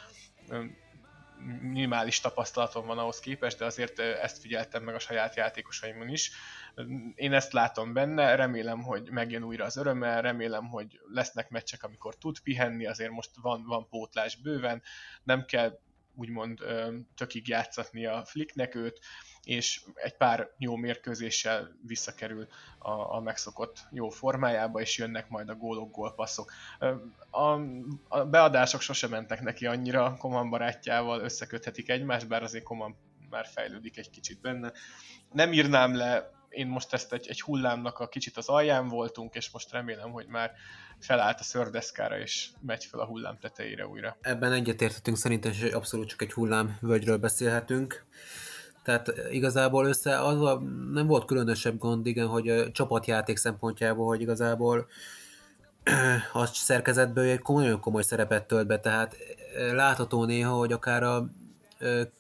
minimális 1.61 2.19
tapasztalatom 2.19 2.85
van 2.85 2.97
ahhoz 2.97 3.19
képest, 3.19 3.57
de 3.57 3.65
azért 3.65 3.99
ezt 3.99 4.39
figyeltem 4.41 4.83
meg 4.83 4.95
a 4.95 4.99
saját 4.99 5.35
játékosaimon 5.35 6.09
is. 6.09 6.31
Én 7.15 7.33
ezt 7.33 7.53
látom 7.53 7.93
benne, 7.93 8.35
remélem, 8.35 8.81
hogy 8.81 9.09
megjön 9.11 9.43
újra 9.43 9.65
az 9.65 9.77
öröme, 9.77 10.19
remélem, 10.19 10.67
hogy 10.67 10.99
lesznek 11.13 11.49
meccsek, 11.49 11.83
amikor 11.83 12.15
tud 12.15 12.39
pihenni, 12.39 12.85
azért 12.85 13.11
most 13.11 13.31
van, 13.41 13.63
van 13.65 13.87
pótlás 13.89 14.35
bőven, 14.35 14.81
nem 15.23 15.45
kell 15.45 15.79
úgymond 16.15 16.59
tökig 17.15 17.47
játszatni 17.47 18.05
a 18.05 18.25
Flicknek 18.25 18.75
őt, 18.75 18.99
és 19.43 19.81
egy 19.93 20.17
pár 20.17 20.49
jó 20.57 20.75
mérkőzéssel 20.75 21.75
visszakerül 21.87 22.47
a, 22.79 23.15
a 23.15 23.19
megszokott 23.19 23.77
jó 23.91 24.09
formájába, 24.09 24.81
és 24.81 24.97
jönnek 24.97 25.29
majd 25.29 25.49
a 25.49 25.55
gólok, 25.55 25.91
gólpasszok. 25.91 26.51
A, 27.31 27.59
a 28.07 28.25
beadások 28.25 28.81
sosem 28.81 29.09
mentek 29.09 29.41
neki 29.41 29.65
annyira, 29.65 30.15
Koman 30.17 30.49
barátjával 30.49 31.21
összeköthetik 31.21 31.89
egymást, 31.89 32.27
bár 32.27 32.43
azért 32.43 32.63
Koman 32.63 32.95
már 33.29 33.45
fejlődik 33.45 33.97
egy 33.97 34.09
kicsit 34.09 34.41
benne. 34.41 34.71
Nem 35.31 35.53
írnám 35.53 35.95
le, 35.95 36.31
én 36.49 36.67
most 36.67 36.93
ezt 36.93 37.13
egy, 37.13 37.27
egy 37.27 37.41
hullámnak 37.41 37.99
a 37.99 38.07
kicsit 38.07 38.37
az 38.37 38.47
alján 38.47 38.87
voltunk, 38.87 39.35
és 39.35 39.51
most 39.51 39.71
remélem, 39.71 40.11
hogy 40.11 40.27
már 40.27 40.51
felállt 40.99 41.39
a 41.39 41.43
szördeszkára, 41.43 42.19
és 42.19 42.49
megy 42.61 42.85
fel 42.85 42.99
a 42.99 43.05
hullám 43.05 43.37
tetejére 43.39 43.87
újra. 43.87 44.17
Ebben 44.21 44.51
egyetérthetünk 44.51 45.17
szerintem, 45.17 45.51
hogy 45.61 45.71
abszolút 45.71 46.07
csak 46.07 46.21
egy 46.21 46.33
hullám 46.33 46.77
völgyről 46.81 47.17
beszélhetünk. 47.17 48.05
Tehát 48.84 49.13
igazából 49.32 49.86
össze 49.86 50.19
az 50.19 50.59
nem 50.91 51.07
volt 51.07 51.25
különösebb 51.25 51.77
gond, 51.77 52.05
igen, 52.05 52.27
hogy 52.27 52.49
a 52.49 52.71
csapatjáték 52.71 53.38
szempontjából, 53.38 54.07
hogy 54.07 54.21
igazából 54.21 54.88
a 56.34 56.45
szerkezetből 56.45 57.29
egy 57.29 57.41
nagyon 57.45 57.79
komoly 57.79 58.01
szerepet 58.01 58.47
tölt 58.47 58.67
be, 58.67 58.79
tehát 58.79 59.15
látható 59.73 60.25
néha, 60.25 60.53
hogy 60.53 60.71
akár 60.71 61.03
a 61.03 61.29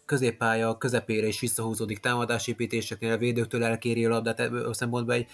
középpálya 0.05 0.77
közepére 0.77 1.27
is 1.27 1.39
visszahúzódik 1.39 1.99
támadásépítéseknél, 1.99 3.11
a 3.11 3.17
védőktől 3.17 3.63
elkéri 3.63 4.05
a 4.05 4.09
labdát, 4.09 4.39
ebből 4.39 4.65
a 4.65 4.73
szempontból 4.73 5.15
egy 5.15 5.27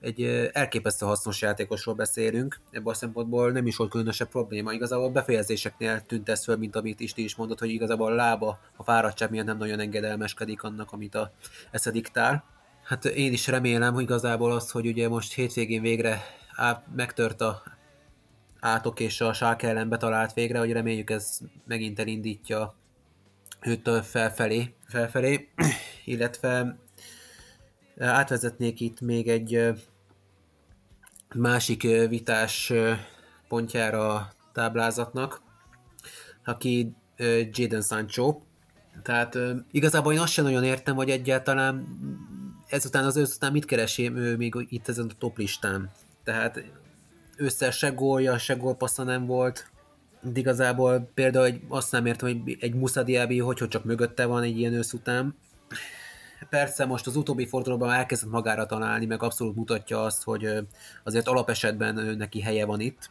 egy 0.00 0.50
elképesztő 0.52 1.06
hasznos 1.06 1.40
játékosról 1.40 1.94
beszélünk, 1.94 2.60
ebből 2.70 2.92
a 2.92 2.96
szempontból 2.96 3.50
nem 3.50 3.66
is 3.66 3.76
volt 3.76 3.90
különösebb 3.90 4.28
probléma. 4.28 4.72
Igazából 4.72 5.10
befejezéseknél 5.10 6.00
tűnt 6.00 6.28
ez 6.28 6.44
föl, 6.44 6.56
mint 6.56 6.76
amit 6.76 7.00
Isti 7.00 7.24
is 7.24 7.36
mondott, 7.36 7.58
hogy 7.58 7.70
igazából 7.70 8.12
a 8.12 8.14
lába, 8.14 8.58
a 8.76 8.82
fáradtság 8.82 9.30
miatt 9.30 9.46
nem 9.46 9.56
nagyon 9.56 9.80
engedelmeskedik 9.80 10.62
annak, 10.62 10.92
amit 10.92 11.14
a 11.14 11.32
esze 11.70 11.90
diktál. 11.90 12.44
Hát 12.84 13.04
én 13.04 13.32
is 13.32 13.46
remélem, 13.46 13.94
hogy 13.94 14.02
igazából 14.02 14.52
azt, 14.52 14.70
hogy 14.70 14.86
ugye 14.86 15.08
most 15.08 15.32
hétvégén 15.32 15.82
végre 15.82 16.22
á, 16.54 16.82
megtört 16.96 17.40
a 17.40 17.62
átok 18.60 19.00
és 19.00 19.20
a 19.20 19.32
sárk 19.32 19.62
ellen 19.62 19.88
betalált 19.88 20.32
végre, 20.32 20.58
hogy 20.58 20.72
reméljük 20.72 21.10
ez 21.10 21.38
megint 21.66 21.98
elindítja 21.98 22.74
őt 23.60 23.90
felfelé, 24.06 24.74
felfelé 24.86 25.48
illetve 26.04 26.78
Átvezetnék 27.98 28.80
itt 28.80 29.00
még 29.00 29.28
egy 29.28 29.68
másik 31.34 31.82
vitás 32.08 32.72
pontjára 33.48 34.14
a 34.14 34.32
táblázatnak, 34.52 35.40
aki 36.44 36.94
Jaden 37.50 37.82
Sancho. 37.82 38.40
Tehát 39.02 39.38
igazából 39.70 40.12
én 40.12 40.18
azt 40.18 40.32
sem 40.32 40.44
nagyon 40.44 40.64
értem, 40.64 40.94
hogy 40.96 41.10
egyáltalán 41.10 41.86
ezután 42.66 43.04
az 43.04 43.16
ezután 43.16 43.52
mit 43.52 43.64
keresi 43.64 44.10
ő 44.10 44.36
még 44.36 44.66
itt 44.68 44.88
ezen 44.88 45.06
a 45.08 45.14
top 45.18 45.38
listán. 45.38 45.90
Tehát 46.24 46.64
össze 47.36 47.70
se 47.70 47.88
gólja, 47.88 48.38
se 48.38 48.54
gólpassza 48.54 49.02
nem 49.02 49.26
volt. 49.26 49.70
De 50.20 50.40
igazából 50.40 51.10
például 51.14 51.60
azt 51.68 51.92
nem 51.92 52.06
értem, 52.06 52.28
hogy 52.28 52.56
egy 52.60 52.74
Musa 52.74 53.02
Diaby 53.02 53.38
hogy, 53.38 53.58
hogy 53.58 53.68
csak 53.68 53.84
mögötte 53.84 54.26
van 54.26 54.42
egy 54.42 54.58
ilyen 54.58 54.72
ősz 54.72 54.92
után 54.92 55.36
persze 56.48 56.84
most 56.84 57.06
az 57.06 57.16
utóbbi 57.16 57.46
fordulóban 57.46 57.90
elkezdett 57.90 58.30
magára 58.30 58.66
találni, 58.66 59.06
meg 59.06 59.22
abszolút 59.22 59.56
mutatja 59.56 60.02
azt, 60.02 60.22
hogy 60.22 60.66
azért 61.04 61.28
alapesetben 61.28 62.16
neki 62.16 62.40
helye 62.40 62.64
van 62.64 62.80
itt. 62.80 63.10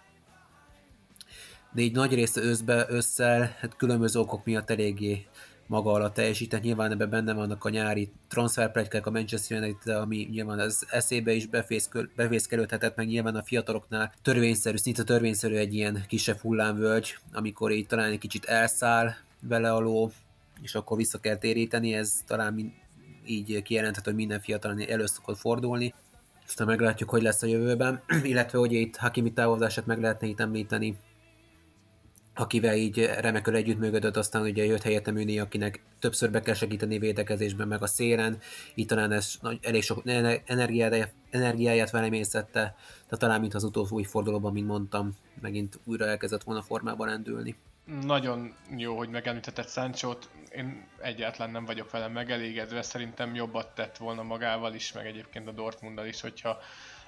De 1.74 1.82
így 1.82 1.96
nagy 1.96 2.14
része 2.14 2.42
összbe, 2.42 2.86
összel, 2.90 3.56
hát 3.60 3.76
különböző 3.76 4.20
okok 4.20 4.46
miatt 4.46 4.70
eléggé 4.70 5.26
maga 5.68 5.92
alatt 5.92 6.14
teljesített. 6.14 6.62
Nyilván 6.62 6.92
ebben 6.92 7.10
benne 7.10 7.34
vannak 7.34 7.66
a 7.66 7.70
nyári 7.70 8.12
transferplegykák 8.28 9.06
a 9.06 9.12
Manchester 9.12 9.62
United, 9.62 9.96
ami 9.96 10.28
nyilván 10.32 10.60
az 10.60 10.86
eszébe 10.90 11.32
is 11.32 11.48
bevészkelődhetett, 12.16 12.96
meg 12.96 13.08
nyilván 13.08 13.36
a 13.36 13.44
fiataloknál 13.44 14.14
törvényszerű, 14.22 14.78
szinte 14.78 15.04
törvényszerű 15.04 15.56
egy 15.56 15.74
ilyen 15.74 16.04
kisebb 16.08 16.38
hullámvölgy, 16.38 17.18
amikor 17.34 17.72
így 17.72 17.88
talán 17.88 18.12
egy 18.12 18.18
kicsit 18.18 18.46
elszáll 18.46 19.14
vele 19.40 19.74
a 19.74 20.10
és 20.62 20.76
akkor 20.76 20.98
vissza 20.98 21.20
kell 21.20 21.38
téríteni, 21.38 21.94
ez 21.94 22.24
talán 22.28 22.74
így 23.30 23.62
kijelenthető, 23.62 24.10
hogy 24.10 24.20
minden 24.20 24.40
fiatal 24.40 24.82
elő 24.88 25.06
szokott 25.06 25.38
fordulni. 25.38 25.94
Aztán 26.48 26.68
meglátjuk, 26.68 27.10
hogy 27.10 27.22
lesz 27.22 27.42
a 27.42 27.48
jövőben, 27.48 28.02
illetve 28.24 28.58
hogy 28.58 28.74
itt 28.74 28.96
Hakimi 28.96 29.34
távozását 29.34 29.86
meg 29.86 30.02
lehetne 30.02 30.28
itt 30.28 30.40
említeni, 30.40 30.98
akivel 32.40 32.76
így 32.76 33.10
remekül 33.20 33.56
együttműködött, 33.56 34.18
aztán 34.18 34.42
ugye 34.42 34.66
jött 34.66 34.82
helyette 34.82 35.12
Műni, 35.12 35.40
akinek 35.40 35.82
többször 36.00 36.32
be 36.32 36.42
kell 36.42 36.54
segíteni 36.54 37.00
védekezésben, 37.00 37.68
meg 37.68 37.82
a 37.82 37.88
szélen, 37.88 38.38
így 38.76 38.86
talán 38.86 39.12
ez 39.12 39.34
elég 39.62 39.84
sok 39.84 40.02
energiáját, 40.46 41.14
energiáját 41.30 41.92
velemészette, 41.92 42.76
de 43.10 43.18
talán 43.18 43.40
mint 43.40 43.54
az 43.54 43.64
utolsó 43.64 43.96
új 43.96 44.04
fordulóban, 44.04 44.54
mint 44.54 44.68
mondtam, 44.68 45.16
megint 45.42 45.80
újra 45.84 46.06
elkezdett 46.06 46.44
volna 46.44 46.62
formában 46.62 47.08
rendülni. 47.08 47.56
Nagyon 47.88 48.56
jó, 48.76 48.98
hogy 48.98 49.10
megemlítetted 49.10 49.70
sancho 49.70 50.14
Én 50.52 50.88
egyáltalán 51.02 51.52
nem 51.52 51.66
vagyok 51.66 51.92
vele 51.92 52.08
megelégedve. 52.08 52.82
Szerintem 52.82 53.36
jobbat 53.36 53.76
tett 53.76 53.98
volna 53.98 54.24
magával 54.24 54.74
is, 54.74 54.92
meg 54.92 55.06
egyébként 55.06 55.48
a 55.48 55.52
Dortmunddal 55.52 56.06
is, 56.06 56.22
hogyha 56.22 56.58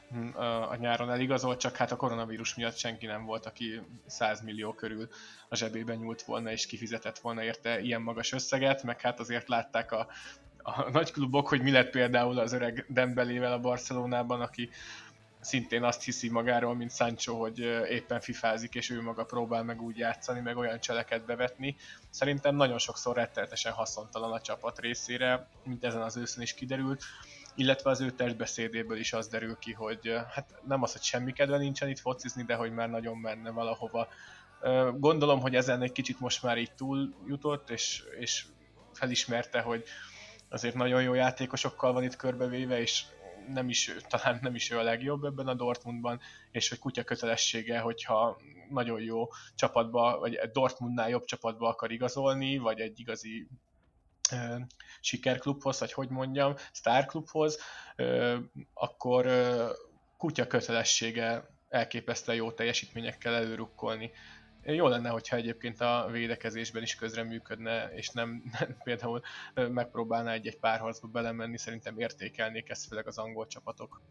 hm, 0.10 0.38
a 0.70 0.76
nyáron 0.76 1.12
eligazolt, 1.12 1.60
csak 1.60 1.76
hát 1.76 1.92
a 1.92 1.96
koronavírus 1.96 2.56
miatt 2.56 2.78
senki 2.78 3.06
nem 3.06 3.26
volt, 3.26 3.46
aki 3.46 3.82
100 4.06 4.42
millió 4.42 4.74
körül 4.74 5.10
a 5.50 5.56
zsebében 5.56 5.98
nyúlt 5.98 6.22
volna 6.22 6.52
és 6.52 6.66
kifizetett 6.66 7.20
volna 7.20 7.44
érte 7.44 7.80
ilyen 7.80 8.02
magas 8.02 8.32
összeget, 8.32 8.84
meg 8.84 9.02
hát 9.02 9.20
azért 9.20 9.48
látták 9.48 9.92
a, 9.92 10.08
a 10.64 10.90
nagy 10.90 11.12
klubok, 11.12 11.48
hogy 11.48 11.62
mi 11.62 11.72
lett 11.72 11.90
például 11.90 12.40
az 12.40 12.54
öreg 12.54 12.86
Dembelével 12.88 13.54
a 13.54 13.60
Barcelonában, 13.60 14.42
aki 14.42 14.70
szintén 15.42 15.84
azt 15.84 16.04
hiszi 16.04 16.30
magáról, 16.30 16.76
mint 16.76 16.96
Sancho, 16.96 17.36
hogy 17.36 17.60
éppen 17.90 18.20
fifázik, 18.20 18.76
és 18.76 18.90
ő 18.90 19.02
maga 19.02 19.24
próbál 19.24 19.64
meg 19.64 19.82
úgy 19.82 19.98
játszani, 19.98 20.40
meg 20.40 20.58
olyan 20.58 20.80
cseleket 20.80 21.26
bevetni. 21.26 21.76
Szerintem 22.10 22.56
nagyon 22.56 22.78
sokszor 22.78 23.16
rettenetesen 23.16 23.72
haszontalan 23.72 24.32
a 24.32 24.42
csapat 24.42 24.80
részére, 24.80 25.48
mint 25.64 25.84
ezen 25.84 26.02
az 26.02 26.18
őszön 26.18 26.42
is 26.42 26.54
kiderült, 26.54 27.04
illetve 27.56 27.90
az 27.90 28.02
ő 28.02 28.12
testbeszédéből 28.12 28.98
is 28.98 29.14
az 29.14 29.28
derül 29.28 29.58
ki, 29.60 29.74
hogy 29.74 30.14
hát 30.34 30.62
nem 30.68 30.84
az, 30.84 30.92
hogy 30.92 31.02
semmi 31.02 31.34
kedve 31.34 31.58
nincsen 31.58 31.90
itt 31.90 32.00
focizni, 32.00 32.44
de 32.44 32.56
hogy 32.56 32.72
már 32.72 32.90
nagyon 32.90 33.18
menne 33.18 33.50
valahova. 33.50 34.08
Gondolom, 34.98 35.40
hogy 35.40 35.56
ezen 35.56 35.82
egy 35.82 35.92
kicsit 35.92 36.20
most 36.20 36.44
már 36.44 36.58
így 36.58 36.72
túl 36.72 37.14
jutott, 37.28 37.70
és, 37.70 38.04
és 38.20 38.46
felismerte, 38.94 39.62
hogy 39.62 39.84
azért 40.50 40.76
nagyon 40.76 41.02
jó 41.02 41.14
játékosokkal 41.14 41.94
van 41.94 42.04
itt 42.04 42.16
körbevéve, 42.16 42.80
és 42.82 43.04
nem 43.54 43.70
is, 43.70 43.92
talán 44.08 44.40
nem 44.42 44.56
is 44.56 44.72
ő 44.72 44.78
a 44.78 44.84
legjobb 44.84 45.24
ebben 45.24 45.48
a 45.48 45.54
Dortmundban, 45.54 46.20
és 46.52 46.70
hogy 46.70 46.80
kutya 46.80 47.04
kötelessége, 47.04 47.80
hogyha 47.80 48.42
nagyon 48.70 49.02
jó 49.02 49.28
csapatba, 49.56 50.20
vagy 50.20 50.40
Dortmundnál 50.52 51.10
jobb 51.10 51.26
csapatba 51.26 51.68
akar 51.68 51.92
igazolni, 51.92 52.58
vagy 52.58 52.80
egy 52.80 53.00
igazi 53.00 53.48
sikerklubhoz, 55.00 55.80
vagy 55.80 55.94
hogy 55.94 56.10
mondjam, 56.10 56.56
sztárklubhoz, 56.72 57.60
akkor 58.74 59.28
kutya 60.18 60.48
kötelessége 60.48 61.50
elképesztően 61.70 62.38
jó 62.38 62.52
teljesítményekkel 62.52 63.34
előrukkolni 63.34 64.12
jó 64.64 64.88
lenne, 64.88 65.10
hogyha 65.10 65.36
egyébként 65.36 65.82
a 65.82 66.10
védekezésben 66.12 66.84
is 66.84 66.96
közreműködne, 66.96 67.92
és 67.96 68.10
nem, 68.10 68.44
nem 68.60 68.78
például 68.84 69.22
megpróbálná 69.54 70.34
egy-egy 70.34 70.58
párharcba 70.58 71.08
belemenni, 71.08 71.58
szerintem 71.58 72.00
értékelnék 72.00 72.70
ezt 72.70 72.88
főleg 72.88 73.08
az 73.08 73.18
angol 73.18 73.48
csapatok. 73.48 74.02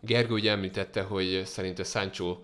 Gergő 0.00 0.34
ugye 0.34 0.50
említette, 0.50 1.02
hogy 1.02 1.42
szerinte 1.44 1.84
Sancho 1.84 2.40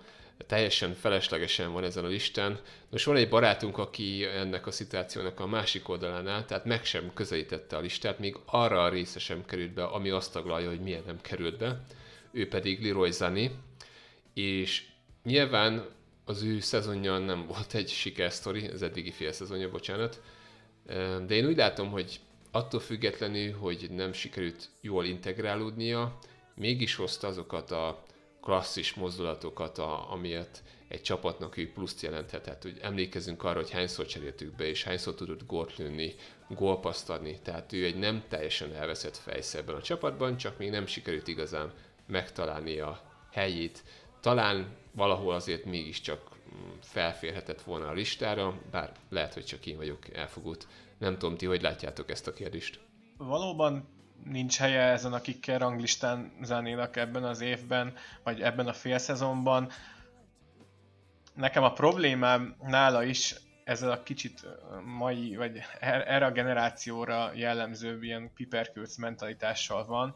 teljesen 0.46 0.94
feleslegesen 0.94 1.72
van 1.72 1.84
ezen 1.84 2.04
a 2.04 2.08
listán. 2.08 2.60
Most 2.90 3.04
van 3.04 3.16
egy 3.16 3.28
barátunk, 3.28 3.78
aki 3.78 4.24
ennek 4.24 4.66
a 4.66 4.70
szituációnak 4.70 5.40
a 5.40 5.46
másik 5.46 5.88
oldalán 5.88 6.28
áll, 6.28 6.44
tehát 6.44 6.64
meg 6.64 6.84
sem 6.84 7.10
közelítette 7.14 7.76
a 7.76 7.80
listát, 7.80 8.18
még 8.18 8.36
arra 8.44 8.82
a 8.82 8.88
része 8.88 9.18
sem 9.18 9.44
került 9.44 9.74
be, 9.74 9.84
ami 9.84 10.10
azt 10.10 10.32
taglalja, 10.32 10.68
hogy 10.68 10.80
milyen 10.80 11.02
nem 11.06 11.20
került 11.20 11.58
be. 11.58 11.80
Ő 12.30 12.48
pedig 12.48 12.84
Leroy 12.84 13.10
Zani, 13.10 13.50
és 14.34 14.86
nyilván 15.22 15.86
az 16.24 16.42
ő 16.42 16.60
szezonja 16.60 17.18
nem 17.18 17.46
volt 17.46 17.74
egy 17.74 17.88
sikersztori, 17.88 18.66
az 18.66 18.82
eddigi 18.82 19.10
fél 19.10 19.32
szezonja, 19.32 19.70
bocsánat. 19.70 20.20
De 21.26 21.34
én 21.34 21.46
úgy 21.46 21.56
látom, 21.56 21.90
hogy 21.90 22.20
attól 22.50 22.80
függetlenül, 22.80 23.52
hogy 23.52 23.90
nem 23.90 24.12
sikerült 24.12 24.68
jól 24.80 25.04
integrálódnia, 25.04 26.18
mégis 26.54 26.94
hozta 26.94 27.26
azokat 27.26 27.70
a 27.70 28.02
klasszis 28.40 28.94
mozdulatokat, 28.94 29.78
a, 29.78 30.12
amiért 30.12 30.62
egy 30.88 31.02
csapatnak 31.02 31.56
ő 31.56 31.72
pluszt 31.72 32.02
jelenthet. 32.02 32.42
Tehát, 32.42 32.62
hogy 32.62 32.78
emlékezünk 32.82 33.42
arra, 33.42 33.60
hogy 33.60 33.70
hányszor 33.70 34.06
cseréltük 34.06 34.56
be, 34.56 34.66
és 34.66 34.84
hányszor 34.84 35.14
tudott 35.14 35.46
gólt 35.46 35.76
lőni, 35.76 36.14
gólpaszt 36.48 37.10
adni. 37.10 37.38
Tehát 37.42 37.72
ő 37.72 37.84
egy 37.84 37.96
nem 37.96 38.24
teljesen 38.28 38.74
elveszett 38.74 39.16
fejsze 39.16 39.58
ebben 39.58 39.74
a 39.74 39.82
csapatban, 39.82 40.36
csak 40.36 40.58
még 40.58 40.70
nem 40.70 40.86
sikerült 40.86 41.28
igazán 41.28 41.72
megtalálni 42.06 42.78
a 42.78 43.02
helyét. 43.32 43.82
Talán 44.24 44.66
valahol 44.92 45.34
azért 45.34 45.64
mégiscsak 45.64 46.30
felférhetett 46.80 47.62
volna 47.62 47.88
a 47.88 47.92
listára, 47.92 48.60
bár 48.70 48.92
lehet, 49.08 49.34
hogy 49.34 49.44
csak 49.44 49.66
én 49.66 49.76
vagyok 49.76 50.14
elfogult. 50.14 50.66
Nem 50.98 51.18
tudom, 51.18 51.36
ti 51.36 51.46
hogy 51.46 51.62
látjátok 51.62 52.10
ezt 52.10 52.26
a 52.26 52.32
kérdést? 52.32 52.80
Valóban 53.16 53.88
nincs 54.24 54.56
helye 54.56 54.80
ezen 54.80 55.12
a 55.12 55.20
kicker 55.20 55.60
ranglistán 55.60 56.32
zenének 56.42 56.96
ebben 56.96 57.24
az 57.24 57.40
évben, 57.40 57.94
vagy 58.22 58.40
ebben 58.40 58.66
a 58.66 58.72
félszezonban. 58.72 59.70
Nekem 61.34 61.62
a 61.62 61.72
problémám 61.72 62.56
nála 62.62 63.02
is 63.02 63.34
ezzel 63.64 63.90
a 63.90 64.02
kicsit 64.02 64.46
mai, 64.84 65.36
vagy 65.36 65.60
er-, 65.80 66.08
erre 66.08 66.26
a 66.26 66.32
generációra 66.32 67.30
jellemző 67.34 67.98
ilyen 68.02 68.30
piperkőc 68.34 68.96
mentalitással 68.96 69.86
van, 69.86 70.14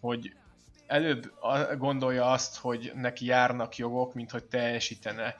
hogy 0.00 0.32
előbb 0.86 1.32
gondolja 1.78 2.30
azt, 2.30 2.56
hogy 2.56 2.92
neki 2.94 3.26
járnak 3.26 3.76
jogok, 3.76 4.14
mint 4.14 4.30
hogy 4.30 4.44
teljesítene 4.44 5.34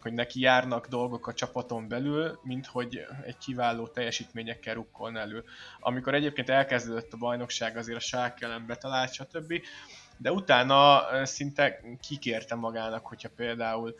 hogy 0.00 0.12
neki 0.12 0.40
járnak 0.40 0.86
dolgok 0.86 1.26
a 1.26 1.34
csapaton 1.34 1.88
belül, 1.88 2.38
mint 2.42 2.66
hogy 2.66 3.06
egy 3.24 3.38
kiváló 3.38 3.86
teljesítményekkel 3.86 4.74
rukkolna 4.74 5.18
elő. 5.18 5.44
Amikor 5.80 6.14
egyébként 6.14 6.50
elkezdődött 6.50 7.12
a 7.12 7.16
bajnokság, 7.16 7.76
azért 7.76 7.96
a 7.96 8.00
sák 8.00 8.40
ellen 8.40 8.66
betalált, 8.66 9.12
stb. 9.12 9.54
De 10.16 10.32
utána 10.32 11.02
szinte 11.24 11.80
kikérte 12.00 12.54
magának, 12.54 13.06
hogyha 13.06 13.28
például 13.36 13.94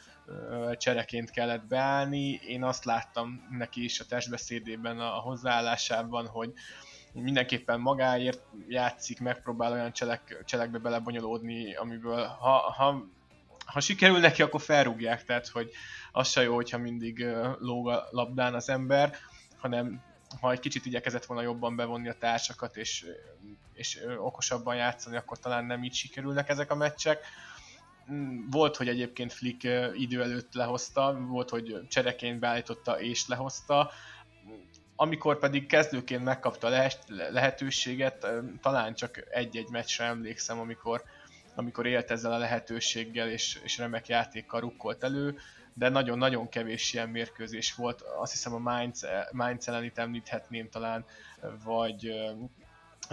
csereként 0.72 1.30
kellett 1.30 1.66
beállni. 1.66 2.40
Én 2.46 2.64
azt 2.64 2.84
láttam 2.84 3.48
neki 3.50 3.84
is 3.84 4.00
a 4.00 4.04
testbeszédében, 4.04 4.98
a 4.98 5.08
hozzáállásában, 5.08 6.26
hogy, 6.26 6.52
mindenképpen 7.12 7.80
magáért 7.80 8.42
játszik, 8.68 9.20
megpróbál 9.20 9.72
olyan 9.72 9.92
cselek, 9.92 10.42
cselekbe 10.44 10.78
belebonyolódni, 10.78 11.74
amiből 11.74 12.24
ha, 12.26 12.58
ha, 12.58 13.04
ha 13.66 13.80
sikerül 13.80 14.18
neki, 14.18 14.42
akkor 14.42 14.60
felrúgják, 14.60 15.24
tehát 15.24 15.48
hogy 15.48 15.70
az 16.12 16.28
se 16.28 16.42
jó, 16.42 16.54
hogyha 16.54 16.78
mindig 16.78 17.26
lóg 17.58 17.88
a 17.88 18.06
labdán 18.10 18.54
az 18.54 18.68
ember, 18.68 19.16
hanem 19.56 20.02
ha 20.40 20.50
egy 20.50 20.60
kicsit 20.60 20.86
igyekezett 20.86 21.24
volna 21.24 21.42
jobban 21.42 21.76
bevonni 21.76 22.08
a 22.08 22.18
társakat, 22.18 22.76
és, 22.76 23.06
és 23.72 23.98
okosabban 24.18 24.76
játszani, 24.76 25.16
akkor 25.16 25.38
talán 25.38 25.64
nem 25.64 25.84
így 25.84 25.94
sikerülnek 25.94 26.48
ezek 26.48 26.70
a 26.70 26.74
meccsek. 26.74 27.24
Volt, 28.50 28.76
hogy 28.76 28.88
egyébként 28.88 29.32
Flick 29.32 29.68
idő 29.94 30.22
előtt 30.22 30.54
lehozta, 30.54 31.18
volt, 31.28 31.50
hogy 31.50 31.80
csereként 31.88 32.38
beállította 32.38 33.00
és 33.00 33.26
lehozta, 33.26 33.90
amikor 35.02 35.38
pedig 35.38 35.66
kezdőként 35.66 36.24
megkapta 36.24 36.66
a 36.66 36.90
lehetőséget, 37.30 38.26
talán 38.60 38.94
csak 38.94 39.24
egy-egy 39.30 39.68
meccsre 39.70 40.04
emlékszem, 40.04 40.58
amikor, 40.58 41.02
amikor 41.54 41.86
élt 41.86 42.10
ezzel 42.10 42.32
a 42.32 42.38
lehetőséggel, 42.38 43.28
és, 43.28 43.60
és 43.62 43.78
remek 43.78 44.08
játékkal 44.08 44.60
rukkolt 44.60 45.04
elő, 45.04 45.38
de 45.74 45.88
nagyon-nagyon 45.88 46.48
kevés 46.48 46.92
ilyen 46.92 47.08
mérkőzés 47.08 47.74
volt. 47.74 48.00
Azt 48.00 48.32
hiszem 48.32 48.54
a 48.54 48.58
Mainz, 48.58 49.06
Mainz 49.32 49.68
ellen 49.68 49.84
itt 49.84 49.98
említhetném 49.98 50.68
talán, 50.68 51.04
vagy 51.64 52.14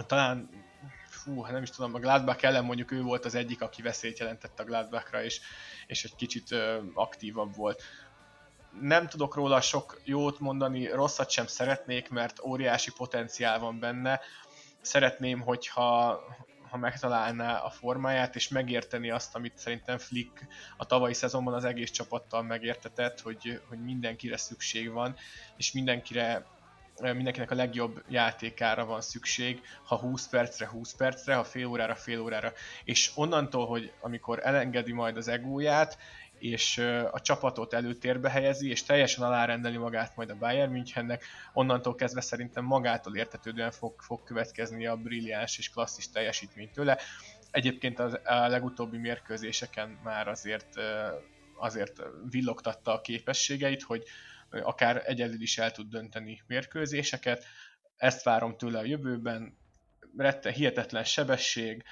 talán 0.06 0.48
fú, 1.06 1.46
nem 1.46 1.62
is 1.62 1.70
tudom, 1.70 1.94
a 1.94 1.98
Gladbach 1.98 2.44
ellen 2.44 2.64
mondjuk 2.64 2.90
ő 2.90 3.02
volt 3.02 3.24
az 3.24 3.34
egyik, 3.34 3.62
aki 3.62 3.82
veszélyt 3.82 4.18
jelentett 4.18 4.60
a 4.60 4.64
Gladbachra, 4.64 5.22
és, 5.22 5.40
és 5.86 6.04
egy 6.04 6.16
kicsit 6.16 6.54
aktívabb 6.94 7.54
volt 7.54 7.82
nem 8.80 9.08
tudok 9.08 9.34
róla 9.34 9.60
sok 9.60 10.00
jót 10.04 10.40
mondani, 10.40 10.86
rosszat 10.86 11.30
sem 11.30 11.46
szeretnék, 11.46 12.08
mert 12.08 12.40
óriási 12.44 12.90
potenciál 12.96 13.58
van 13.58 13.78
benne. 13.78 14.20
szeretném, 14.80 15.40
hogyha 15.40 16.20
ha 16.70 16.76
megtalálná 16.76 17.56
a 17.58 17.70
formáját, 17.70 18.36
és 18.36 18.48
megérteni 18.48 19.10
azt, 19.10 19.34
amit 19.34 19.58
szerintem 19.58 19.98
Flick 19.98 20.46
a 20.76 20.86
tavalyi 20.86 21.14
szezonban 21.14 21.54
az 21.54 21.64
egész 21.64 21.90
csapattal 21.90 22.42
megértetett, 22.42 23.20
hogy, 23.20 23.60
hogy 23.68 23.82
mindenkire 23.82 24.36
szükség 24.36 24.90
van, 24.90 25.16
és 25.56 25.72
mindenkire 25.72 26.46
mindenkinek 27.00 27.50
a 27.50 27.54
legjobb 27.54 28.02
játékára 28.08 28.84
van 28.84 29.00
szükség, 29.00 29.60
ha 29.84 29.96
20 29.96 30.28
percre, 30.28 30.68
20 30.68 30.94
percre, 30.94 31.34
ha 31.34 31.44
fél 31.44 31.66
órára, 31.66 31.94
fél 31.94 32.20
órára. 32.20 32.52
És 32.84 33.10
onnantól, 33.14 33.66
hogy 33.66 33.92
amikor 34.00 34.40
elengedi 34.42 34.92
majd 34.92 35.16
az 35.16 35.28
egóját, 35.28 35.98
és 36.38 36.78
a 37.10 37.20
csapatot 37.20 37.74
előtérbe 37.74 38.30
helyezi, 38.30 38.70
és 38.70 38.82
teljesen 38.82 39.24
alárendeli 39.24 39.76
magát 39.76 40.16
majd 40.16 40.30
a 40.30 40.36
Bayern 40.36 40.72
Münchennek, 40.72 41.24
onnantól 41.52 41.94
kezdve 41.94 42.20
szerintem 42.20 42.64
magától 42.64 43.16
értetődően 43.16 43.70
fog, 43.70 44.00
fog 44.00 44.22
következni 44.22 44.86
a 44.86 44.96
brilliáns 44.96 45.58
és 45.58 45.70
klasszis 45.70 46.10
teljesítmény 46.10 46.70
tőle. 46.70 46.98
Egyébként 47.50 47.98
az, 47.98 48.18
a 48.24 48.46
legutóbbi 48.46 48.98
mérkőzéseken 48.98 49.98
már 50.02 50.28
azért, 50.28 50.68
azért 51.56 52.02
villogtatta 52.30 52.92
a 52.92 53.00
képességeit, 53.00 53.82
hogy 53.82 54.02
akár 54.50 55.02
egyedül 55.06 55.42
is 55.42 55.58
el 55.58 55.70
tud 55.70 55.88
dönteni 55.88 56.42
mérkőzéseket. 56.46 57.44
Ezt 57.96 58.22
várom 58.22 58.56
tőle 58.56 58.78
a 58.78 58.84
jövőben. 58.84 59.56
Rette, 60.16 60.50
hihetetlen 60.50 61.04
sebesség, 61.04 61.84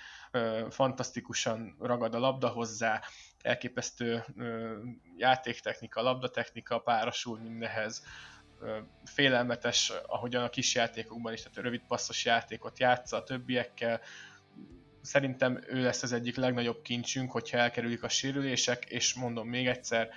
fantasztikusan 0.70 1.76
ragad 1.80 2.14
a 2.14 2.18
labda 2.18 2.48
hozzá, 2.48 3.02
elképesztő 3.42 4.24
játéktechnika, 5.16 6.02
labdatechnika 6.02 6.78
párosul 6.78 7.38
mindenhez, 7.38 8.04
félelmetes, 9.04 9.92
ahogyan 10.06 10.42
a 10.42 10.48
kis 10.48 10.74
játékokban 10.74 11.32
is, 11.32 11.42
tehát 11.42 11.56
rövid 11.56 11.82
passzos 11.88 12.24
játékot 12.24 12.78
játsza 12.78 13.16
a 13.16 13.22
többiekkel. 13.22 14.00
Szerintem 15.00 15.62
ő 15.66 15.82
lesz 15.82 16.02
az 16.02 16.12
egyik 16.12 16.36
legnagyobb 16.36 16.82
kincsünk, 16.82 17.30
hogyha 17.30 17.58
elkerülik 17.58 18.02
a 18.02 18.08
sérülések, 18.08 18.84
és 18.84 19.14
mondom 19.14 19.48
még 19.48 19.66
egyszer, 19.66 20.08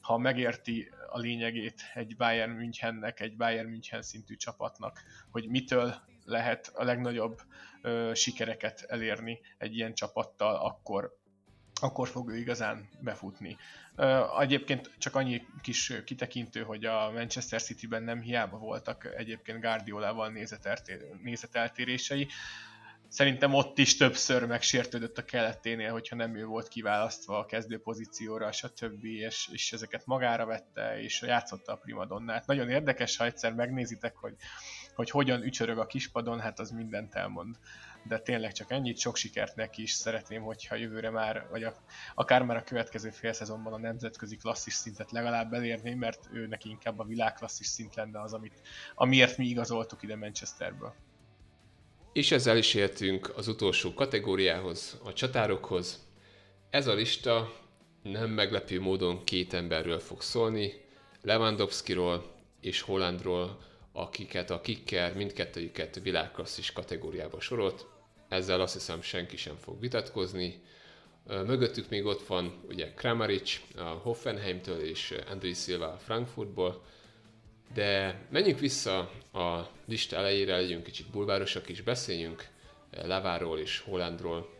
ha 0.00 0.18
megérti 0.18 0.90
a 1.08 1.18
lényegét 1.18 1.82
egy 1.94 2.16
Bayern 2.16 2.50
Münchennek, 2.50 3.20
egy 3.20 3.36
Bayern 3.36 3.68
München 3.68 4.02
szintű 4.02 4.36
csapatnak, 4.36 5.02
hogy 5.30 5.48
mitől 5.48 5.94
lehet 6.24 6.70
a 6.74 6.84
legnagyobb 6.84 7.40
ö, 7.82 8.10
sikereket 8.14 8.84
elérni 8.88 9.40
egy 9.58 9.76
ilyen 9.76 9.94
csapattal, 9.94 10.54
akkor 10.54 11.18
akkor 11.80 12.08
fog 12.08 12.30
ő 12.30 12.36
igazán 12.36 12.88
befutni. 13.00 13.56
Uh, 13.96 14.40
egyébként 14.40 14.90
csak 14.98 15.14
annyi 15.14 15.46
kis 15.62 15.92
kitekintő, 16.04 16.62
hogy 16.62 16.84
a 16.84 17.10
Manchester 17.10 17.62
City-ben 17.62 18.02
nem 18.02 18.20
hiába 18.20 18.58
voltak 18.58 19.14
egyébként 19.16 19.60
Guardiolával 19.60 20.32
nézeteltérései. 21.22 22.28
Szerintem 23.08 23.54
ott 23.54 23.78
is 23.78 23.96
többször 23.96 24.44
megsértődött 24.44 25.18
a 25.18 25.24
keleténél, 25.24 25.90
hogyha 25.90 26.16
nem 26.16 26.36
ő 26.36 26.44
volt 26.44 26.68
kiválasztva 26.68 27.38
a 27.38 27.46
kezdő 27.46 27.80
pozícióra, 27.80 28.52
stb. 28.52 29.04
És, 29.04 29.48
és 29.52 29.72
ezeket 29.72 30.06
magára 30.06 30.46
vette, 30.46 31.00
és 31.00 31.22
játszotta 31.22 31.72
a 31.72 31.76
primadonnát. 31.76 32.46
Nagyon 32.46 32.70
érdekes, 32.70 33.16
ha 33.16 33.24
egyszer 33.24 33.54
megnézitek, 33.54 34.16
hogy, 34.16 34.34
hogy 34.94 35.10
hogyan 35.10 35.42
ücsörög 35.42 35.78
a 35.78 35.86
kispadon, 35.86 36.40
hát 36.40 36.58
az 36.58 36.70
mindent 36.70 37.14
elmond 37.14 37.56
de 38.08 38.18
tényleg 38.18 38.52
csak 38.52 38.70
ennyit, 38.70 38.98
sok 38.98 39.16
sikert 39.16 39.56
neki 39.56 39.82
is 39.82 39.90
szeretném, 39.90 40.42
hogyha 40.42 40.74
jövőre 40.74 41.10
már, 41.10 41.46
vagy 41.50 41.62
a, 41.62 41.74
akár 42.14 42.42
már 42.42 42.56
a 42.56 42.64
következő 42.64 43.10
fél 43.10 43.32
szezonban 43.32 43.72
a 43.72 43.78
nemzetközi 43.78 44.36
klasszis 44.36 44.74
szintet 44.74 45.10
legalább 45.10 45.52
elérné, 45.52 45.94
mert 45.94 46.28
ő 46.32 46.46
neki 46.46 46.68
inkább 46.68 46.98
a 46.98 47.04
világklasszis 47.04 47.66
szint 47.66 47.94
lenne 47.94 48.20
az, 48.20 48.32
amit, 48.32 48.60
amiért 48.94 49.36
mi 49.36 49.46
igazoltuk 49.46 50.02
ide 50.02 50.16
Manchesterből. 50.16 50.94
És 52.12 52.30
ezzel 52.30 52.56
is 52.56 52.74
értünk 52.74 53.32
az 53.36 53.48
utolsó 53.48 53.94
kategóriához, 53.94 55.00
a 55.04 55.12
csatárokhoz. 55.12 56.08
Ez 56.70 56.86
a 56.86 56.94
lista 56.94 57.52
nem 58.02 58.30
meglepő 58.30 58.80
módon 58.80 59.24
két 59.24 59.52
emberről 59.54 59.98
fog 59.98 60.22
szólni, 60.22 60.72
Lewandowskiról 61.22 62.32
és 62.60 62.80
Hollandról, 62.80 63.58
akiket 63.92 64.50
a 64.50 64.60
kicker 64.60 65.14
mindkettőjüket 65.14 66.00
világklasszis 66.02 66.72
kategóriába 66.72 67.40
sorolt 67.40 67.86
ezzel 68.28 68.60
azt 68.60 68.72
hiszem 68.72 69.02
senki 69.02 69.36
sem 69.36 69.56
fog 69.56 69.80
vitatkozni. 69.80 70.62
Mögöttük 71.26 71.88
még 71.88 72.04
ott 72.04 72.26
van 72.26 72.60
ugye 72.68 72.92
Kramaric 72.94 73.60
a 73.76 73.82
Hoffenheimtől 73.82 74.80
és 74.80 75.14
André 75.30 75.52
Silva 75.52 75.92
a 75.92 75.98
Frankfurtból, 75.98 76.82
de 77.74 78.20
menjünk 78.30 78.58
vissza 78.58 78.98
a 79.32 79.68
lista 79.86 80.16
elejére, 80.16 80.56
legyünk 80.56 80.82
kicsit 80.82 81.10
bulvárosak 81.10 81.68
és 81.68 81.82
beszéljünk 81.82 82.48
Leváról 82.90 83.58
és 83.58 83.78
Hollandról. 83.78 84.52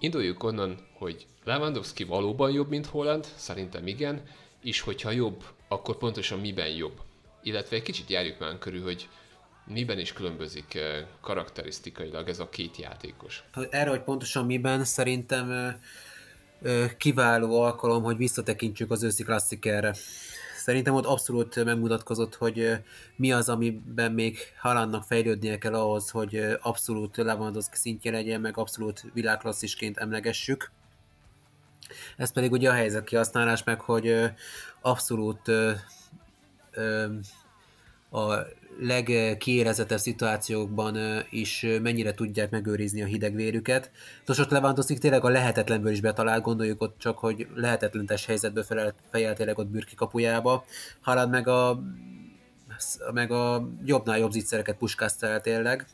Induljuk 0.00 0.42
onnan, 0.42 0.86
hogy 0.92 1.26
Lewandowski 1.44 2.04
valóban 2.04 2.50
jobb, 2.50 2.68
mint 2.68 2.86
Holland, 2.86 3.24
szerintem 3.36 3.86
igen, 3.86 4.22
és 4.62 4.80
hogyha 4.80 5.10
jobb, 5.10 5.44
akkor 5.68 5.96
pontosan 5.96 6.40
miben 6.40 6.68
jobb. 6.68 7.00
Illetve 7.42 7.76
egy 7.76 7.82
kicsit 7.82 8.10
járjuk 8.10 8.38
már 8.38 8.58
körül, 8.58 8.82
hogy 8.82 9.08
miben 9.64 9.98
is 9.98 10.12
különbözik 10.12 10.74
eh, 10.74 11.06
karakterisztikailag 11.20 12.28
ez 12.28 12.38
a 12.38 12.48
két 12.48 12.76
játékos? 12.76 13.42
Erre, 13.70 13.90
hogy 13.90 14.02
pontosan 14.02 14.46
miben, 14.46 14.84
szerintem 14.84 15.76
kiváló 16.96 17.60
alkalom, 17.60 18.02
hogy 18.02 18.16
visszatekintsük 18.16 18.90
az 18.90 19.02
őszi 19.02 19.22
klasszikerre. 19.22 19.94
Szerintem 20.56 20.94
ott 20.94 21.04
abszolút 21.04 21.64
megmutatkozott, 21.64 22.34
hogy 22.34 22.70
mi 23.16 23.32
az, 23.32 23.48
amiben 23.48 24.12
még 24.12 24.38
Halandnak 24.60 25.04
fejlődnie 25.04 25.58
kell 25.58 25.74
ahhoz, 25.74 26.10
hogy 26.10 26.56
abszolút 26.60 27.16
Lewandowski 27.16 27.76
szintje 27.76 28.10
legyen, 28.10 28.40
meg 28.40 28.58
abszolút 28.58 29.04
világklasszisként 29.12 29.98
emlegessük. 29.98 30.70
Ez 32.16 32.32
pedig 32.32 32.52
ugye 32.52 32.70
a 32.70 32.72
helyzet 32.72 33.04
kihasználás, 33.04 33.64
meg 33.64 33.80
hogy 33.80 34.14
abszolút 34.80 35.48
a 38.10 38.34
legkiérezetebb 38.78 39.98
szituációkban 39.98 40.98
is 41.30 41.66
mennyire 41.82 42.14
tudják 42.14 42.50
megőrizni 42.50 43.02
a 43.02 43.06
hidegvérüket. 43.06 43.90
Nos, 44.26 44.38
ott 44.38 44.50
Lewandowski 44.50 44.98
tényleg 44.98 45.24
a 45.24 45.28
lehetetlenből 45.28 45.92
is 45.92 46.00
betalált, 46.00 46.42
gondoljuk 46.42 46.82
ott 46.82 46.98
csak, 46.98 47.18
hogy 47.18 47.46
lehetetlentes 47.54 48.26
helyzetből 48.26 48.64
fejelt 49.10 49.36
tényleg 49.36 49.58
ott 49.58 49.66
Bürki 49.66 49.94
kapujába. 49.94 50.64
Haaland 51.00 51.30
meg 51.30 51.48
a, 51.48 51.82
meg 53.12 53.30
a 53.30 53.68
jobbnál 53.84 54.18
jobb 54.18 54.30
zicsereket 54.30 54.76
puskázta 54.76 55.26
el 55.26 55.40
tényleg. 55.40 55.86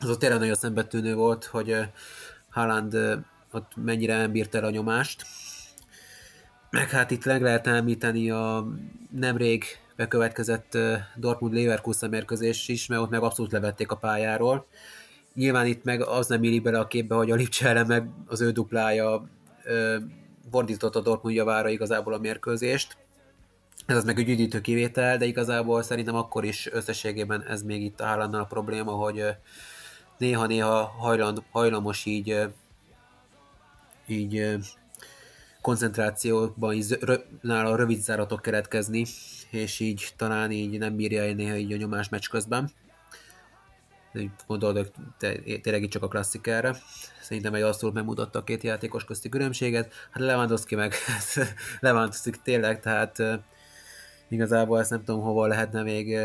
Az 0.00 0.08
ott 0.08 0.18
tényleg 0.18 0.38
nagyon 0.38 0.54
szembetűnő 0.54 1.14
volt, 1.14 1.44
hogy 1.44 1.76
Haaland 2.50 2.94
ott 3.52 3.72
mennyire 3.76 4.16
nem 4.16 4.32
bírta 4.32 4.58
el 4.58 4.64
a 4.64 4.70
nyomást. 4.70 5.22
Meg 6.70 6.90
hát 6.90 7.10
itt 7.10 7.24
meg 7.24 7.42
lehet 7.42 7.66
említeni 7.66 8.30
a 8.30 8.66
nemrég 9.10 9.64
bekövetkezett 9.96 10.78
Dortmund-Leverkusen 11.16 12.10
mérkőzés 12.10 12.68
is, 12.68 12.86
mert 12.86 13.00
ott 13.00 13.10
meg 13.10 13.22
abszolút 13.22 13.52
levették 13.52 13.90
a 13.90 13.96
pályáról. 13.96 14.66
Nyilván 15.34 15.66
itt 15.66 15.84
meg 15.84 16.02
az 16.02 16.26
nem 16.26 16.42
illik 16.42 16.62
bele 16.62 16.78
a 16.78 16.86
képbe, 16.86 17.14
hogy 17.14 17.30
a 17.30 17.34
Lipcse 17.34 17.68
ellen 17.68 17.86
meg 17.86 18.08
az 18.26 18.40
ő 18.40 18.50
duplája 18.50 19.28
fordított 20.50 20.96
a 20.96 21.00
Dortmund 21.00 21.36
javára 21.36 21.68
igazából 21.68 22.12
a 22.12 22.18
mérkőzést. 22.18 22.96
Ez 23.86 23.96
az 23.96 24.04
meg 24.04 24.18
egy 24.18 24.28
üdítő 24.28 24.60
kivétel, 24.60 25.18
de 25.18 25.24
igazából 25.24 25.82
szerintem 25.82 26.14
akkor 26.14 26.44
is 26.44 26.68
összességében 26.72 27.42
ez 27.42 27.62
még 27.62 27.82
itt 27.82 28.00
a 28.00 28.22
a 28.32 28.44
probléma, 28.44 28.92
hogy 28.92 29.24
néha-néha 30.18 30.84
hajlan, 30.98 31.44
hajlamos 31.50 32.04
így 32.04 32.48
így 34.06 34.56
koncentrációban 35.60 36.72
így 36.72 36.98
nála 37.40 37.76
rövid 37.76 38.00
záratok 38.00 38.42
keretkezni, 38.42 39.04
és 39.52 39.80
így 39.80 40.08
talán 40.16 40.50
így 40.50 40.78
nem 40.78 40.96
bírja 40.96 41.34
néha 41.34 41.56
így 41.56 41.72
a 41.72 41.76
nyomás 41.76 42.08
meccs 42.08 42.28
közben. 42.28 42.70
Gondolod, 44.46 44.92
tényleg 45.62 45.82
itt 45.82 45.90
csak 45.90 46.02
a 46.02 46.08
klasszikára. 46.08 46.76
Szerintem 47.20 47.54
egy 47.54 47.62
abszolút 47.62 47.94
megmutatta 47.94 48.38
a 48.38 48.44
két 48.44 48.62
játékos 48.62 49.04
közti 49.04 49.28
különbséget. 49.28 49.92
Hát 50.10 50.22
Lewandowski 50.22 50.74
meg 50.74 50.94
Lewandowski 51.80 52.30
tényleg, 52.42 52.80
tehát 52.80 53.22
igazából 54.28 54.80
ezt 54.80 54.90
nem 54.90 55.04
tudom, 55.04 55.20
hova 55.20 55.46
lehetne 55.46 55.82
még 55.82 56.18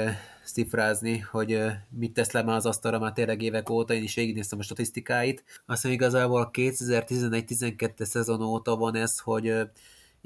szifrázni, 0.44 1.20
hogy 1.20 1.62
mit 1.90 2.14
tesz 2.14 2.32
le 2.32 2.44
már 2.44 2.56
az 2.56 2.66
asztalra 2.66 3.00
már 3.00 3.14
tényleg 3.14 3.42
évek 3.42 3.70
óta, 3.70 3.94
én 3.94 4.04
is 4.04 4.16
végignéztem 4.16 4.60
a 4.60 4.64
statisztikáit. 4.64 5.44
Azt 5.66 5.82
hiszem 5.82 5.92
igazából 5.92 6.42
a 6.42 6.52
2011-12 6.52 8.04
szezon 8.04 8.42
óta 8.42 8.76
van 8.76 8.96
ez, 8.96 9.20
hogy 9.20 9.54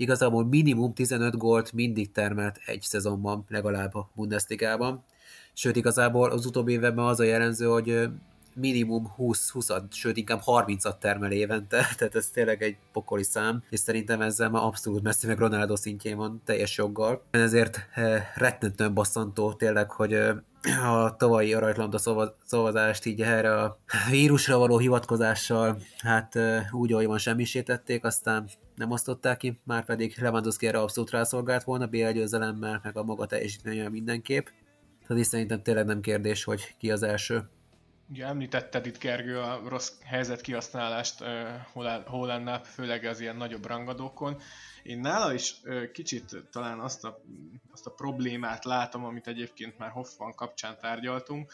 igazából 0.02 0.46
minimum 0.46 0.94
15 0.94 1.38
gólt 1.38 1.74
mindig 1.74 2.12
termelt 2.12 2.60
egy 2.66 2.82
szezonban, 2.82 3.46
legalább 3.48 3.96
a 3.96 4.10
Bundesligában. 4.16 5.04
Sőt, 5.54 5.76
igazából 5.76 6.32
az 6.32 6.46
utóbbi 6.46 6.72
években 6.72 7.06
az 7.06 7.20
a 7.20 7.24
jellemző, 7.24 7.66
hogy 7.66 8.10
minimum 8.56 9.14
20-20, 9.18 9.82
sőt 9.92 10.18
inkább 10.18 10.42
30-at 10.46 10.98
termel 10.98 11.32
évente, 11.32 11.88
tehát 11.98 12.16
ez 12.16 12.28
tényleg 12.28 12.64
egy 12.64 12.78
pokoli 12.92 13.24
szám, 13.24 13.64
és 13.70 13.80
szerintem 13.80 14.22
ezzel 14.22 14.50
már 14.50 14.64
abszolút 14.64 15.04
messze 15.04 15.28
meg 15.28 15.38
Ronaldo 15.38 15.76
szintjén 15.76 16.18
van 16.18 16.42
teljes 16.46 16.78
joggal. 16.78 17.24
Ezért 17.32 17.80
rettentően 18.36 18.94
bosszantó 18.94 19.54
tényleg, 19.54 19.92
hogy 19.92 20.14
a 20.84 21.16
tavalyi 21.18 21.54
aranylamda 21.54 21.98
szavazást 22.46 23.06
így 23.06 23.22
erre 23.22 23.62
a 23.62 23.80
vírusra 24.10 24.58
való 24.58 24.78
hivatkozással, 24.78 25.78
hát 25.98 26.40
úgy, 26.72 26.94
ahogy 26.94 27.06
van 27.06 27.18
semmisítették, 27.18 28.04
aztán 28.04 28.50
nem 28.82 28.92
osztották 28.92 29.38
ki, 29.38 29.60
már 29.64 29.86
pedig 29.86 30.18
Lewandowski 30.18 30.68
erre 30.68 30.80
abszolút 30.80 31.10
rászolgált 31.10 31.64
volna, 31.64 31.88
BL 31.88 32.10
győzelemmel, 32.10 32.80
meg 32.84 32.98
a 32.98 33.04
maga 33.04 33.26
teljesítménye 33.26 33.90
mindenképp. 33.90 34.48
Tehát 35.08 35.24
is 35.24 35.28
szerintem 35.28 35.64
tényleg 35.64 35.86
nem 35.86 36.02
kérdés, 36.02 36.44
hogy 36.44 36.76
ki 36.78 36.92
az 36.92 37.04
első. 37.04 37.50
Ugye 38.10 38.26
említetted 38.26 38.86
itt 38.86 38.98
Gergő 39.00 39.40
a 39.40 39.62
rossz 39.68 39.92
helyzet 40.04 40.42
kihasználást 40.42 41.22
uh, 41.22 42.02
Hollandnál, 42.06 42.64
főleg 42.64 43.06
az 43.06 43.20
ilyen 43.20 43.36
nagyobb 43.36 43.66
rangadókon. 43.66 44.42
Én 44.84 45.00
nála 45.00 45.34
is 45.34 45.56
uh, 45.64 45.92
kicsit 45.92 46.36
talán 46.52 46.80
azt 46.80 47.04
a, 47.04 47.22
azt 47.72 47.86
a 47.86 47.92
problémát 47.92 48.66
látom, 48.66 49.06
amit 49.06 49.28
egyébként 49.28 49.78
már 49.78 49.90
Hoffman 49.90 50.36
kapcsán 50.36 50.78
tárgyaltunk, 50.80 51.54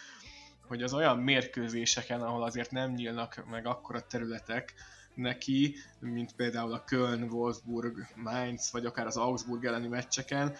hogy 0.67 0.83
az 0.83 0.93
olyan 0.93 1.17
mérkőzéseken, 1.17 2.21
ahol 2.21 2.43
azért 2.43 2.71
nem 2.71 2.93
nyílnak 2.93 3.45
meg 3.49 3.65
akkora 3.65 4.01
területek 4.01 4.73
neki, 5.17 5.75
mint 5.99 6.35
például 6.35 6.73
a 6.73 6.83
Köln, 6.83 7.23
Wolfsburg, 7.23 8.07
Mainz, 8.15 8.71
vagy 8.71 8.85
akár 8.85 9.05
az 9.05 9.17
Augsburg 9.17 9.65
elleni 9.65 9.87
meccseken, 9.87 10.55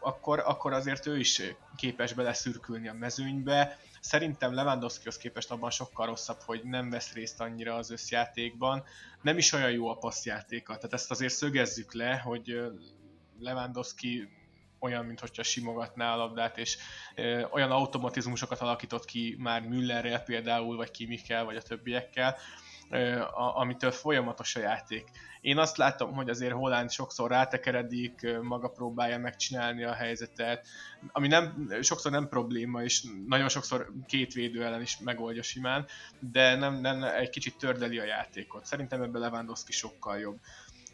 akkor, 0.00 0.38
akkor 0.38 0.72
azért 0.72 1.06
ő 1.06 1.18
is 1.18 1.42
képes 1.76 2.12
beleszürkülni 2.12 2.88
a 2.88 2.92
mezőnybe. 2.92 3.78
Szerintem 4.00 4.54
Lewandowskihoz 4.54 5.16
képest 5.16 5.50
abban 5.50 5.70
sokkal 5.70 6.06
rosszabb, 6.06 6.40
hogy 6.44 6.60
nem 6.64 6.90
vesz 6.90 7.12
részt 7.12 7.40
annyira 7.40 7.74
az 7.74 7.90
összjátékban. 7.90 8.84
Nem 9.22 9.38
is 9.38 9.52
olyan 9.52 9.70
jó 9.70 9.88
a 9.88 9.96
passzjátéka, 9.96 10.74
tehát 10.74 10.92
ezt 10.92 11.10
azért 11.10 11.34
szögezzük 11.34 11.94
le, 11.94 12.16
hogy 12.16 12.60
Lewandowski 13.38 14.28
olyan, 14.78 15.04
mintha 15.04 15.42
simogatná 15.42 16.12
a 16.12 16.16
labdát, 16.16 16.58
és 16.58 16.78
ö, 17.14 17.44
olyan 17.50 17.70
automatizmusokat 17.70 18.60
alakított 18.60 19.04
ki 19.04 19.36
már 19.38 19.62
Müllerrel 19.62 20.22
például, 20.22 20.76
vagy 20.76 20.90
Kimikkel, 20.90 21.44
vagy 21.44 21.56
a 21.56 21.62
többiekkel, 21.62 22.36
a, 23.34 23.60
amitől 23.60 23.90
folyamatos 23.90 24.56
a 24.56 24.60
játék. 24.60 25.08
Én 25.40 25.58
azt 25.58 25.76
látom, 25.76 26.12
hogy 26.12 26.28
azért 26.28 26.52
Holland 26.52 26.90
sokszor 26.90 27.30
rátekeredik, 27.30 28.38
maga 28.42 28.68
próbálja 28.68 29.18
megcsinálni 29.18 29.84
a 29.84 29.92
helyzetet, 29.92 30.66
ami 31.12 31.28
nem, 31.28 31.68
sokszor 31.80 32.12
nem 32.12 32.28
probléma, 32.28 32.82
és 32.82 33.04
nagyon 33.26 33.48
sokszor 33.48 33.92
két 34.06 34.32
védő 34.32 34.64
ellen 34.64 34.82
is 34.82 34.98
megoldja 34.98 35.42
simán, 35.42 35.86
de 36.18 36.54
nem, 36.54 36.80
nem 36.80 37.02
egy 37.02 37.30
kicsit 37.30 37.58
tördeli 37.58 37.98
a 37.98 38.04
játékot. 38.04 38.66
Szerintem 38.66 39.02
ebben 39.02 39.20
Lewandowski 39.20 39.72
sokkal 39.72 40.18
jobb. 40.18 40.38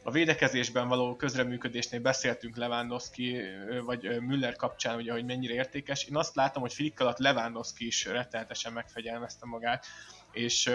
A 0.04 0.10
védekezésben 0.10 0.88
való 0.88 1.16
közreműködésnél 1.16 2.00
beszéltünk 2.00 2.56
Lewandowski 2.56 3.40
vagy 3.84 4.20
Müller 4.20 4.56
kapcsán, 4.56 4.96
ugye, 4.96 5.12
hogy 5.12 5.24
mennyire 5.24 5.54
értékes. 5.54 6.04
Én 6.04 6.16
azt 6.16 6.34
látom, 6.34 6.62
hogy 6.62 6.72
Flick 6.72 7.00
alatt 7.00 7.18
Lewandowski 7.18 7.86
is 7.86 8.04
rettenetesen 8.04 8.72
megfegyelmezte 8.72 9.46
magát 9.46 9.86
és 10.32 10.70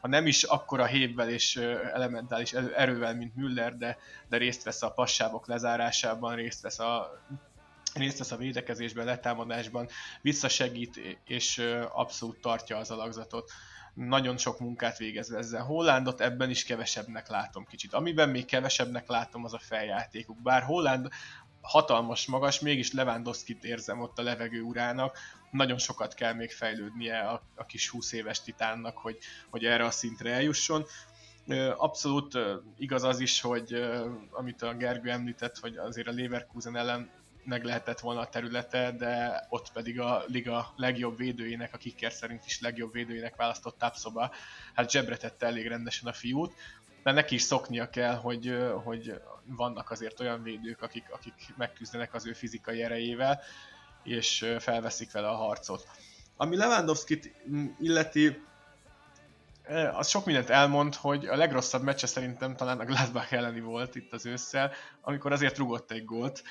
ha 0.00 0.08
nem 0.08 0.26
is 0.26 0.42
akkora 0.42 0.86
hévvel 0.86 1.30
és 1.30 1.56
elementális 1.92 2.52
erővel, 2.52 3.14
mint 3.14 3.36
Müller, 3.36 3.76
de, 3.76 3.98
de 4.28 4.36
részt 4.36 4.62
vesz 4.62 4.82
a 4.82 4.90
passávok 4.90 5.46
lezárásában, 5.46 6.34
részt 6.34 6.62
vesz 6.62 6.78
a 6.78 7.20
részt 7.94 8.18
vesz 8.18 8.30
a 8.32 8.36
védekezésben, 8.36 9.04
letámadásban, 9.04 9.88
visszasegít, 10.22 11.18
és 11.24 11.62
abszolút 11.92 12.40
tartja 12.40 12.76
az 12.76 12.90
alakzatot. 12.90 13.50
Nagyon 13.94 14.36
sok 14.36 14.58
munkát 14.58 14.98
végez 14.98 15.30
ezzel. 15.30 15.62
Hollandot 15.62 16.20
ebben 16.20 16.50
is 16.50 16.64
kevesebbnek 16.64 17.28
látom 17.28 17.66
kicsit. 17.66 17.92
Amiben 17.92 18.28
még 18.28 18.44
kevesebbnek 18.44 19.08
látom, 19.08 19.44
az 19.44 19.54
a 19.54 19.58
feljátékuk. 19.58 20.42
Bár 20.42 20.62
Holland 20.62 21.08
hatalmas 21.60 22.26
magas, 22.26 22.60
mégis 22.60 22.92
Lewandowski-t 22.92 23.64
érzem 23.64 24.00
ott 24.00 24.18
a 24.18 24.22
levegő 24.22 24.60
urának, 24.60 25.18
nagyon 25.50 25.78
sokat 25.78 26.14
kell 26.14 26.32
még 26.32 26.50
fejlődnie 26.50 27.18
a, 27.18 27.42
a 27.54 27.66
kis 27.66 27.88
20 27.88 28.12
éves 28.12 28.42
titánnak, 28.42 28.96
hogy, 28.96 29.18
hogy 29.50 29.64
erre 29.64 29.84
a 29.84 29.90
szintre 29.90 30.32
eljusson. 30.32 30.84
Abszolút 31.76 32.38
igaz 32.78 33.02
az 33.02 33.20
is, 33.20 33.40
hogy 33.40 33.90
amit 34.30 34.62
a 34.62 34.74
Gergő 34.74 35.10
említett, 35.10 35.58
hogy 35.58 35.76
azért 35.76 36.08
a 36.08 36.12
Leverkusen 36.12 36.76
ellen 36.76 37.10
meg 37.44 37.64
lehetett 37.64 38.00
volna 38.00 38.20
a 38.20 38.28
területe, 38.28 38.92
de 38.92 39.46
ott 39.48 39.72
pedig 39.72 40.00
a 40.00 40.24
liga 40.26 40.72
legjobb 40.76 41.16
védőjének, 41.16 41.74
a 41.74 41.78
kicker 41.78 42.12
szerint 42.12 42.46
is 42.46 42.60
legjobb 42.60 42.92
védőjének 42.92 43.36
választott 43.36 43.78
tápszoba, 43.78 44.30
hát 44.74 44.90
zsebre 44.90 45.16
tette 45.16 45.46
elég 45.46 45.66
rendesen 45.66 46.08
a 46.08 46.12
fiút, 46.12 46.54
de 47.02 47.12
neki 47.12 47.34
is 47.34 47.42
szoknia 47.42 47.90
kell, 47.90 48.14
hogy, 48.14 48.58
hogy 48.84 49.20
vannak 49.44 49.90
azért 49.90 50.20
olyan 50.20 50.42
védők, 50.42 50.82
akik, 50.82 51.10
akik 51.12 51.34
megküzdenek 51.56 52.14
az 52.14 52.26
ő 52.26 52.32
fizikai 52.32 52.82
erejével, 52.82 53.40
és 54.02 54.54
felveszik 54.58 55.12
vele 55.12 55.28
a 55.28 55.34
harcot. 55.34 55.88
Ami 56.36 56.56
Lewandowski-t 56.56 57.30
illeti, 57.80 58.42
az 59.92 60.08
sok 60.08 60.24
mindent 60.24 60.50
elmond, 60.50 60.94
hogy 60.94 61.26
a 61.26 61.36
legrosszabb 61.36 61.82
meccse 61.82 62.06
szerintem 62.06 62.56
talán 62.56 62.80
a 62.80 62.84
Gladbach 62.84 63.32
elleni 63.32 63.60
volt 63.60 63.94
itt 63.94 64.12
az 64.12 64.26
ősszel, 64.26 64.72
amikor 65.00 65.32
azért 65.32 65.58
rugott 65.58 65.90
egy 65.90 66.04
gólt. 66.04 66.42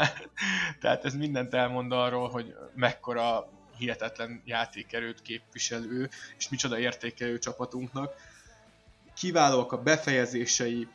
Tehát 0.80 1.04
ez 1.04 1.14
mindent 1.14 1.54
elmond 1.54 1.92
arról, 1.92 2.28
hogy 2.28 2.54
mekkora 2.74 3.48
hihetetlen 3.78 4.42
játékerőt 4.44 5.22
képviselő, 5.22 6.10
és 6.38 6.48
micsoda 6.48 6.78
értékelő 6.78 7.38
csapatunknak. 7.38 8.14
Kiválóak 9.14 9.72
a 9.72 9.82
befejezései, 9.82 10.88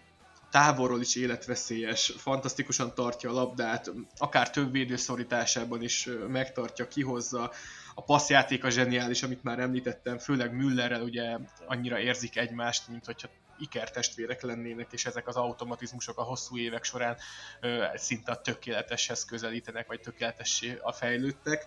távolról 0.52 1.02
is 1.02 1.16
életveszélyes, 1.16 2.14
fantasztikusan 2.18 2.94
tartja 2.94 3.30
a 3.30 3.34
labdát, 3.34 3.92
akár 4.18 4.50
több 4.50 4.72
védőszorításában 4.72 5.82
is 5.82 6.10
megtartja, 6.28 6.88
kihozza, 6.88 7.52
a 7.96 8.04
passzjáték 8.04 8.66
zseniális, 8.66 9.24
amit 9.24 9.44
már 9.44 9.60
említettem, 9.60 10.18
főleg 10.18 10.54
Müllerrel 10.54 11.02
ugye 11.02 11.38
annyira 11.66 12.00
érzik 12.00 12.38
egymást, 12.38 12.88
mint 12.88 13.06
hogyha 13.06 13.30
ikertestvérek 13.60 14.42
lennének, 14.42 14.88
és 14.92 15.06
ezek 15.06 15.28
az 15.28 15.36
automatizmusok 15.36 16.18
a 16.18 16.24
hosszú 16.24 16.58
évek 16.58 16.84
során 16.84 17.18
ö, 17.62 17.86
szinte 17.96 18.32
a 18.32 18.42
tökéleteshez 18.42 19.26
közelítenek, 19.26 19.88
vagy 19.88 20.00
tökéletessé 20.02 20.78
a 20.82 20.92
fejlődtek. 20.92 21.66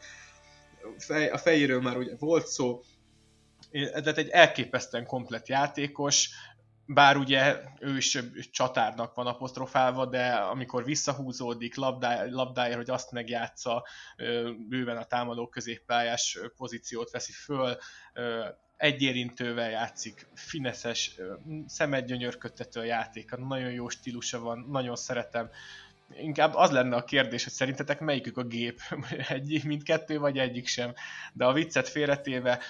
Fej, 0.99 1.28
a 1.28 1.39
fejéről 1.39 1.80
már 1.80 1.97
ugye 1.97 2.14
volt 2.18 2.47
szó, 2.47 2.83
tehát 3.70 4.18
egy 4.18 4.28
elképesztően 4.28 5.07
komplet 5.07 5.49
játékos, 5.49 6.30
bár 6.87 7.16
ugye 7.16 7.61
ő 7.80 7.97
is 7.97 8.18
csatárnak 8.51 9.14
van 9.14 9.26
apostrofálva, 9.26 10.07
de 10.07 10.26
amikor 10.35 10.85
visszahúzódik 10.85 11.76
labdá, 11.76 12.24
labdáért, 12.24 12.76
hogy 12.76 12.91
azt 12.91 13.12
megjátsza, 13.12 13.87
bőven 14.68 14.97
a 14.97 15.05
támadó 15.05 15.49
középpályás 15.49 16.39
pozíciót 16.57 17.11
veszi 17.11 17.33
föl, 17.33 17.76
egyérintővel 18.76 19.70
játszik, 19.70 20.26
fineszes, 20.35 21.20
szemed 21.66 22.05
gyönyörködtető 22.05 22.80
a 22.80 22.85
játéka, 22.85 23.37
nagyon 23.37 23.70
jó 23.70 23.89
stílusa 23.89 24.41
van, 24.41 24.66
nagyon 24.70 24.97
szeretem, 24.97 25.51
inkább 26.17 26.55
az 26.55 26.71
lenne 26.71 26.97
a 26.97 27.05
kérdés, 27.05 27.45
hogy 27.45 27.53
szerintetek 27.53 28.01
melyikük 28.01 28.37
a 28.37 28.45
gép, 28.45 28.81
egy, 29.29 29.61
mindkettő 29.65 30.19
vagy 30.19 30.39
egyik 30.39 30.67
sem. 30.67 30.95
De 31.33 31.45
a 31.45 31.53
viccet 31.53 31.89
félretéve, 31.89 32.61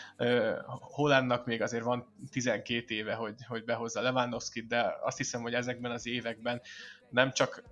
Hollandnak 0.81 1.47
még 1.47 1.63
azért 1.63 1.85
van 1.85 2.15
12 2.31 2.95
éve, 2.95 3.15
hogy, 3.15 3.35
hogy 3.49 3.65
behozza 3.65 4.01
lewandowski 4.01 4.61
de 4.61 4.95
azt 5.03 5.17
hiszem, 5.17 5.43
hogy 5.43 5.55
ezekben 5.55 5.91
az 5.91 6.07
években 6.07 6.61
nem 7.11 7.33
csak 7.33 7.63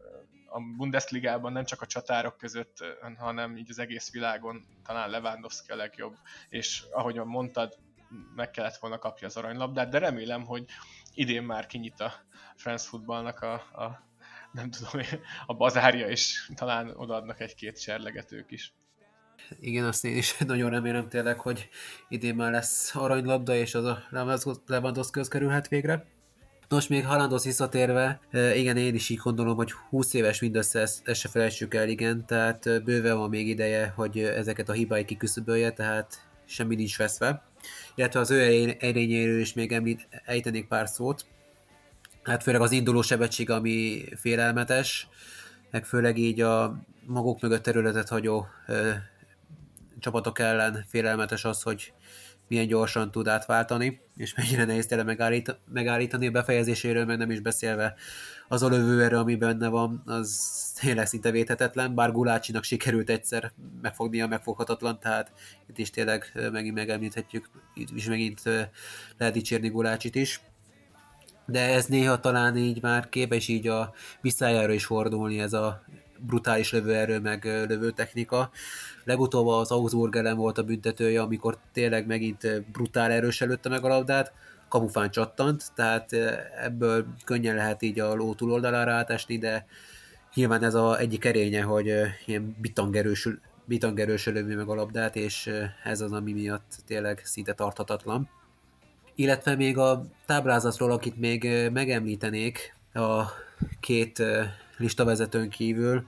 a 0.51 0.61
Bundesligában 0.77 1.53
nem 1.53 1.64
csak 1.64 1.83
a 1.83 1.87
csatárok 1.87 2.37
között, 2.37 2.85
hanem 3.18 3.57
így 3.57 3.71
az 3.71 3.79
egész 3.79 4.12
világon 4.12 4.66
talán 4.85 5.11
Lewandowski 5.11 5.73
a 5.73 5.77
legjobb, 5.77 6.16
és 6.49 6.83
ahogyan 6.91 7.27
mondtad, 7.27 7.79
meg 8.35 8.51
kellett 8.51 8.77
volna 8.77 8.99
kapja 8.99 9.27
az 9.27 9.37
aranylabdát, 9.37 9.89
de 9.89 9.99
remélem, 9.99 10.45
hogy 10.45 10.64
idén 11.14 11.43
már 11.43 11.66
kinyit 11.66 12.01
a 12.01 12.12
France 12.57 12.89
Footballnak 12.89 13.41
a, 13.41 13.53
a 13.53 14.10
nem 14.53 14.70
tudom, 14.70 15.07
a 15.46 15.55
bazárja, 15.55 16.09
és 16.09 16.51
talán 16.55 16.92
odaadnak 16.96 17.40
egy-két 17.40 17.80
serlegetők 17.80 18.51
is. 18.51 18.74
Igen, 19.61 19.84
azt 19.84 20.05
én 20.05 20.16
is 20.16 20.38
nagyon 20.38 20.70
remélem 20.70 21.09
tényleg, 21.09 21.40
hogy 21.40 21.68
idén 22.09 22.34
már 22.34 22.51
lesz 22.51 22.94
aranylabda, 22.94 23.55
és 23.55 23.74
az 23.74 23.84
a 23.84 24.03
Lewandowski 24.66 25.20
kerülhet 25.28 25.68
végre. 25.68 26.07
Nos, 26.68 26.86
még 26.86 27.07
Halandhoz 27.07 27.44
visszatérve, 27.44 28.20
igen, 28.55 28.76
én 28.76 28.94
is 28.94 29.09
így 29.09 29.18
gondolom, 29.18 29.57
hogy 29.57 29.72
20 29.72 30.14
éves 30.14 30.40
mindössze, 30.40 30.80
ezt, 30.80 31.09
ezt 31.09 31.20
se 31.20 31.28
felejtsük 31.28 31.74
el, 31.74 31.88
igen, 31.88 32.26
tehát 32.26 32.84
bőven 32.84 33.18
van 33.18 33.28
még 33.28 33.48
ideje, 33.48 33.92
hogy 33.96 34.18
ezeket 34.18 34.68
a 34.68 34.72
hibáit 34.72 35.07
kiküszöbölje, 35.07 35.72
tehát 35.72 36.28
semmi 36.46 36.74
nincs 36.74 36.98
veszve. 36.98 37.42
Illetve 37.94 38.20
az 38.20 38.30
ő 38.30 38.40
erényéről 38.78 39.40
is 39.40 39.53
még 39.53 39.72
említ, 39.72 40.09
ejtenék 40.24 40.68
pár 40.68 40.88
szót 40.88 41.26
hát 42.23 42.43
főleg 42.43 42.61
az 42.61 42.73
induló 42.73 43.03
sebesség, 43.03 43.51
ami 43.51 44.05
félelmetes, 44.16 45.09
meg 45.71 45.85
főleg 45.85 46.18
így 46.18 46.41
a 46.41 46.83
maguk 47.07 47.41
mögött 47.41 47.62
területet 47.62 48.09
hagyó 48.09 48.47
ö, 48.66 48.91
csapatok 49.99 50.39
ellen 50.39 50.85
félelmetes 50.89 51.45
az, 51.45 51.62
hogy 51.62 51.93
milyen 52.49 52.66
gyorsan 52.66 53.11
tud 53.11 53.29
átváltani, 53.29 54.01
és 54.16 54.35
mennyire 54.35 54.64
nehéz 54.64 54.87
tényleg 54.87 55.07
megállít, 55.07 55.59
megállítani 55.73 56.27
a 56.27 56.31
befejezéséről, 56.31 57.05
meg 57.05 57.18
nem 57.18 57.31
is 57.31 57.41
beszélve 57.41 57.95
az 58.49 58.62
a 58.62 58.68
lövőerő, 58.68 59.16
ami 59.16 59.37
benne 59.37 59.68
van, 59.68 60.03
az 60.07 60.51
tényleg 60.81 61.07
szinte 61.07 61.31
védhetetlen, 61.31 61.95
bár 61.95 62.12
Gulácsinak 62.12 62.64
sikerült 62.64 63.11
egyszer 63.11 63.53
megfognia 63.83 64.25
a 64.25 64.29
megfoghatatlan, 64.29 65.01
tehát 65.01 65.33
itt 65.68 65.79
is 65.79 65.91
tényleg 65.91 66.33
megint 66.53 66.75
megemlíthetjük, 66.75 67.49
itt 67.75 67.91
is 67.95 68.07
megint 68.07 68.43
lehet 69.18 69.35
dicsérni 69.35 69.68
Gulácsit 69.68 70.14
is 70.14 70.41
de 71.51 71.74
ez 71.74 71.86
néha 71.86 72.20
talán 72.20 72.57
így 72.57 72.82
már 72.82 73.09
képes 73.09 73.48
így 73.48 73.66
a 73.66 73.92
visszájára 74.20 74.72
is 74.72 74.84
fordulni 74.84 75.40
ez 75.40 75.53
a 75.53 75.82
brutális 76.18 76.72
lövőerő 76.72 77.20
meg 77.20 77.44
lövőtechnika. 77.44 78.51
Legutóbb 79.05 79.46
az 79.46 79.70
Augsburg 79.70 80.16
ellen 80.16 80.36
volt 80.36 80.59
a 80.59 80.62
büntetője, 80.62 81.20
amikor 81.20 81.59
tényleg 81.72 82.07
megint 82.07 82.70
brutál 82.72 83.11
erős 83.11 83.40
előtte 83.40 83.68
meg 83.68 83.84
a 83.84 83.88
labdát, 83.88 84.32
kapufán 84.68 85.11
csattant, 85.11 85.64
tehát 85.74 86.12
ebből 86.62 87.07
könnyen 87.24 87.55
lehet 87.55 87.82
így 87.82 88.01
a 88.01 88.14
ló 88.14 88.34
túloldalára 88.34 88.92
átesni, 88.92 89.38
de 89.38 89.66
nyilván 90.34 90.64
ez 90.64 90.74
a 90.74 90.98
egyik 90.98 91.24
erénye, 91.24 91.62
hogy 91.62 91.92
ilyen 92.26 92.57
bitangerős, 92.61 93.28
bitangerős 93.64 94.26
lövő 94.26 94.57
meg 94.57 94.68
a 94.68 94.74
labdát, 94.74 95.16
és 95.16 95.51
ez 95.84 96.01
az, 96.01 96.12
ami 96.12 96.32
miatt 96.32 96.76
tényleg 96.86 97.20
szinte 97.24 97.53
tarthatatlan. 97.53 98.28
Illetve 99.21 99.57
még 99.57 99.79
a 99.79 100.07
táblázatról, 100.27 100.91
akit 100.91 101.16
még 101.16 101.68
megemlítenék, 101.73 102.77
a 102.93 103.23
két 103.81 104.23
listavezetőn 104.77 105.51
kívül, 105.51 106.07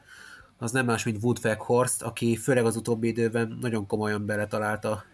az 0.59 0.73
nem 0.73 0.85
más, 0.85 1.05
mint 1.05 1.23
Wood 1.23 1.39
Horst, 1.59 2.03
aki 2.03 2.37
főleg 2.37 2.65
az 2.65 2.77
utóbbi 2.77 3.09
időben 3.09 3.59
nagyon 3.61 3.87
komolyan 3.87 4.27
beletalált 4.27 4.85
a 4.85 5.05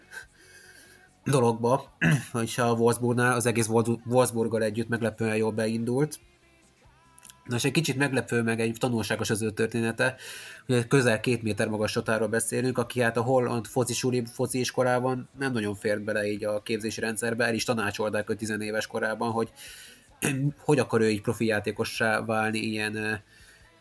dologba, 1.24 1.96
és 2.42 2.58
a 2.58 2.72
Wolfsburgnál 2.72 3.34
az 3.34 3.46
egész 3.46 3.68
Wolfsburggal 4.04 4.62
együtt 4.62 4.88
meglepően 4.88 5.36
jól 5.36 5.52
beindult. 5.52 6.18
Na 7.48 7.56
és 7.56 7.64
egy 7.64 7.72
kicsit 7.72 7.96
meglepő, 7.96 8.42
meg 8.42 8.60
egy 8.60 8.76
tanulságos 8.78 9.30
az 9.30 9.42
ő 9.42 9.50
története, 9.50 10.16
hogy 10.66 10.86
közel 10.86 11.20
két 11.20 11.42
méter 11.42 11.68
magas 11.68 11.92
csatáról 11.92 12.28
beszélünk, 12.28 12.78
aki 12.78 13.00
hát 13.00 13.16
a 13.16 13.22
holland 13.22 13.66
foci 13.66 13.94
suli 13.94 14.22
foci 14.32 14.58
iskolában 14.58 15.28
nem 15.38 15.52
nagyon 15.52 15.74
fért 15.74 16.02
bele 16.02 16.26
így 16.26 16.44
a 16.44 16.62
képzési 16.62 17.00
rendszerbe, 17.00 17.44
el 17.44 17.54
is 17.54 17.64
tanácsolták 17.64 18.30
a 18.30 18.34
tizenéves 18.34 18.86
korában, 18.86 19.30
hogy 19.30 19.52
hogy 20.64 20.78
akar 20.78 21.00
ő 21.00 21.10
így 21.10 21.20
profi 21.20 21.46
játékossá 21.46 22.24
válni 22.24 22.58
ilyen 22.58 23.22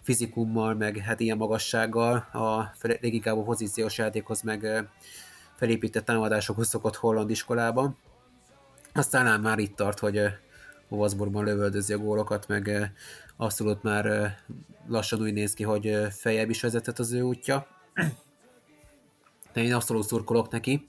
fizikummal, 0.02 0.74
meg 0.74 0.98
hát 0.98 1.20
ilyen 1.20 1.38
magassággal 1.38 2.16
a 2.16 2.76
leginkább 2.82 3.38
a 3.38 3.44
pozíciós 3.44 3.98
játékhoz, 3.98 4.42
meg 4.42 4.88
felépített 5.56 6.06
támadásokhoz 6.06 6.68
szokott 6.68 6.96
holland 6.96 7.30
iskolában. 7.30 7.98
Aztán 8.94 9.42
már 9.42 9.60
itt 9.60 9.76
tart, 9.76 10.00
hogy 10.00 10.20
Wolfsburgban 10.90 11.44
lövöldözi 11.44 11.94
a 11.94 11.98
gólokat, 11.98 12.48
meg 12.48 12.92
abszolút 13.38 13.84
már 13.84 14.36
lassan 14.88 15.22
úgy 15.22 15.34
néz 15.34 15.54
ki, 15.54 15.64
hogy 15.64 15.98
fejebb 16.10 16.50
is 16.50 16.62
vezetett 16.62 17.00
az 17.00 17.12
ő 17.12 17.22
útja. 17.22 17.68
De 19.54 19.62
én 19.64 19.74
abszolút 19.74 20.08
szurkolok 20.08 20.50
neki. 20.50 20.88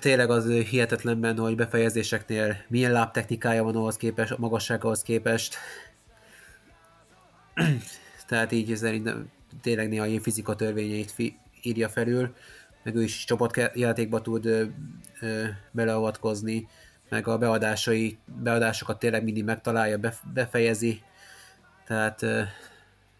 Tényleg 0.00 0.30
az 0.30 0.50
hihetetlenben, 0.50 1.38
hogy 1.38 1.56
befejezéseknél 1.56 2.56
milyen 2.68 2.92
lábtechnikája 2.92 3.62
van 3.62 3.76
ahhoz 3.76 3.96
képest, 3.96 4.38
magasságához 4.38 5.02
képest. 5.02 5.56
Tehát 8.26 8.52
így 8.52 8.76
szerintem 8.76 9.30
tényleg 9.60 9.88
néha 9.88 10.06
ilyen 10.06 10.22
fizika 10.22 10.54
törvényeit 10.54 11.10
fi, 11.10 11.38
írja 11.62 11.88
felül, 11.88 12.34
meg 12.82 12.94
ő 12.94 13.02
is 13.02 13.24
csapatjátékba 13.24 14.20
tud 14.20 14.46
ö, 14.46 14.64
ö, 15.20 15.44
beleavatkozni 15.70 16.68
meg 17.08 17.28
a 17.28 17.38
beadásai, 17.38 18.18
beadásokat 18.24 18.98
tényleg 18.98 19.24
mindig 19.24 19.44
megtalálja, 19.44 19.98
befejezi, 20.34 21.02
tehát 21.86 22.20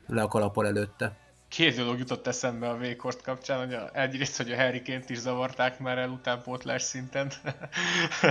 le 0.07 0.23
a 0.23 0.29
kalapol 0.29 0.67
előtte. 0.67 1.17
Két 1.49 1.77
dolog 1.77 1.99
jutott 1.99 2.27
eszembe 2.27 2.69
a 2.69 2.77
Vékort 2.77 3.23
kapcsán, 3.23 3.67
hogy 3.67 3.79
egyrészt, 3.93 4.37
hogy 4.37 4.53
a 4.53 4.57
Harry 4.57 4.83
Kent 4.83 5.11
is 5.11 5.19
zavarták 5.19 5.79
már 5.79 5.99
el 5.99 6.11
utánpótlás 6.11 6.83
szinten. 6.83 7.33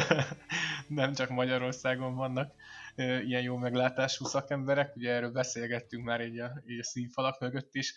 Nem 0.88 1.14
csak 1.14 1.30
Magyarországon 1.30 2.16
vannak 2.16 2.54
ilyen 2.96 3.42
jó 3.42 3.58
meglátású 3.58 4.26
szakemberek, 4.26 4.96
ugye 4.96 5.12
erről 5.12 5.32
beszélgettünk 5.32 6.04
már 6.04 6.22
így 6.22 6.40
a, 6.40 6.52
így 6.68 6.80
a 6.80 6.84
színfalak 6.84 7.40
mögött 7.40 7.76
is 7.76 7.94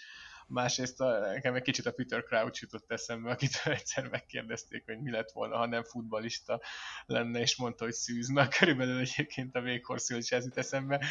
másrészt 0.51 1.01
a, 1.01 1.19
nekem 1.19 1.55
egy 1.55 1.63
kicsit 1.63 1.87
a 1.87 1.93
Peter 1.93 2.23
Crouch 2.23 2.61
jutott 2.63 2.91
eszembe, 2.91 3.31
akit 3.31 3.61
egyszer 3.65 4.09
megkérdezték, 4.09 4.85
hogy 4.85 5.01
mi 5.01 5.11
lett 5.11 5.31
volna, 5.31 5.57
ha 5.57 5.67
nem 5.67 5.83
futbalista 5.83 6.61
lenne, 7.07 7.41
és 7.41 7.57
mondta, 7.57 7.85
hogy 7.85 7.93
szűzna. 7.93 8.49
Körülbelül 8.49 8.99
egyébként 8.99 9.55
a 9.57 9.61
Vékorszül 9.61 10.19
is 10.19 10.31
ez 10.31 10.45
jut 10.45 10.57
eszembe, 10.57 11.05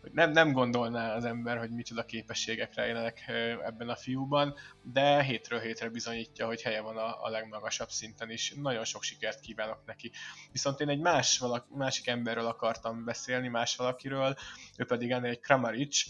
hogy 0.00 0.12
nem, 0.12 0.30
nem 0.30 0.52
gondolná 0.52 1.14
az 1.14 1.24
ember, 1.24 1.58
hogy 1.58 1.70
micsoda 1.70 2.04
képességek 2.04 2.74
rejlenek 2.74 3.24
ebben 3.64 3.88
a 3.88 3.96
fiúban, 3.96 4.54
de 4.82 5.22
hétről 5.22 5.60
hétre 5.60 5.88
bizonyítja, 5.88 6.46
hogy 6.46 6.62
helye 6.62 6.80
van 6.80 6.96
a, 6.96 7.24
a 7.24 7.28
legmagasabb 7.28 7.88
szinten 7.88 8.30
is. 8.30 8.52
Nagyon 8.56 8.84
sok 8.84 9.02
sikert 9.02 9.40
kívánok 9.40 9.84
neki. 9.86 10.10
Viszont 10.52 10.80
én 10.80 10.88
egy 10.88 11.00
más 11.00 11.38
valaki, 11.38 11.66
másik 11.74 12.06
emberről 12.06 12.46
akartam 12.46 13.04
beszélni, 13.04 13.48
más 13.48 13.76
valakiről, 13.76 14.36
ő 14.76 14.84
pedig 14.84 15.10
ennél 15.10 15.30
egy 15.30 15.40
Kramaric, 15.40 16.04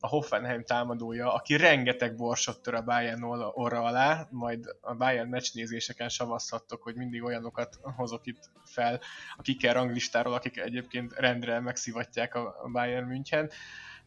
a 0.00 0.06
Hoffenheim 0.06 0.64
támadója, 0.64 1.32
aki 1.32 1.56
rengeteg 1.56 2.16
borsot 2.16 2.62
tör 2.62 2.74
a 2.74 2.82
Bayern 2.82 3.22
orra 3.52 3.82
alá, 3.82 4.26
majd 4.30 4.76
a 4.80 4.94
Bayern 4.94 5.28
meccsnézéseken 5.28 6.08
savazhattok, 6.08 6.82
hogy 6.82 6.94
mindig 6.94 7.22
olyanokat 7.22 7.78
hozok 7.82 8.26
itt 8.26 8.50
fel 8.64 9.00
a 9.36 9.42
kiker 9.42 9.74
ranglistáról, 9.74 10.34
akik 10.34 10.56
egyébként 10.58 11.12
rendre 11.12 11.60
megszivatják 11.60 12.34
a 12.34 12.68
Bayern 12.72 13.06
München. 13.06 13.50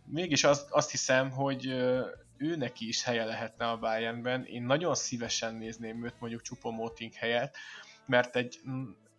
Mégis 0.06 0.44
azt, 0.44 0.72
azt 0.72 0.92
hiszem, 0.92 1.30
hogy 1.32 1.66
ő 2.38 2.56
neki 2.56 2.88
is 2.88 3.04
helye 3.04 3.26
lehetne 3.26 3.70
a 3.70 3.78
Bayernben. 3.78 4.46
Én 4.46 4.64
nagyon 4.64 4.96
szívesen 4.96 5.56
nézném 5.56 6.06
őt 6.06 6.20
mondjuk 6.20 6.42
Csupomótink 6.42 7.14
helyett, 7.14 7.56
mert 8.06 8.36
egy 8.36 8.60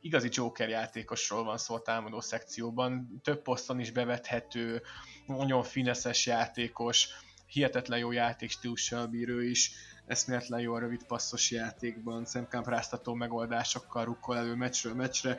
igazi 0.01 0.28
Joker 0.30 0.68
játékosról 0.68 1.44
van 1.44 1.59
szó 1.59 1.74
a 1.74 1.82
támadó 1.82 2.20
szekcióban, 2.20 3.20
több 3.22 3.42
poszton 3.42 3.80
is 3.80 3.90
bevethető, 3.90 4.82
nagyon 5.26 5.62
fineszes 5.62 6.26
játékos, 6.26 7.09
hihetetlen 7.46 7.98
jó 7.98 8.12
játékstílussal 8.12 9.07
bírő 9.07 9.44
is, 9.44 9.72
eszméletlen 10.07 10.61
jó 10.61 10.74
a 10.74 10.78
rövid 10.78 11.05
passzos 11.07 11.51
játékban, 11.51 12.24
szemkámpráztató 12.24 13.14
megoldásokkal 13.14 14.05
rukkol 14.05 14.36
elő 14.36 14.55
meccsről 14.55 14.94
meccsre, 14.94 15.36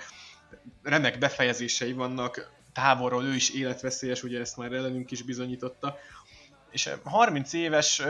remek 0.83 1.17
befejezései 1.17 1.93
vannak, 1.93 2.51
távolról 2.73 3.23
ő 3.23 3.35
is 3.35 3.49
életveszélyes, 3.49 4.23
ugye 4.23 4.39
ezt 4.39 4.57
már 4.57 4.71
ellenünk 4.71 5.11
is 5.11 5.21
bizonyította, 5.21 5.97
és 6.71 6.89
30 7.03 7.53
éves 7.53 8.01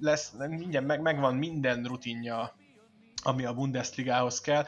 lesz, 0.00 0.32
mindjárt 0.48 0.86
meg, 0.86 1.00
megvan 1.00 1.34
minden 1.34 1.84
rutinja, 1.84 2.56
ami 3.22 3.44
a 3.44 3.54
Bundesligához 3.54 4.40
kell, 4.40 4.66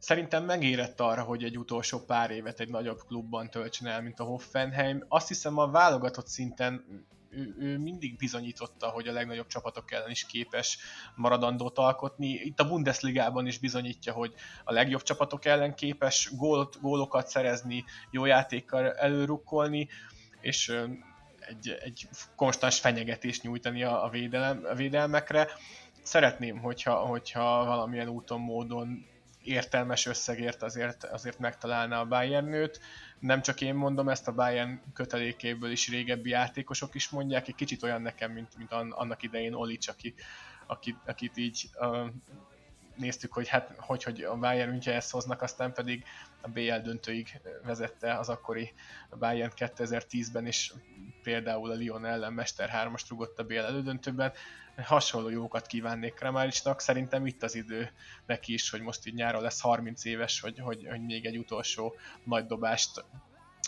szerintem 0.00 0.44
megérett 0.44 1.00
arra, 1.00 1.22
hogy 1.22 1.44
egy 1.44 1.58
utolsó 1.58 1.98
pár 1.98 2.30
évet 2.30 2.60
egy 2.60 2.68
nagyobb 2.68 3.00
klubban 3.06 3.50
töltsön 3.50 3.86
el, 3.88 4.02
mint 4.02 4.20
a 4.20 4.24
Hoffenheim. 4.24 5.04
Azt 5.08 5.28
hiszem 5.28 5.58
a 5.58 5.70
válogatott 5.70 6.26
szinten 6.26 6.84
ő, 7.30 7.54
ő 7.58 7.78
mindig 7.78 8.16
bizonyította, 8.16 8.88
hogy 8.88 9.08
a 9.08 9.12
legnagyobb 9.12 9.46
csapatok 9.46 9.92
ellen 9.92 10.10
is 10.10 10.26
képes 10.26 10.78
maradandót 11.14 11.78
alkotni. 11.78 12.28
Itt 12.28 12.60
a 12.60 12.68
Bundesligában 12.68 13.46
is 13.46 13.58
bizonyítja, 13.58 14.12
hogy 14.12 14.34
a 14.64 14.72
legjobb 14.72 15.02
csapatok 15.02 15.44
ellen 15.44 15.74
képes 15.74 16.30
gólt, 16.36 16.80
gólokat 16.80 17.28
szerezni, 17.28 17.84
jó 18.10 18.24
játékkal 18.24 18.92
előrukkolni, 18.92 19.88
és 20.40 20.68
egy, 21.40 21.78
egy 21.80 22.08
konstans 22.36 22.80
fenyegetést 22.80 23.42
nyújtani 23.42 23.82
a, 23.82 24.08
védelem, 24.12 24.60
a 24.70 24.74
védelmekre. 24.74 25.48
Szeretném, 26.02 26.58
hogyha, 26.58 26.94
hogyha 26.94 27.64
valamilyen 27.64 28.08
úton, 28.08 28.40
módon 28.40 29.06
értelmes 29.44 30.06
összegért 30.06 30.62
azért, 30.62 31.04
azért 31.04 31.38
megtalálna 31.38 31.98
a 31.98 32.06
Bayern 32.06 32.46
nőt. 32.46 32.80
Nem 33.18 33.42
csak 33.42 33.60
én 33.60 33.74
mondom, 33.74 34.08
ezt 34.08 34.28
a 34.28 34.32
Bayern 34.32 34.80
kötelékéből 34.94 35.70
is 35.70 35.88
régebbi 35.88 36.30
játékosok 36.30 36.94
is 36.94 37.08
mondják, 37.08 37.48
egy 37.48 37.54
kicsit 37.54 37.82
olyan 37.82 38.02
nekem, 38.02 38.32
mint, 38.32 38.56
mint 38.56 38.72
annak 38.72 39.22
idején 39.22 39.54
Olic, 39.54 39.88
aki, 39.88 40.14
akit, 40.66 40.96
akit 41.06 41.36
így 41.36 41.70
uh, 41.80 42.08
néztük, 43.00 43.32
hogy 43.32 43.48
hát 43.48 43.74
hogy, 43.76 44.02
hogy 44.02 44.22
a 44.22 44.36
Bayern 44.36 44.80
ezt 44.84 45.10
hoznak, 45.10 45.42
aztán 45.42 45.72
pedig 45.72 46.04
a 46.40 46.48
BL 46.48 46.76
döntőig 46.82 47.40
vezette 47.64 48.18
az 48.18 48.28
akkori 48.28 48.72
Bayern 49.18 49.52
2010-ben, 49.56 50.46
és 50.46 50.72
például 51.22 51.70
a 51.70 51.74
Lyon 51.74 52.04
ellen 52.04 52.32
Mester 52.32 52.70
3-ast 52.72 53.04
rugott 53.08 53.38
a 53.38 53.44
BL 53.44 53.58
elődöntőben 53.58 54.32
hasonló 54.76 55.28
jókat 55.28 55.66
kívánnék 55.66 56.14
Kramaricsnak. 56.14 56.80
Szerintem 56.80 57.26
itt 57.26 57.42
az 57.42 57.54
idő 57.54 57.90
neki 58.26 58.52
is, 58.52 58.70
hogy 58.70 58.80
most 58.80 59.06
így 59.06 59.14
nyáron 59.14 59.42
lesz 59.42 59.60
30 59.60 60.04
éves, 60.04 60.40
hogy, 60.40 60.58
hogy, 60.58 60.86
hogy 60.90 61.00
még 61.00 61.26
egy 61.26 61.38
utolsó 61.38 61.94
nagy 62.24 62.46
dobást 62.46 63.04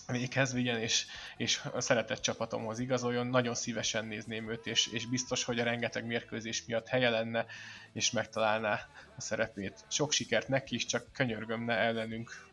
véghez 0.06 0.52
vigyen, 0.52 0.78
és, 0.78 1.06
és 1.36 1.60
a 1.72 1.80
szeretett 1.80 2.20
csapatomhoz 2.20 2.78
igazoljon. 2.78 3.26
Nagyon 3.26 3.54
szívesen 3.54 4.04
nézném 4.04 4.50
őt, 4.50 4.66
és, 4.66 4.86
és 4.86 5.06
biztos, 5.06 5.44
hogy 5.44 5.58
a 5.58 5.64
rengeteg 5.64 6.06
mérkőzés 6.06 6.64
miatt 6.66 6.88
helye 6.88 7.10
lenne, 7.10 7.46
és 7.92 8.10
megtalálná 8.10 8.80
a 9.16 9.20
szerepét. 9.20 9.84
Sok 9.88 10.12
sikert 10.12 10.48
neki 10.48 10.74
is, 10.74 10.86
csak 10.86 11.12
könyörgöm 11.12 11.64
ne 11.64 11.74
ellenünk. 11.74 12.50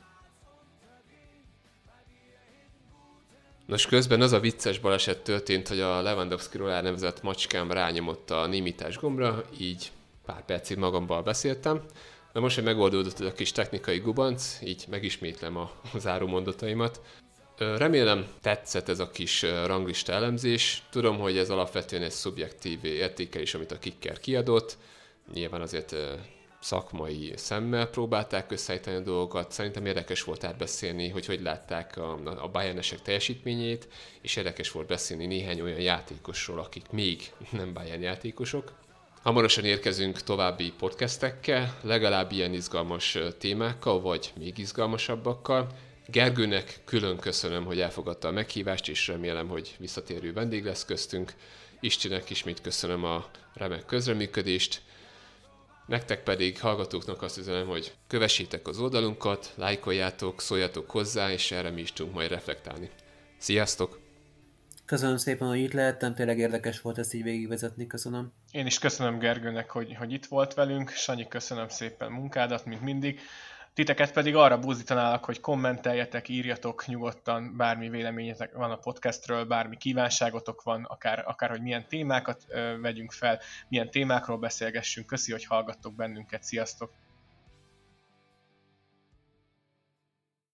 Nos, 3.65 3.85
közben 3.85 4.21
az 4.21 4.31
a 4.31 4.39
vicces 4.39 4.79
baleset 4.79 5.21
történt, 5.21 5.67
hogy 5.67 5.79
a 5.79 6.01
Lewandowski-ról 6.01 6.71
elnevezett 6.71 7.21
macskám 7.21 7.71
rányomott 7.71 8.29
a 8.29 8.47
némítás 8.47 8.97
gombra, 8.97 9.43
így 9.59 9.91
pár 10.25 10.45
percig 10.45 10.77
magamban 10.77 11.23
beszéltem. 11.23 11.83
Na 12.33 12.39
most, 12.39 12.55
hogy 12.55 12.63
megoldódott 12.63 13.19
a 13.19 13.31
kis 13.31 13.51
technikai 13.51 13.99
gubanc, 13.99 14.57
így 14.63 14.85
megismétlem 14.89 15.57
a 15.57 15.71
záró 15.97 16.27
mondataimat. 16.27 17.01
Remélem 17.59 18.27
tetszett 18.41 18.89
ez 18.89 18.99
a 18.99 19.09
kis 19.09 19.41
ranglista 19.41 20.11
elemzés. 20.11 20.83
Tudom, 20.89 21.17
hogy 21.17 21.37
ez 21.37 21.49
alapvetően 21.49 22.03
egy 22.03 22.11
szubjektív 22.11 22.85
értékelés, 22.85 23.53
amit 23.53 23.71
a 23.71 23.79
Kicker 23.79 24.19
kiadott. 24.19 24.77
Nyilván 25.33 25.61
azért 25.61 25.95
szakmai 26.59 27.33
szemmel 27.35 27.87
próbálták 27.87 28.51
összeállítani 28.51 28.95
a 28.95 28.99
dolgokat. 28.99 29.51
Szerintem 29.51 29.85
érdekes 29.85 30.23
volt 30.23 30.43
átbeszélni, 30.43 31.09
hogy 31.09 31.25
hogy 31.25 31.41
látták 31.41 31.97
a, 31.97 32.19
a 32.41 32.47
Bayernesek 32.47 33.01
teljesítményét, 33.01 33.87
és 34.21 34.35
érdekes 34.35 34.71
volt 34.71 34.87
beszélni 34.87 35.25
néhány 35.25 35.61
olyan 35.61 35.79
játékosról, 35.79 36.59
akik 36.59 36.89
még 36.91 37.31
nem 37.51 37.73
Bayern 37.73 38.01
játékosok. 38.01 38.71
Hamarosan 39.21 39.65
érkezünk 39.65 40.21
további 40.21 40.73
podcastekkel, 40.77 41.77
legalább 41.81 42.31
ilyen 42.31 42.53
izgalmas 42.53 43.17
témákkal, 43.37 44.01
vagy 44.01 44.33
még 44.37 44.57
izgalmasabbakkal. 44.57 45.67
Gergőnek 46.11 46.79
külön 46.85 47.17
köszönöm, 47.17 47.65
hogy 47.65 47.79
elfogadta 47.79 48.27
a 48.27 48.31
meghívást, 48.31 48.89
és 48.89 49.07
remélem, 49.07 49.47
hogy 49.47 49.75
visszatérő 49.79 50.33
vendég 50.33 50.63
lesz 50.63 50.85
köztünk. 50.85 51.33
Istinek 51.79 52.29
ismét 52.29 52.61
köszönöm 52.61 53.03
a 53.03 53.25
remek 53.53 53.85
közreműködést. 53.85 54.81
Nektek 55.85 56.23
pedig, 56.23 56.59
hallgatóknak 56.59 57.21
azt 57.21 57.37
üzenem, 57.37 57.67
hogy 57.67 57.93
kövessétek 58.07 58.67
az 58.67 58.79
oldalunkat, 58.79 59.53
lájkoljátok, 59.55 60.41
szóljatok 60.41 60.89
hozzá, 60.89 61.31
és 61.31 61.51
erre 61.51 61.69
mi 61.69 61.81
is 61.81 61.93
tudunk 61.93 62.15
majd 62.15 62.29
reflektálni. 62.29 62.89
Sziasztok! 63.37 63.99
Köszönöm 64.85 65.17
szépen, 65.17 65.47
hogy 65.47 65.59
itt 65.59 65.73
lehettem, 65.73 66.15
tényleg 66.15 66.37
érdekes 66.37 66.81
volt 66.81 66.97
ezt 66.97 67.13
így 67.13 67.23
végigvezetni, 67.23 67.87
köszönöm. 67.87 68.31
Én 68.51 68.65
is 68.65 68.79
köszönöm 68.79 69.19
Gergőnek, 69.19 69.69
hogy, 69.69 69.95
hogy 69.95 70.13
itt 70.13 70.25
volt 70.25 70.53
velünk. 70.53 70.89
Sanyi, 70.89 71.27
köszönöm 71.27 71.67
szépen 71.67 72.11
munkádat, 72.11 72.65
mint 72.65 72.81
mindig. 72.81 73.19
Titeket 73.79 74.11
pedig 74.11 74.35
arra 74.35 74.59
buzdítanálak, 74.59 75.25
hogy 75.25 75.39
kommenteljetek, 75.39 76.29
írjatok 76.29 76.85
nyugodtan, 76.85 77.57
bármi 77.57 77.89
véleményetek 77.89 78.53
van 78.53 78.71
a 78.71 78.75
podcastről, 78.75 79.45
bármi 79.45 79.77
kívánságotok 79.77 80.63
van, 80.63 80.83
akár, 80.83 81.23
akár 81.27 81.49
hogy 81.49 81.61
milyen 81.61 81.87
témákat 81.87 82.43
ö, 82.47 82.79
vegyünk 82.81 83.11
fel, 83.11 83.39
milyen 83.67 83.89
témákról 83.89 84.37
beszélgessünk. 84.37 85.07
Köszi, 85.07 85.31
hogy 85.31 85.45
hallgattok 85.45 85.95
bennünket, 85.95 86.43
sziasztok! 86.43 86.91